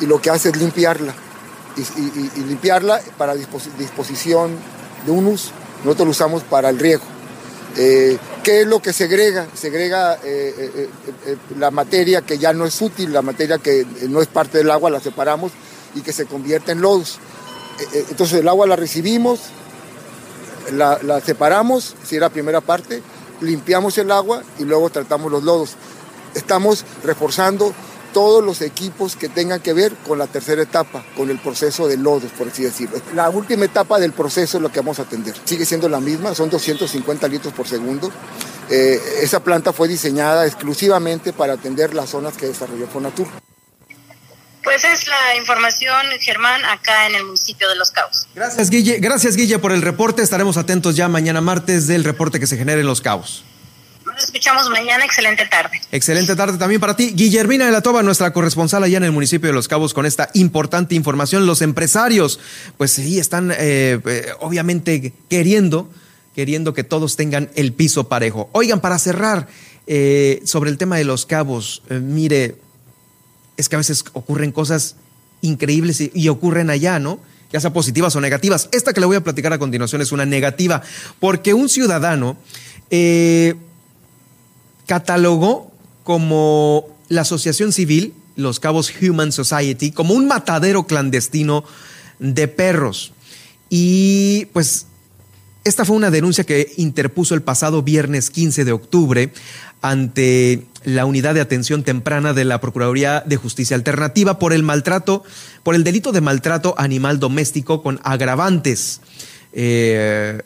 y 0.01 0.07
lo 0.07 0.21
que 0.21 0.31
hace 0.31 0.51
es 0.51 0.57
limpiarla. 0.57 1.15
Y, 1.77 2.41
limpiarla 2.41 3.01
para 3.17 3.35
disposición 3.35 4.57
de 5.07 5.13
un 5.13 5.27
uso. 5.27 5.53
Nosotros 5.85 6.07
lo 6.07 6.11
usamos 6.11 6.43
para 6.43 6.69
el 6.69 6.79
riego. 6.79 7.03
Eh, 7.77 8.19
¿Qué 8.43 8.63
es 8.63 8.67
lo 8.67 8.83
que 8.83 8.93
segrega? 8.93 9.47
Segrega 9.55 10.19
eh, 10.23 10.89
la 11.59 11.71
materia 11.71 12.23
que 12.23 12.39
ya 12.39 12.53
no 12.53 12.67
es 12.67 12.81
útil, 12.83 13.13
la 13.13 13.23
materia 13.23 13.59
que 13.59 13.87
no 14.09 14.21
es 14.21 14.29
parte 14.29 14.59
del 14.59 14.71
agua, 14.71 14.91
la 14.91 15.01
separamos 15.01 15.53
y 15.95 16.03
que 16.03 16.13
se 16.13 16.27
convierte 16.27 16.73
en 16.73 16.83
lodos. 16.83 17.19
entonces 17.93 18.41
el 18.41 18.49
agua 18.49 18.67
la 18.67 18.77
recibimos, 18.77 19.41
la, 20.73 20.99
la 21.03 21.21
separamos, 21.21 21.95
si 22.05 22.17
era 22.17 22.27
la 22.27 22.33
primera 22.33 22.61
parte, 22.61 23.03
limpiamos 23.43 23.99
el 23.99 24.11
agua 24.11 24.43
y 24.59 24.65
luego 24.65 24.91
tratamos 24.91 25.31
los 25.31 25.43
lodos. 25.43 25.77
Estamos 26.35 26.85
reforzando 27.05 27.75
todos 28.13 28.45
los 28.45 28.61
equipos 28.61 29.17
que 29.17 29.29
tengan 29.29 29.61
que 29.61 29.73
ver 29.73 29.95
con 30.07 30.19
la 30.19 30.27
tercera 30.27 30.63
etapa, 30.63 31.05
con 31.17 31.31
el 31.31 31.39
proceso 31.39 31.89
de 31.89 31.97
lodos, 31.97 32.31
por 32.33 32.49
así 32.49 32.63
decirlo. 32.63 33.01
La 33.15 33.31
última 33.31 33.65
etapa 33.65 33.99
del 33.99 34.13
proceso 34.13 34.59
es 34.59 34.63
lo 34.63 34.71
que 34.71 34.81
vamos 34.81 34.99
a 34.99 35.03
atender. 35.03 35.35
Sigue 35.45 35.65
siendo 35.65 35.89
la 35.89 36.01
misma, 36.01 36.35
son 36.35 36.51
250 36.51 37.27
litros 37.29 37.53
por 37.55 37.67
segundo. 37.67 38.11
Eh, 38.71 39.01
esa 39.21 39.41
planta 39.41 39.73
fue 39.73 39.89
diseñada 39.89 40.47
exclusivamente 40.47 41.33
para 41.33 41.55
atender 41.55 41.95
las 41.95 42.11
zonas 42.11 42.37
que 42.37 42.47
desarrolló 42.47 42.87
Fonatur. 42.87 43.27
Pues 44.63 44.85
es 44.85 45.09
la 45.09 45.37
información, 45.37 46.07
Germán, 46.21 46.65
acá 46.65 47.09
en 47.09 47.17
el 47.17 47.25
municipio 47.25 47.69
de 47.69 47.75
Los 47.75 47.91
Cabos. 47.91 48.29
Gracias, 48.35 48.71
Guille. 48.71 48.99
Gracias, 48.99 49.37
Guille, 49.37 49.59
por 49.59 49.73
el 49.73 49.83
reporte. 49.83 50.23
Estaremos 50.23 50.57
atentos 50.57 50.95
ya 50.95 51.09
mañana 51.09 51.41
martes 51.41 51.89
del 51.89 52.05
reporte 52.05 52.39
que 52.39 52.47
se 52.47 52.57
genere 52.57 52.83
en 52.83 52.87
Los 52.87 53.01
Cabos. 53.01 53.45
Escuchamos 54.25 54.69
mañana. 54.71 55.05
Excelente 55.05 55.47
tarde. 55.47 55.81
Excelente 55.91 56.37
tarde 56.37 56.59
también 56.59 56.81
para 56.81 56.97
ti. 56.97 57.13
Guillermina 57.15 57.67
de 57.67 57.73
la 57.73 57.81
Toba, 57.81 58.03
nuestra 58.03 58.33
corresponsal 58.33 58.85
allá 58.85 58.97
en 58.99 59.05
el 59.05 59.13
municipio 59.13 59.49
de 59.49 59.55
Los 59.55 59.69
Cabos, 59.69 59.95
con 59.95 60.07
esta 60.07 60.31
importante 60.35 60.95
información. 60.95 61.47
Los 61.47 61.63
empresarios, 61.63 62.41
pues 62.77 62.93
sí, 62.93 63.19
están 63.19 63.51
eh, 63.51 63.99
eh, 64.05 64.27
obviamente 64.41 65.13
queriendo, 65.29 65.91
queriendo 66.35 66.75
que 66.75 66.85
todos 66.85 67.17
tengan 67.17 67.51
el 67.55 67.73
piso 67.73 68.09
parejo. 68.09 68.49
Oigan, 68.53 68.81
para 68.81 68.99
cerrar 68.99 69.49
eh, 69.87 70.41
sobre 70.45 70.71
el 70.71 70.79
tema 70.79 70.97
de 70.97 71.05
Los 71.05 71.27
Cabos, 71.27 71.83
mire, 71.91 72.57
es 73.57 73.69
que 73.69 73.77
a 73.77 73.79
veces 73.79 74.05
ocurren 74.13 74.53
cosas 74.53 74.97
increíbles 75.41 76.01
y, 76.01 76.29
ocurren 76.29 76.71
allá, 76.71 76.99
¿no? 76.99 77.21
Ya 77.53 77.61
sea 77.61 77.73
positivas 77.73 78.17
o 78.17 78.21
negativas. 78.21 78.69
Esta 78.73 78.95
que 78.95 79.01
le 79.01 79.07
voy 79.07 79.17
a 79.17 79.25
platicar 79.25 79.53
a 79.53 79.59
continuación 79.59 80.01
es 80.01 80.13
una 80.13 80.25
negativa, 80.25 80.83
porque 81.21 81.53
un 81.53 81.69
ciudadano 81.69 82.39
eh, 82.91 83.55
catalogó 84.87 85.73
como 86.05 86.87
la 87.09 87.23
asociación 87.23 87.73
civil, 87.73 88.15
los 88.37 88.61
Cabos 88.61 88.93
Human 89.01 89.33
Society, 89.33 89.93
como 89.93 90.15
un 90.15 90.27
matadero 90.27 90.87
clandestino 90.87 91.65
de 92.19 92.49
perros. 92.49 93.13
Y 93.69 94.47
pues 94.53 94.87
esta 95.65 95.85
fue 95.85 95.97
una 95.97 96.11
denuncia 96.11 96.45
que 96.45 96.73
interpuso 96.77 97.35
el 97.35 97.43
pasado 97.43 97.83
viernes 97.83 98.31
15 98.31 98.65
de 98.65 98.73
octubre 98.73 99.33
ante 99.81 100.65
la 100.85 101.07
unidad 101.07 101.35
de 101.35 101.41
atención 101.41 101.85
temprana 101.85 102.33
de 102.33 102.45
la 102.45 102.61
Procuraduría 102.61 103.23
de 103.25 103.37
Justicia 103.37 103.77
Alternativa 103.77 104.39
por 104.39 104.53
el 104.53 104.65
maltrato, 104.65 105.23
por 105.63 105.75
el 105.75 105.85
delito 105.85 106.11
de 106.11 106.21
maltrato 106.21 106.75
animal 106.79 107.21
doméstico 107.21 107.83
con 107.83 108.01
agravantes. 108.03 109.01
Eh, 109.53 110.43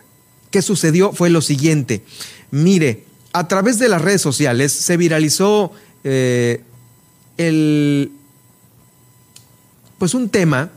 ¿Qué 0.51 0.61
sucedió? 0.61 1.12
Fue 1.12 1.30
lo 1.30 1.41
siguiente. 1.41 2.05
Mire, 2.51 3.06
a 3.39 3.49
través 3.49 3.78
de 3.78 3.91
las 3.91 4.01
redes 4.01 4.22
sociales 4.22 4.72
se 4.72 4.97
viralizó 4.97 5.70
eh, 6.05 6.62
el, 7.37 8.11
pues 9.99 10.14
un 10.14 10.30
tema 10.30 10.70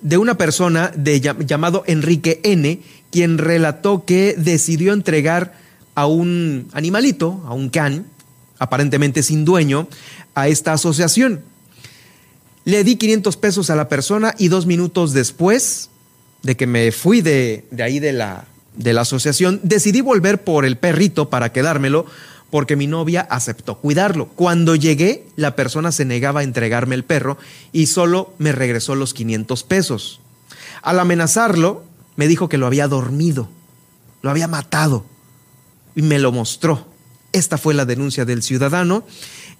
de 0.00 0.18
una 0.18 0.38
persona 0.38 0.92
llamado 0.94 1.82
Enrique 1.88 2.40
N, 2.44 2.80
quien 3.10 3.38
relató 3.38 4.04
que 4.04 4.36
decidió 4.38 4.92
entregar 4.92 5.52
a 5.96 6.06
un 6.06 6.68
animalito, 6.72 7.42
a 7.44 7.54
un 7.54 7.70
can, 7.70 8.06
aparentemente 8.60 9.24
sin 9.24 9.44
dueño, 9.44 9.88
a 10.36 10.46
esta 10.46 10.74
asociación. 10.74 11.42
Le 12.64 12.84
di 12.84 12.94
500 12.94 13.36
pesos 13.36 13.68
a 13.70 13.74
la 13.74 13.88
persona 13.88 14.36
y 14.38 14.46
dos 14.46 14.66
minutos 14.66 15.12
después 15.12 15.90
de 16.44 16.56
que 16.56 16.68
me 16.68 16.92
fui 16.92 17.20
de, 17.20 17.66
de 17.72 17.82
ahí 17.82 17.98
de 17.98 18.12
la, 18.12 18.46
de 18.78 18.92
la 18.94 19.02
asociación, 19.02 19.60
decidí 19.62 20.00
volver 20.00 20.42
por 20.42 20.64
el 20.64 20.78
perrito 20.78 21.28
para 21.28 21.52
quedármelo 21.52 22.06
porque 22.50 22.76
mi 22.76 22.86
novia 22.86 23.26
aceptó 23.28 23.78
cuidarlo. 23.78 24.28
Cuando 24.28 24.74
llegué, 24.74 25.26
la 25.36 25.54
persona 25.54 25.92
se 25.92 26.06
negaba 26.06 26.40
a 26.40 26.44
entregarme 26.44 26.94
el 26.94 27.04
perro 27.04 27.36
y 27.72 27.86
solo 27.86 28.32
me 28.38 28.52
regresó 28.52 28.94
los 28.94 29.12
500 29.12 29.64
pesos. 29.64 30.20
Al 30.80 30.98
amenazarlo, 30.98 31.84
me 32.16 32.26
dijo 32.28 32.48
que 32.48 32.56
lo 32.56 32.66
había 32.66 32.88
dormido, 32.88 33.50
lo 34.22 34.30
había 34.30 34.48
matado 34.48 35.04
y 35.94 36.02
me 36.02 36.18
lo 36.18 36.32
mostró. 36.32 36.86
Esta 37.32 37.58
fue 37.58 37.74
la 37.74 37.84
denuncia 37.84 38.24
del 38.24 38.42
ciudadano. 38.42 39.04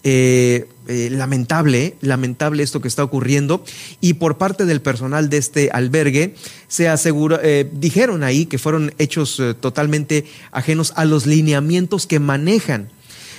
Eh, 0.05 0.69
eh, 0.87 1.11
lamentable, 1.11 1.97
lamentable 2.01 2.63
esto 2.63 2.81
que 2.81 2.89
está 2.89 3.03
ocurriendo. 3.05 3.65
Y 4.01 4.15
por 4.15 4.39
parte 4.39 4.65
del 4.65 4.81
personal 4.81 5.29
de 5.29 5.37
este 5.37 5.71
albergue 5.73 6.35
se 6.69 6.89
aseguró, 6.89 7.41
eh, 7.43 7.69
dijeron 7.73 8.23
ahí 8.23 8.47
que 8.47 8.59
fueron 8.59 8.95
hechos 8.99 9.43
totalmente 9.61 10.25
ajenos 10.53 10.93
a 10.97 11.05
los 11.05 11.27
lineamientos 11.27 12.07
que 12.07 12.21
manejan, 12.21 12.89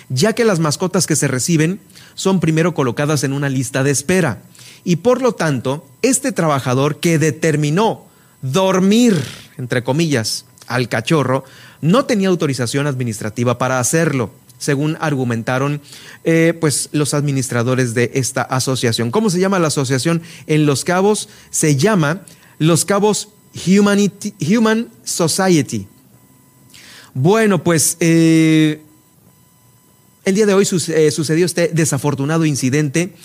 ya 0.10 0.34
que 0.34 0.46
las 0.46 0.60
mascotas 0.60 1.08
que 1.08 1.16
se 1.16 1.28
reciben 1.28 1.80
son 2.14 2.40
primero 2.40 2.74
colocadas 2.74 3.24
en 3.24 3.34
una 3.34 3.50
lista 3.50 3.84
de 3.84 3.92
espera. 3.92 4.44
Y 4.84 4.98
por 4.98 5.22
lo 5.22 5.34
tanto, 5.34 5.88
este 6.02 6.32
trabajador 6.32 7.00
que 7.00 7.18
determinó 7.18 8.06
dormir, 8.42 9.16
entre 9.58 9.84
comillas, 9.84 10.46
al 10.68 10.88
cachorro, 10.88 11.46
no 11.82 12.06
tenía 12.06 12.28
autorización 12.30 12.86
administrativa 12.86 13.58
para 13.58 13.80
hacerlo, 13.80 14.32
según 14.60 14.98
argumentaron 15.00 15.82
eh, 16.24 16.54
pues, 16.60 16.90
los 16.92 17.16
administradores 17.16 17.96
de 17.96 18.12
esta 18.14 18.44
asociación. 18.44 19.10
¿Cómo 19.10 19.32
se 19.32 19.40
llama 19.40 19.58
la 19.58 19.68
asociación 19.68 20.22
en 20.46 20.68
Los 20.68 20.84
Cabos? 20.84 21.30
Se 21.50 21.76
llama 21.76 22.24
Los 22.60 22.86
Cabos 22.86 23.30
Human 23.66 24.90
Society. 25.04 25.88
Bueno, 27.16 27.64
pues 27.64 27.98
eh, 28.00 28.82
el 30.26 30.36
día 30.36 30.46
de 30.46 30.54
hoy 30.54 30.68
eh, 30.90 31.12
sucedió 31.12 31.46
este 31.46 31.70
desafortunado 31.70 32.46
incidente 32.46 33.16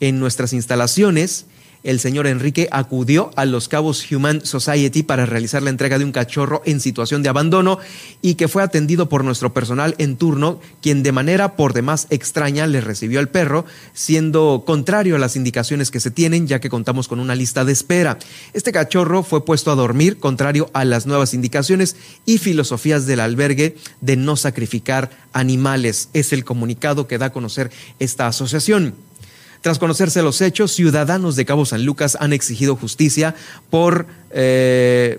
en 0.00 0.18
nuestras 0.18 0.52
instalaciones 0.52 1.46
el 1.84 2.00
señor 2.00 2.26
Enrique 2.26 2.68
acudió 2.72 3.30
a 3.36 3.44
los 3.44 3.68
Cabos 3.68 4.10
Human 4.10 4.44
Society 4.44 5.02
para 5.02 5.26
realizar 5.26 5.62
la 5.62 5.70
entrega 5.70 5.98
de 5.98 6.04
un 6.04 6.12
cachorro 6.12 6.62
en 6.64 6.80
situación 6.80 7.22
de 7.22 7.28
abandono 7.28 7.78
y 8.22 8.34
que 8.34 8.48
fue 8.48 8.62
atendido 8.62 9.08
por 9.08 9.22
nuestro 9.22 9.52
personal 9.52 9.94
en 9.98 10.16
turno, 10.16 10.60
quien 10.80 11.02
de 11.02 11.12
manera 11.12 11.56
por 11.56 11.74
demás 11.74 12.06
extraña 12.10 12.66
le 12.66 12.80
recibió 12.80 13.20
al 13.20 13.28
perro, 13.28 13.66
siendo 13.92 14.64
contrario 14.66 15.16
a 15.16 15.18
las 15.18 15.36
indicaciones 15.36 15.90
que 15.90 16.00
se 16.00 16.10
tienen, 16.10 16.46
ya 16.46 16.58
que 16.58 16.70
contamos 16.70 17.06
con 17.06 17.20
una 17.20 17.34
lista 17.34 17.64
de 17.64 17.72
espera. 17.72 18.18
Este 18.54 18.72
cachorro 18.72 19.22
fue 19.22 19.44
puesto 19.44 19.70
a 19.70 19.76
dormir, 19.76 20.18
contrario 20.18 20.70
a 20.72 20.84
las 20.84 21.06
nuevas 21.06 21.34
indicaciones 21.34 21.96
y 22.24 22.38
filosofías 22.38 23.06
del 23.06 23.20
albergue 23.20 23.76
de 24.00 24.16
no 24.16 24.36
sacrificar 24.36 25.10
animales. 25.34 26.08
Es 26.14 26.32
el 26.32 26.44
comunicado 26.44 27.06
que 27.06 27.18
da 27.18 27.26
a 27.26 27.32
conocer 27.32 27.70
esta 27.98 28.26
asociación. 28.26 28.94
Tras 29.64 29.78
conocerse 29.78 30.20
los 30.20 30.42
hechos, 30.42 30.72
ciudadanos 30.72 31.36
de 31.36 31.46
Cabo 31.46 31.64
San 31.64 31.86
Lucas 31.86 32.18
han 32.20 32.34
exigido 32.34 32.76
justicia 32.76 33.34
por, 33.70 34.06
eh, 34.30 35.18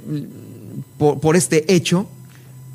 por, 0.99 1.35
este 1.35 1.73
hecho, 1.73 2.07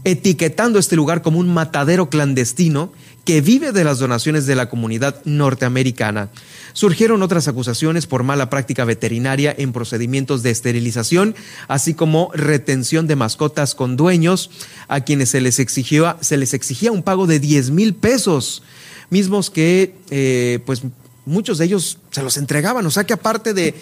etiquetando 0.02 0.80
este 0.80 0.96
lugar 0.96 1.22
como 1.22 1.38
un 1.38 1.54
matadero 1.54 2.10
clandestino 2.10 2.92
que 3.24 3.40
vive 3.40 3.70
de 3.70 3.84
las 3.84 4.00
donaciones 4.00 4.46
de 4.46 4.56
la 4.56 4.68
comunidad 4.68 5.24
norteamericana. 5.24 6.30
Surgieron 6.72 7.22
otras 7.22 7.46
acusaciones 7.46 8.08
por 8.08 8.24
mala 8.24 8.50
práctica 8.50 8.84
veterinaria 8.84 9.54
en 9.56 9.72
procedimientos 9.72 10.42
de 10.42 10.50
esterilización, 10.50 11.36
así 11.68 11.94
como 11.94 12.32
retención 12.34 13.06
de 13.06 13.14
mascotas 13.14 13.76
con 13.76 13.96
dueños, 13.96 14.50
a 14.88 15.02
quienes 15.02 15.28
se 15.28 15.40
les, 15.40 15.54
se 15.54 16.36
les 16.36 16.52
exigía 16.52 16.90
un 16.90 17.04
pago 17.04 17.28
de 17.28 17.38
10 17.38 17.70
mil 17.70 17.94
pesos, 17.94 18.64
mismos 19.08 19.50
que 19.50 19.94
eh, 20.10 20.58
pues 20.66 20.82
muchos 21.26 21.58
de 21.58 21.66
ellos 21.66 21.98
se 22.10 22.22
los 22.22 22.36
entregaban. 22.36 22.84
O 22.86 22.90
sea 22.90 23.04
que 23.04 23.12
aparte 23.12 23.54
de 23.54 23.74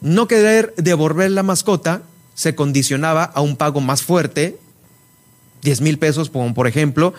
no 0.00 0.28
querer 0.28 0.74
devolver 0.76 1.30
la 1.30 1.42
mascota, 1.42 2.02
se 2.34 2.54
condicionaba 2.54 3.24
a 3.24 3.40
un 3.40 3.56
pago 3.56 3.80
más 3.80 4.02
fuerte, 4.02 4.58
10 5.62 5.80
mil 5.80 5.98
pesos, 5.98 6.28
por 6.30 6.66
ejemplo, 6.66 7.14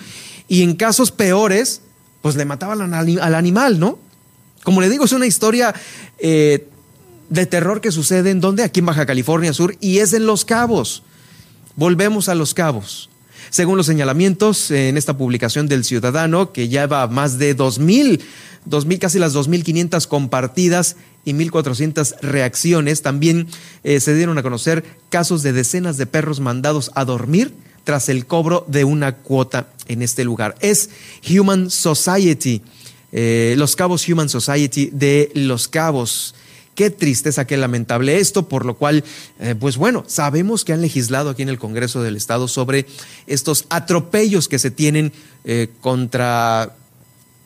y 0.48 0.64
en 0.64 0.76
casos 0.76 1.12
peores, 1.12 1.82
pues 2.22 2.36
le 2.36 2.46
mataban 2.46 2.94
al 2.94 3.36
animal, 3.36 3.80
¿no? 3.80 4.00
Como 4.64 4.82
le 4.82 4.90
digo, 4.90 5.06
es 5.06 5.12
una 5.12 5.26
historia 5.26 5.74
eh, 6.20 6.68
de 7.30 7.46
terror 7.46 7.82
que 7.82 7.92
sucede 7.92 8.32
en 8.32 8.42
donde, 8.42 8.64
aquí 8.64 8.80
en 8.80 8.86
Baja 8.86 9.06
California 9.06 9.54
Sur, 9.54 9.76
y 9.80 10.00
es 10.00 10.14
en 10.14 10.26
Los 10.26 10.46
Cabos. 10.46 11.04
Volvemos 11.76 12.30
a 12.30 12.36
Los 12.36 12.54
Cabos. 12.54 13.10
Según 13.50 13.78
los 13.78 13.86
señalamientos 13.86 14.72
en 14.72 14.98
esta 14.98 15.18
publicación 15.18 15.68
del 15.68 15.84
Ciudadano, 15.84 16.52
que 16.52 16.68
lleva 16.68 17.08
más 17.08 17.38
de 17.38 17.56
2.000 17.56 18.22
2000, 18.68 19.00
casi 19.00 19.20
las 19.20 19.34
2.500 19.34 20.08
compartidas 20.08 20.98
y 21.26 21.34
1.400 21.34 22.20
reacciones. 22.22 23.02
También 23.02 23.48
eh, 23.84 24.00
se 24.00 24.16
dieron 24.16 24.38
a 24.38 24.44
conocer 24.44 24.84
casos 25.10 25.44
de 25.44 25.54
decenas 25.54 25.98
de 25.98 26.06
perros 26.06 26.40
mandados 26.40 26.92
a 26.96 27.06
dormir 27.06 27.54
tras 27.84 28.10
el 28.10 28.26
cobro 28.26 28.66
de 28.68 28.84
una 28.84 29.16
cuota 29.16 29.70
en 29.88 30.02
este 30.02 30.24
lugar. 30.24 30.56
Es 30.60 30.90
Human 31.30 31.70
Society, 31.70 32.62
eh, 33.12 33.56
Los 33.58 33.76
Cabos 33.76 34.08
Human 34.08 34.30
Society 34.30 34.90
de 34.92 35.32
Los 35.34 35.68
Cabos, 35.68 36.36
Qué 36.78 36.92
tristeza, 36.92 37.48
qué 37.48 37.58
lamentable 37.58 38.20
esto, 38.20 38.48
por 38.48 38.64
lo 38.64 38.76
cual, 38.76 39.04
eh, 39.40 39.56
pues 39.60 39.78
bueno, 39.78 40.04
sabemos 40.06 40.64
que 40.64 40.74
han 40.74 40.82
legislado 40.82 41.32
aquí 41.32 41.42
en 41.42 41.50
el 41.50 41.58
Congreso 41.58 42.04
del 42.04 42.16
Estado 42.16 42.48
sobre 42.48 42.86
estos 43.26 43.66
atropellos 43.72 44.48
que 44.48 44.60
se 44.60 44.70
tienen 44.70 45.12
eh, 45.44 45.72
contra 45.82 46.76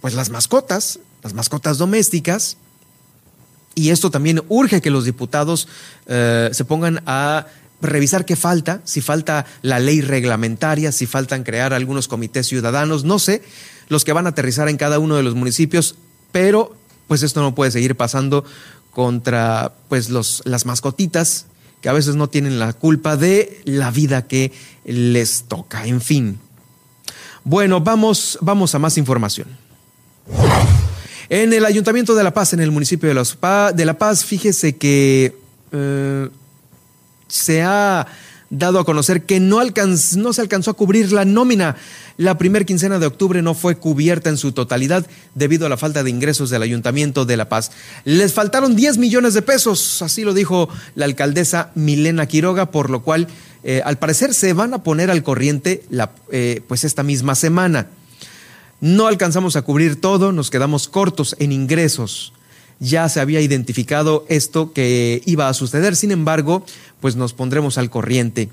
pues 0.02 0.16
las 0.16 0.32
mascotas, 0.32 1.00
las 1.24 1.34
mascotas 1.34 1.78
domésticas. 1.78 2.58
Y 3.74 3.92
esto 3.92 4.12
también 4.12 4.44
urge 4.50 4.82
que 4.82 4.90
los 4.90 5.06
diputados 5.06 5.70
eh, 6.08 6.50
se 6.52 6.66
pongan 6.66 7.02
a 7.06 7.48
revisar 7.82 8.26
qué 8.26 8.36
falta, 8.36 8.82
si 8.84 9.00
falta 9.00 9.46
la 9.62 9.80
ley 9.80 10.02
reglamentaria, 10.02 10.92
si 10.92 11.06
faltan 11.06 11.44
crear 11.44 11.72
algunos 11.72 12.10
comités 12.10 12.48
ciudadanos, 12.48 13.06
no 13.06 13.18
sé, 13.18 13.44
los 13.88 14.04
que 14.04 14.12
van 14.12 14.26
a 14.26 14.32
aterrizar 14.32 14.68
en 14.68 14.76
cada 14.76 15.00
uno 15.00 15.16
de 15.16 15.24
los 15.24 15.36
municipios, 15.36 15.96
pero 16.34 16.76
pues 17.08 17.24
esto 17.24 17.42
no 17.42 17.56
puede 17.56 17.72
seguir 17.72 17.96
pasando 17.96 18.46
contra 18.92 19.74
pues 19.90 20.10
los, 20.10 20.42
las 20.46 20.66
mascotitas 20.66 21.46
que 21.82 21.90
a 21.90 21.94
veces 21.94 22.16
no 22.16 22.30
tienen 22.30 22.60
la 22.60 22.74
culpa 22.74 23.18
de 23.18 23.62
la 23.66 23.90
vida 23.90 24.28
que 24.28 24.52
les 24.86 25.44
toca. 25.44 25.86
En 25.88 26.00
fin. 26.00 26.40
Bueno, 27.44 27.82
vamos, 27.82 28.38
vamos 28.42 28.76
a 28.76 28.80
más 28.80 28.98
información. 28.98 29.48
En 31.30 31.54
el 31.54 31.66
Ayuntamiento 31.66 32.14
de 32.14 32.24
La 32.24 32.34
Paz, 32.34 32.54
en 32.54 32.60
el 32.60 32.72
municipio 32.72 33.10
de, 33.10 33.16
Los 33.16 33.38
de 33.74 33.86
La 33.86 33.98
Paz, 33.98 34.24
fíjese 34.26 34.78
que 34.78 35.36
eh, 35.72 36.30
se 37.28 37.64
ha 37.64 38.06
dado 38.52 38.80
a 38.80 38.86
conocer 38.86 39.24
que 39.24 39.40
no, 39.40 39.60
no 39.64 40.34
se 40.34 40.42
alcanzó 40.42 40.72
a 40.72 40.76
cubrir 40.76 41.12
la 41.12 41.26
nómina. 41.26 41.78
La 42.18 42.38
primera 42.38 42.66
quincena 42.66 43.00
de 43.00 43.08
octubre 43.08 43.42
no 43.42 43.56
fue 43.56 43.78
cubierta 43.78 44.30
en 44.30 44.38
su 44.38 44.52
totalidad 44.52 45.08
debido 45.34 45.66
a 45.66 45.70
la 45.70 45.78
falta 45.78 46.04
de 46.04 46.12
ingresos 46.12 46.50
del 46.52 46.62
Ayuntamiento 46.62 47.26
de 47.26 47.38
La 47.38 47.50
Paz. 47.50 47.72
Les 48.04 48.34
faltaron 48.34 48.76
10 48.76 48.98
millones 49.00 49.34
de 49.34 49.42
pesos, 49.42 50.02
así 50.02 50.24
lo 50.24 50.34
dijo 50.34 50.70
la 50.94 51.06
alcaldesa 51.06 51.72
Milena 51.74 52.28
Quiroga, 52.28 52.70
por 52.70 52.90
lo 52.90 53.02
cual 53.02 53.28
eh, 53.64 53.82
al 53.86 53.98
parecer 53.98 54.34
se 54.34 54.54
van 54.54 54.74
a 54.74 54.84
poner 54.84 55.10
al 55.10 55.24
corriente 55.24 55.84
la, 55.90 56.12
eh, 56.32 56.62
pues 56.68 56.84
esta 56.84 57.04
misma 57.04 57.36
semana. 57.36 57.88
No 58.82 59.08
alcanzamos 59.08 59.56
a 59.56 59.62
cubrir 59.62 60.02
todo, 60.02 60.32
nos 60.32 60.50
quedamos 60.50 60.88
cortos 60.90 61.36
en 61.40 61.52
ingresos 61.52 62.34
ya 62.82 63.08
se 63.10 63.20
había 63.20 63.40
identificado 63.40 64.26
esto 64.28 64.74
que 64.74 65.22
iba 65.26 65.48
a 65.48 65.54
suceder, 65.54 65.96
sin 65.96 66.12
embargo, 66.12 66.66
pues 67.00 67.16
nos 67.16 67.34
pondremos 67.34 67.78
al 67.78 67.92
corriente. 67.92 68.50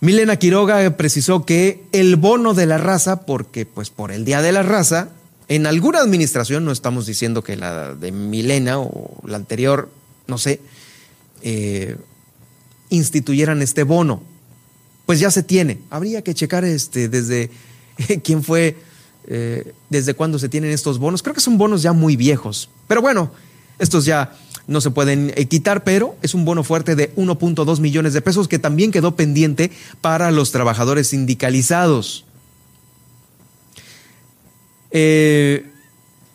Milena 0.00 0.36
Quiroga 0.36 0.96
precisó 0.96 1.44
que 1.44 1.82
el 1.90 2.14
bono 2.14 2.54
de 2.54 2.66
la 2.66 2.78
raza, 2.78 3.26
porque 3.26 3.66
pues 3.66 3.90
por 3.90 4.12
el 4.12 4.24
Día 4.24 4.40
de 4.40 4.52
la 4.52 4.62
Raza, 4.62 5.08
en 5.48 5.66
alguna 5.66 5.98
administración, 5.98 6.64
no 6.64 6.70
estamos 6.70 7.06
diciendo 7.06 7.42
que 7.42 7.56
la 7.56 7.94
de 7.96 8.12
Milena 8.12 8.78
o 8.78 9.18
la 9.26 9.36
anterior, 9.36 9.90
no 10.28 10.38
sé, 10.38 10.60
eh, 11.42 11.96
instituyeran 12.90 13.60
este 13.62 13.82
bono, 13.82 14.22
pues 15.06 15.18
ya 15.18 15.32
se 15.32 15.42
tiene. 15.42 15.80
Habría 15.90 16.22
que 16.22 16.34
checar 16.34 16.64
este, 16.64 17.08
desde 17.08 17.50
quién 18.22 18.44
fue 18.44 18.76
eh, 19.30 19.74
desde 19.90 20.14
cuándo 20.14 20.38
se 20.38 20.48
tienen 20.48 20.70
estos 20.70 20.98
bonos. 20.98 21.22
Creo 21.22 21.34
que 21.34 21.40
son 21.40 21.58
bonos 21.58 21.82
ya 21.82 21.92
muy 21.92 22.16
viejos. 22.16 22.70
Pero 22.86 23.02
bueno, 23.02 23.30
estos 23.78 24.06
ya 24.06 24.32
no 24.66 24.80
se 24.80 24.90
pueden 24.90 25.32
eh, 25.36 25.46
quitar, 25.46 25.84
pero 25.84 26.16
es 26.22 26.34
un 26.34 26.46
bono 26.46 26.64
fuerte 26.64 26.96
de 26.96 27.14
1.2 27.14 27.80
millones 27.80 28.14
de 28.14 28.22
pesos 28.22 28.48
que 28.48 28.58
también 28.58 28.90
quedó 28.90 29.16
pendiente 29.16 29.70
para 30.00 30.30
los 30.30 30.50
trabajadores 30.50 31.08
sindicalizados. 31.08 32.24
Eh, 34.90 35.70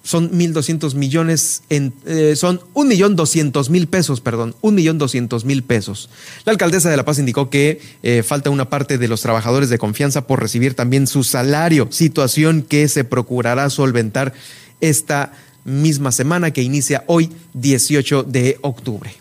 son 0.03 0.31
1.200 0.31 0.95
millones, 0.95 1.63
en, 1.69 1.93
eh, 2.05 2.35
son 2.35 2.59
1.200.000 2.73 3.87
pesos, 3.87 4.19
perdón, 4.19 4.53
1.200.000 4.61 5.63
pesos. 5.63 6.09
La 6.43 6.51
alcaldesa 6.51 6.89
de 6.89 6.97
La 6.97 7.05
Paz 7.05 7.19
indicó 7.19 7.49
que 7.49 7.79
eh, 8.03 8.21
falta 8.21 8.49
una 8.49 8.69
parte 8.69 8.97
de 8.97 9.07
los 9.07 9.21
trabajadores 9.21 9.69
de 9.69 9.77
confianza 9.77 10.27
por 10.27 10.41
recibir 10.41 10.73
también 10.73 11.07
su 11.07 11.23
salario, 11.23 11.87
situación 11.89 12.63
que 12.63 12.89
se 12.89 13.05
procurará 13.05 13.69
solventar 13.69 14.33
esta 14.81 15.31
misma 15.63 16.11
semana 16.11 16.51
que 16.51 16.61
inicia 16.61 17.05
hoy, 17.07 17.31
18 17.53 18.23
de 18.23 18.57
octubre. 18.61 19.15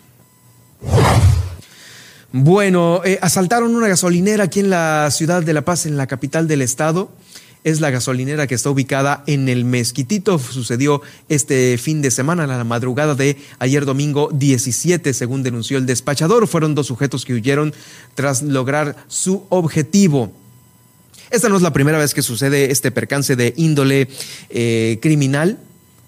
Bueno, 2.33 3.03
eh, 3.05 3.21
asaltaron 3.23 3.77
una 3.77 3.87
gasolinera 3.87 4.45
aquí 4.45 4.61
en 4.61 4.71
la 4.71 5.09
ciudad 5.13 5.45
de 5.45 5.53
La 5.53 5.63
Paz, 5.63 5.87
en 5.87 5.97
la 5.97 6.09
capital 6.09 6.49
del 6.49 6.63
estado 6.63 7.13
es 7.65 7.81
la 7.81 7.91
gasolinera 7.91 8.47
que 8.47 8.55
está 8.55 8.71
ubicada 8.71 9.23
en 9.27 9.49
el 9.49 9.65
Mezquitito. 9.65 10.39
Sucedió 10.39 11.03
este 11.29 11.79
fin 11.79 12.03
de 12.03 12.11
semana, 12.11 12.47
la 12.47 12.65
madrugada 12.65 13.15
de 13.15 13.37
ayer 13.59 13.85
domingo 13.85 14.31
17, 14.33 15.15
según 15.15 15.43
denunció 15.43 15.79
el 15.79 15.87
despachador. 15.87 16.47
Fueron 16.49 16.75
dos 16.75 16.89
sujetos 16.89 17.25
que 17.25 17.35
huyeron 17.35 17.73
tras 18.15 18.43
lograr 18.43 18.97
su 19.09 19.45
objetivo. 19.49 20.33
Esta 21.31 21.49
no 21.49 21.57
es 21.57 21.63
la 21.63 21.73
primera 21.73 21.99
vez 21.99 22.15
que 22.15 22.23
sucede 22.23 22.71
este 22.71 22.91
percance 22.91 23.37
de 23.37 23.55
índole 23.57 24.09
eh, 24.51 24.99
criminal. 25.01 25.59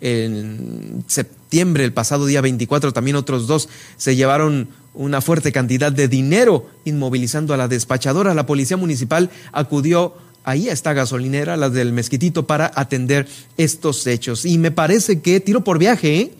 En 0.00 1.05
septiembre, 1.07 1.84
el 1.84 1.92
pasado 1.92 2.26
día 2.26 2.42
24, 2.42 2.92
también 2.92 3.16
otros 3.16 3.46
dos 3.46 3.68
se 3.96 4.16
llevaron 4.16 4.68
una 4.92 5.20
fuerte 5.20 5.50
cantidad 5.50 5.90
de 5.90 6.09
dinero 6.09 6.66
inmovilizando 6.84 7.55
a 7.55 7.57
la 7.57 7.68
despachadora. 7.68 8.34
La 8.34 8.44
policía 8.46 8.76
municipal 8.76 9.30
acudió 9.52 10.14
ahí 10.45 10.68
está 10.68 10.92
gasolinera, 10.92 11.57
la 11.57 11.70
del 11.70 11.92
mezquitito, 11.92 12.47
para 12.47 12.70
atender 12.74 13.26
estos 13.57 14.07
hechos. 14.07 14.45
Y 14.45 14.59
me 14.59 14.70
parece 14.70 15.20
que 15.20 15.40
tiro 15.40 15.64
por 15.64 15.78
viaje. 15.78 16.20
¿eh? 16.20 16.34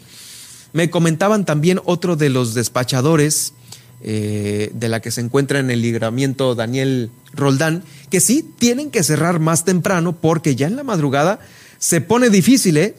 Me 0.73 0.91
comentaban 0.91 1.45
también 1.45 1.81
otro 1.85 2.17
de 2.17 2.29
los 2.29 2.55
despachadores 2.55 3.55
eh, 4.03 4.71
de 4.75 4.89
la 4.89 5.01
que 5.01 5.11
se 5.11 5.23
encuentra 5.23 5.59
en 5.59 5.71
el 5.71 5.81
libramiento 5.81 6.55
Daniel 6.55 7.11
Roldán, 7.33 7.83
que 8.11 8.21
sí 8.21 8.49
tienen 8.59 8.91
que 8.91 9.03
cerrar 9.03 9.41
más 9.41 9.65
temprano 9.65 10.15
porque 10.15 10.55
ya 10.55 10.67
en 10.67 10.77
la 10.77 10.85
madrugada 10.85 11.41
se 11.79 12.01
pone 12.01 12.29
difícil, 12.29 12.77
¿eh? 12.77 12.95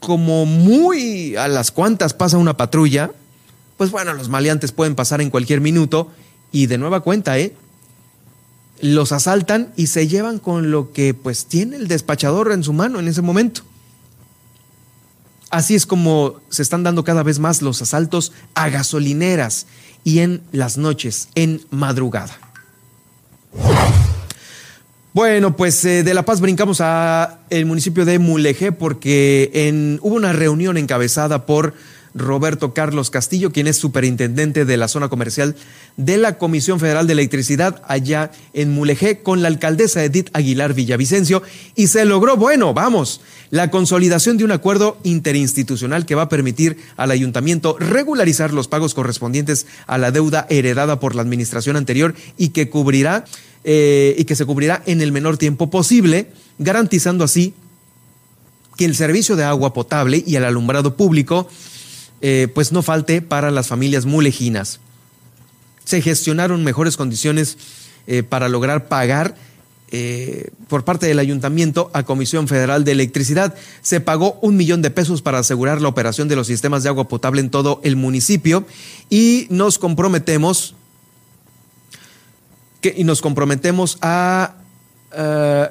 Como 0.00 0.44
muy 0.44 1.36
a 1.36 1.48
las 1.48 1.70
cuantas 1.70 2.12
pasa 2.12 2.36
una 2.36 2.56
patrulla, 2.56 3.10
pues 3.78 3.90
bueno, 3.90 4.12
los 4.12 4.28
maleantes 4.28 4.72
pueden 4.72 4.94
pasar 4.94 5.20
en 5.20 5.30
cualquier 5.30 5.60
minuto 5.60 6.10
y 6.52 6.66
de 6.66 6.78
nueva 6.78 7.00
cuenta, 7.00 7.38
¿eh? 7.38 7.54
Los 8.82 9.12
asaltan 9.12 9.72
y 9.76 9.86
se 9.86 10.08
llevan 10.08 10.38
con 10.38 10.70
lo 10.72 10.92
que 10.92 11.14
pues 11.14 11.46
tiene 11.46 11.76
el 11.76 11.88
despachador 11.88 12.50
en 12.52 12.64
su 12.64 12.74
mano 12.74 12.98
en 12.98 13.08
ese 13.08 13.22
momento. 13.22 13.62
Así 15.50 15.74
es 15.74 15.86
como 15.86 16.40
se 16.50 16.62
están 16.62 16.82
dando 16.82 17.04
cada 17.04 17.22
vez 17.22 17.38
más 17.38 17.62
los 17.62 17.80
asaltos 17.80 18.32
a 18.54 18.68
gasolineras 18.70 19.66
y 20.02 20.18
en 20.18 20.42
las 20.50 20.78
noches, 20.78 21.28
en 21.36 21.62
madrugada. 21.70 22.36
Bueno, 25.12 25.56
pues 25.56 25.84
eh, 25.84 26.02
de 26.02 26.14
La 26.14 26.24
Paz 26.24 26.40
brincamos 26.40 26.80
a 26.80 27.40
el 27.50 27.66
municipio 27.66 28.04
de 28.04 28.18
Mulegé 28.18 28.72
porque 28.72 29.50
en, 29.52 30.00
hubo 30.02 30.16
una 30.16 30.32
reunión 30.32 30.76
encabezada 30.76 31.46
por 31.46 31.74
Roberto 32.14 32.74
Carlos 32.74 33.10
Castillo, 33.10 33.52
quien 33.52 33.66
es 33.66 33.76
superintendente 33.76 34.64
de 34.64 34.76
la 34.76 34.88
zona 34.88 35.08
comercial 35.08 35.56
de 35.96 36.16
la 36.16 36.38
Comisión 36.38 36.80
Federal 36.80 37.06
de 37.06 37.14
Electricidad 37.14 37.82
allá 37.86 38.30
en 38.52 38.70
Mulegé, 38.70 39.22
con 39.22 39.42
la 39.42 39.48
alcaldesa 39.48 40.04
Edith 40.04 40.30
Aguilar 40.32 40.74
Villavicencio, 40.74 41.42
y 41.74 41.86
se 41.88 42.04
logró, 42.04 42.36
bueno, 42.36 42.74
vamos, 42.74 43.20
la 43.50 43.70
consolidación 43.70 44.36
de 44.36 44.44
un 44.44 44.52
acuerdo 44.52 44.98
interinstitucional 45.02 46.06
que 46.06 46.14
va 46.14 46.22
a 46.22 46.28
permitir 46.28 46.78
al 46.96 47.10
ayuntamiento 47.10 47.76
regularizar 47.78 48.52
los 48.52 48.68
pagos 48.68 48.94
correspondientes 48.94 49.66
a 49.86 49.98
la 49.98 50.10
deuda 50.10 50.46
heredada 50.48 51.00
por 51.00 51.14
la 51.14 51.22
administración 51.22 51.76
anterior 51.76 52.14
y 52.36 52.50
que 52.50 52.68
cubrirá 52.70 53.24
eh, 53.64 54.16
y 54.18 54.24
que 54.24 54.34
se 54.34 54.44
cubrirá 54.44 54.82
en 54.86 55.00
el 55.02 55.12
menor 55.12 55.36
tiempo 55.36 55.70
posible, 55.70 56.26
garantizando 56.58 57.22
así 57.22 57.54
que 58.76 58.84
el 58.84 58.96
servicio 58.96 59.36
de 59.36 59.44
agua 59.44 59.72
potable 59.72 60.24
y 60.26 60.36
el 60.36 60.44
alumbrado 60.44 60.96
público 60.96 61.48
eh, 62.24 62.46
pues 62.54 62.70
no 62.70 62.82
falte 62.82 63.20
para 63.20 63.50
las 63.50 63.66
familias 63.66 64.06
mulejinas. 64.06 64.78
Se 65.84 66.00
gestionaron 66.00 66.62
mejores 66.62 66.96
condiciones 66.96 67.58
eh, 68.06 68.22
para 68.22 68.48
lograr 68.48 68.86
pagar 68.86 69.34
eh, 69.90 70.50
por 70.68 70.84
parte 70.84 71.06
del 71.06 71.18
ayuntamiento 71.18 71.90
a 71.92 72.04
Comisión 72.04 72.46
Federal 72.46 72.84
de 72.84 72.92
Electricidad. 72.92 73.56
Se 73.82 74.00
pagó 74.00 74.38
un 74.40 74.56
millón 74.56 74.82
de 74.82 74.92
pesos 74.92 75.20
para 75.20 75.40
asegurar 75.40 75.82
la 75.82 75.88
operación 75.88 76.28
de 76.28 76.36
los 76.36 76.46
sistemas 76.46 76.84
de 76.84 76.90
agua 76.90 77.08
potable 77.08 77.40
en 77.40 77.50
todo 77.50 77.80
el 77.82 77.96
municipio 77.96 78.64
y 79.10 79.48
nos 79.50 79.80
comprometemos 79.80 80.76
que, 82.80 82.94
y 82.96 83.02
nos 83.02 83.20
comprometemos 83.20 83.98
a 84.00 84.54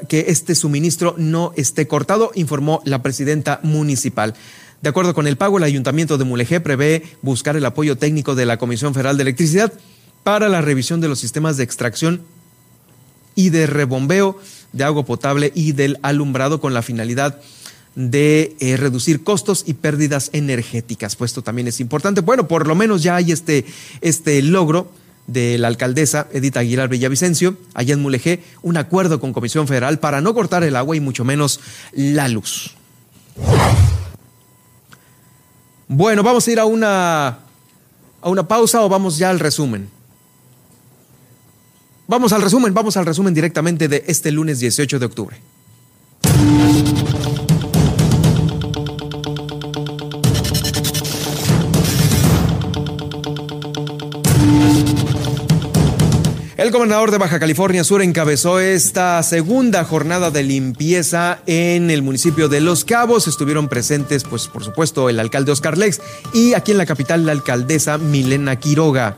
que 0.08 0.26
este 0.28 0.54
suministro 0.54 1.16
no 1.18 1.52
esté 1.56 1.88
cortado, 1.88 2.32
informó 2.36 2.80
la 2.86 3.02
presidenta 3.02 3.60
municipal. 3.64 4.36
De 4.82 4.90
acuerdo 4.90 5.14
con 5.14 5.28
el 5.28 5.38
pago, 5.38 5.58
el 5.58 5.64
Ayuntamiento 5.64 6.18
de 6.18 6.24
Mulegé 6.24 6.60
prevé 6.60 7.04
buscar 7.22 7.56
el 7.56 7.66
apoyo 7.66 7.98
técnico 7.98 8.34
de 8.34 8.48
la 8.48 8.58
Comisión 8.58 8.94
Federal 8.94 9.16
de 9.16 9.24
Electricidad 9.24 9.72
para 10.24 10.50
la 10.50 10.62
revisión 10.62 11.02
de 11.02 11.08
los 11.08 11.20
sistemas 11.20 11.56
de 11.58 11.64
extracción 11.64 12.22
y 13.36 13.50
de 13.50 13.68
rebombeo 13.68 14.40
de 14.74 14.84
agua 14.84 15.06
potable 15.06 15.52
y 15.54 15.74
del 15.74 16.00
alumbrado 16.02 16.60
con 16.60 16.74
la 16.74 16.82
finalidad 16.82 17.40
de 17.96 18.56
eh, 18.60 18.78
reducir 18.78 19.24
costos 19.24 19.64
y 19.68 19.74
pérdidas 19.74 20.30
energéticas. 20.34 21.16
Pues 21.16 21.32
esto 21.32 21.44
también 21.44 21.68
es 21.68 21.80
importante. 21.80 22.22
Bueno, 22.22 22.48
por 22.48 22.68
lo 22.68 22.74
menos 22.74 23.04
ya 23.04 23.16
hay 23.16 23.32
este, 23.32 23.66
este 24.02 24.42
logro 24.42 24.92
de 25.28 25.60
la 25.60 25.68
alcaldesa 25.68 26.28
Edith 26.34 26.58
Aguilar 26.58 26.90
Villavicencio, 26.90 27.56
allá 27.76 27.94
en 27.94 28.02
Mulegé, 28.02 28.44
un 28.64 28.78
acuerdo 28.78 29.20
con 29.20 29.34
Comisión 29.34 29.68
Federal 29.68 30.00
para 30.00 30.22
no 30.22 30.34
cortar 30.34 30.64
el 30.64 30.76
agua 30.76 30.96
y 30.96 31.00
mucho 31.00 31.24
menos 31.24 31.60
la 31.94 32.28
luz. 32.28 32.76
Bueno, 35.94 36.24
vamos 36.24 36.48
a 36.48 36.52
ir 36.52 36.58
a 36.58 36.64
una, 36.64 37.28
a 38.22 38.30
una 38.30 38.48
pausa 38.48 38.82
o 38.82 38.88
vamos 38.88 39.18
ya 39.18 39.30
al 39.30 39.42
resumen. 39.42 39.90
Vamos 42.08 42.32
al 42.32 42.42
resumen, 42.42 42.74
vamos 42.74 42.96
al 42.96 43.06
resumen 43.06 43.34
directamente 43.34 43.90
de 43.90 44.06
este 44.08 44.32
lunes 44.32 44.62
18 44.62 45.00
de 45.00 45.06
octubre. 45.06 45.38
El 56.62 56.70
gobernador 56.70 57.10
de 57.10 57.18
Baja 57.18 57.40
California 57.40 57.84
Sur 57.84 58.04
encabezó 58.04 58.60
esta 58.60 59.24
segunda 59.24 59.84
jornada 59.84 60.30
de 60.30 60.44
limpieza 60.44 61.40
en 61.48 61.90
el 61.90 62.04
municipio 62.04 62.50
de 62.50 62.62
Los 62.62 62.86
Cabos. 62.86 63.28
Estuvieron 63.28 63.68
presentes, 63.68 64.24
pues 64.24 64.48
por 64.48 64.64
supuesto, 64.64 65.10
el 65.10 65.20
alcalde 65.20 65.52
Oscar 65.52 65.76
Lex 65.76 66.02
y 66.34 66.54
aquí 66.54 66.70
en 66.70 66.78
la 66.78 66.86
capital 66.86 67.26
la 67.26 67.32
alcaldesa 67.32 67.98
Milena 67.98 68.58
Quiroga. 68.58 69.18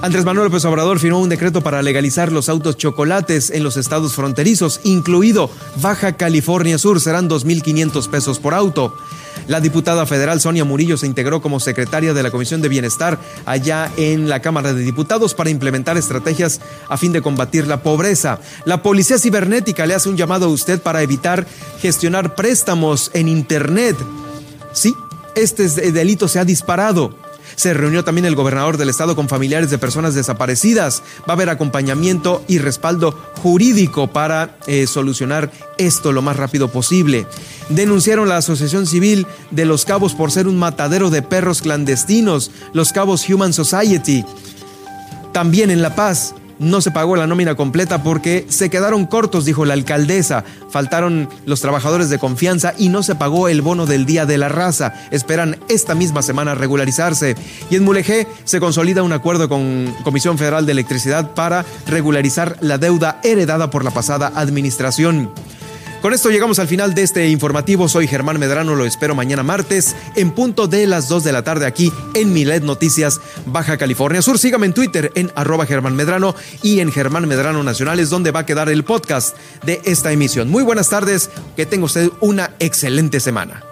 Andrés 0.00 0.24
Manuel 0.24 0.46
López 0.46 0.64
Obrador 0.64 1.00
firmó 1.00 1.18
un 1.18 1.28
decreto 1.28 1.60
para 1.60 1.82
legalizar 1.82 2.30
los 2.30 2.48
autos 2.48 2.76
chocolates 2.76 3.50
en 3.50 3.64
los 3.64 3.76
estados 3.76 4.14
fronterizos, 4.14 4.78
incluido 4.84 5.50
Baja 5.80 6.16
California 6.16 6.78
Sur. 6.78 7.00
Serán 7.00 7.28
2.500 7.28 8.08
pesos 8.08 8.38
por 8.38 8.54
auto. 8.54 8.96
La 9.48 9.60
diputada 9.60 10.06
federal 10.06 10.40
Sonia 10.40 10.64
Murillo 10.64 10.96
se 10.96 11.06
integró 11.06 11.42
como 11.42 11.60
secretaria 11.60 12.14
de 12.14 12.22
la 12.22 12.30
Comisión 12.30 12.62
de 12.62 12.68
Bienestar 12.68 13.18
allá 13.44 13.90
en 13.96 14.28
la 14.28 14.40
Cámara 14.40 14.72
de 14.72 14.82
Diputados 14.82 15.34
para 15.34 15.50
implementar 15.50 15.96
estrategias 15.96 16.60
a 16.88 16.96
fin 16.96 17.12
de 17.12 17.22
combatir 17.22 17.66
la 17.66 17.82
pobreza. 17.82 18.38
La 18.64 18.82
Policía 18.82 19.18
Cibernética 19.18 19.86
le 19.86 19.94
hace 19.94 20.08
un 20.08 20.16
llamado 20.16 20.46
a 20.46 20.48
usted 20.48 20.80
para 20.80 21.02
evitar 21.02 21.46
gestionar 21.80 22.34
préstamos 22.34 23.10
en 23.14 23.28
Internet. 23.28 23.96
Sí, 24.72 24.94
este 25.34 25.68
delito 25.92 26.28
se 26.28 26.38
ha 26.38 26.44
disparado. 26.44 27.14
Se 27.56 27.74
reunió 27.74 28.04
también 28.04 28.26
el 28.26 28.34
gobernador 28.34 28.76
del 28.76 28.88
estado 28.88 29.16
con 29.16 29.28
familiares 29.28 29.70
de 29.70 29.78
personas 29.78 30.14
desaparecidas. 30.14 31.02
Va 31.20 31.30
a 31.30 31.32
haber 31.32 31.50
acompañamiento 31.50 32.44
y 32.48 32.58
respaldo 32.58 33.12
jurídico 33.42 34.08
para 34.08 34.56
eh, 34.66 34.86
solucionar 34.86 35.50
esto 35.78 36.12
lo 36.12 36.22
más 36.22 36.36
rápido 36.36 36.68
posible. 36.68 37.26
Denunciaron 37.68 38.28
la 38.28 38.36
Asociación 38.36 38.86
Civil 38.86 39.26
de 39.50 39.64
Los 39.64 39.84
Cabos 39.84 40.14
por 40.14 40.30
ser 40.30 40.46
un 40.46 40.58
matadero 40.58 41.10
de 41.10 41.22
perros 41.22 41.62
clandestinos, 41.62 42.50
Los 42.72 42.92
Cabos 42.92 43.28
Human 43.28 43.52
Society. 43.52 44.24
También 45.32 45.70
en 45.70 45.80
La 45.80 45.94
Paz, 45.94 46.34
no 46.62 46.80
se 46.80 46.90
pagó 46.90 47.16
la 47.16 47.26
nómina 47.26 47.54
completa 47.54 48.02
porque 48.02 48.46
se 48.48 48.70
quedaron 48.70 49.06
cortos, 49.06 49.44
dijo 49.44 49.64
la 49.64 49.74
alcaldesa. 49.74 50.44
Faltaron 50.70 51.28
los 51.44 51.60
trabajadores 51.60 52.08
de 52.08 52.18
confianza 52.18 52.74
y 52.78 52.88
no 52.88 53.02
se 53.02 53.14
pagó 53.14 53.48
el 53.48 53.60
bono 53.60 53.84
del 53.84 54.06
Día 54.06 54.24
de 54.24 54.38
la 54.38 54.48
Raza. 54.48 54.94
Esperan 55.10 55.58
esta 55.68 55.94
misma 55.94 56.22
semana 56.22 56.54
regularizarse. 56.54 57.36
Y 57.70 57.76
en 57.76 57.84
Mulegé 57.84 58.26
se 58.44 58.60
consolida 58.60 59.02
un 59.02 59.12
acuerdo 59.12 59.48
con 59.48 59.94
Comisión 60.04 60.38
Federal 60.38 60.64
de 60.64 60.72
Electricidad 60.72 61.34
para 61.34 61.64
regularizar 61.86 62.56
la 62.60 62.78
deuda 62.78 63.20
heredada 63.22 63.70
por 63.70 63.84
la 63.84 63.90
pasada 63.90 64.32
administración. 64.34 65.30
Con 66.02 66.12
esto 66.12 66.30
llegamos 66.30 66.58
al 66.58 66.66
final 66.66 66.94
de 66.94 67.02
este 67.02 67.28
informativo. 67.28 67.88
Soy 67.88 68.08
Germán 68.08 68.40
Medrano, 68.40 68.74
lo 68.74 68.84
espero 68.84 69.14
mañana 69.14 69.44
martes 69.44 69.94
en 70.16 70.32
punto 70.32 70.66
de 70.66 70.88
las 70.88 71.08
2 71.08 71.22
de 71.22 71.30
la 71.30 71.44
tarde 71.44 71.64
aquí 71.64 71.92
en 72.14 72.32
Milet 72.32 72.64
Noticias 72.64 73.20
Baja 73.46 73.78
California 73.78 74.20
Sur. 74.20 74.36
Sígame 74.36 74.66
en 74.66 74.74
Twitter 74.74 75.12
en 75.14 75.30
arroba 75.36 75.64
Germán 75.64 75.94
Medrano 75.94 76.34
y 76.60 76.80
en 76.80 76.90
Germán 76.90 77.28
Medrano 77.28 77.62
Nacionales 77.62 78.10
donde 78.10 78.32
va 78.32 78.40
a 78.40 78.46
quedar 78.46 78.68
el 78.68 78.82
podcast 78.82 79.36
de 79.64 79.80
esta 79.84 80.10
emisión. 80.10 80.50
Muy 80.50 80.64
buenas 80.64 80.88
tardes, 80.88 81.30
que 81.54 81.66
tenga 81.66 81.84
usted 81.84 82.10
una 82.20 82.50
excelente 82.58 83.20
semana. 83.20 83.62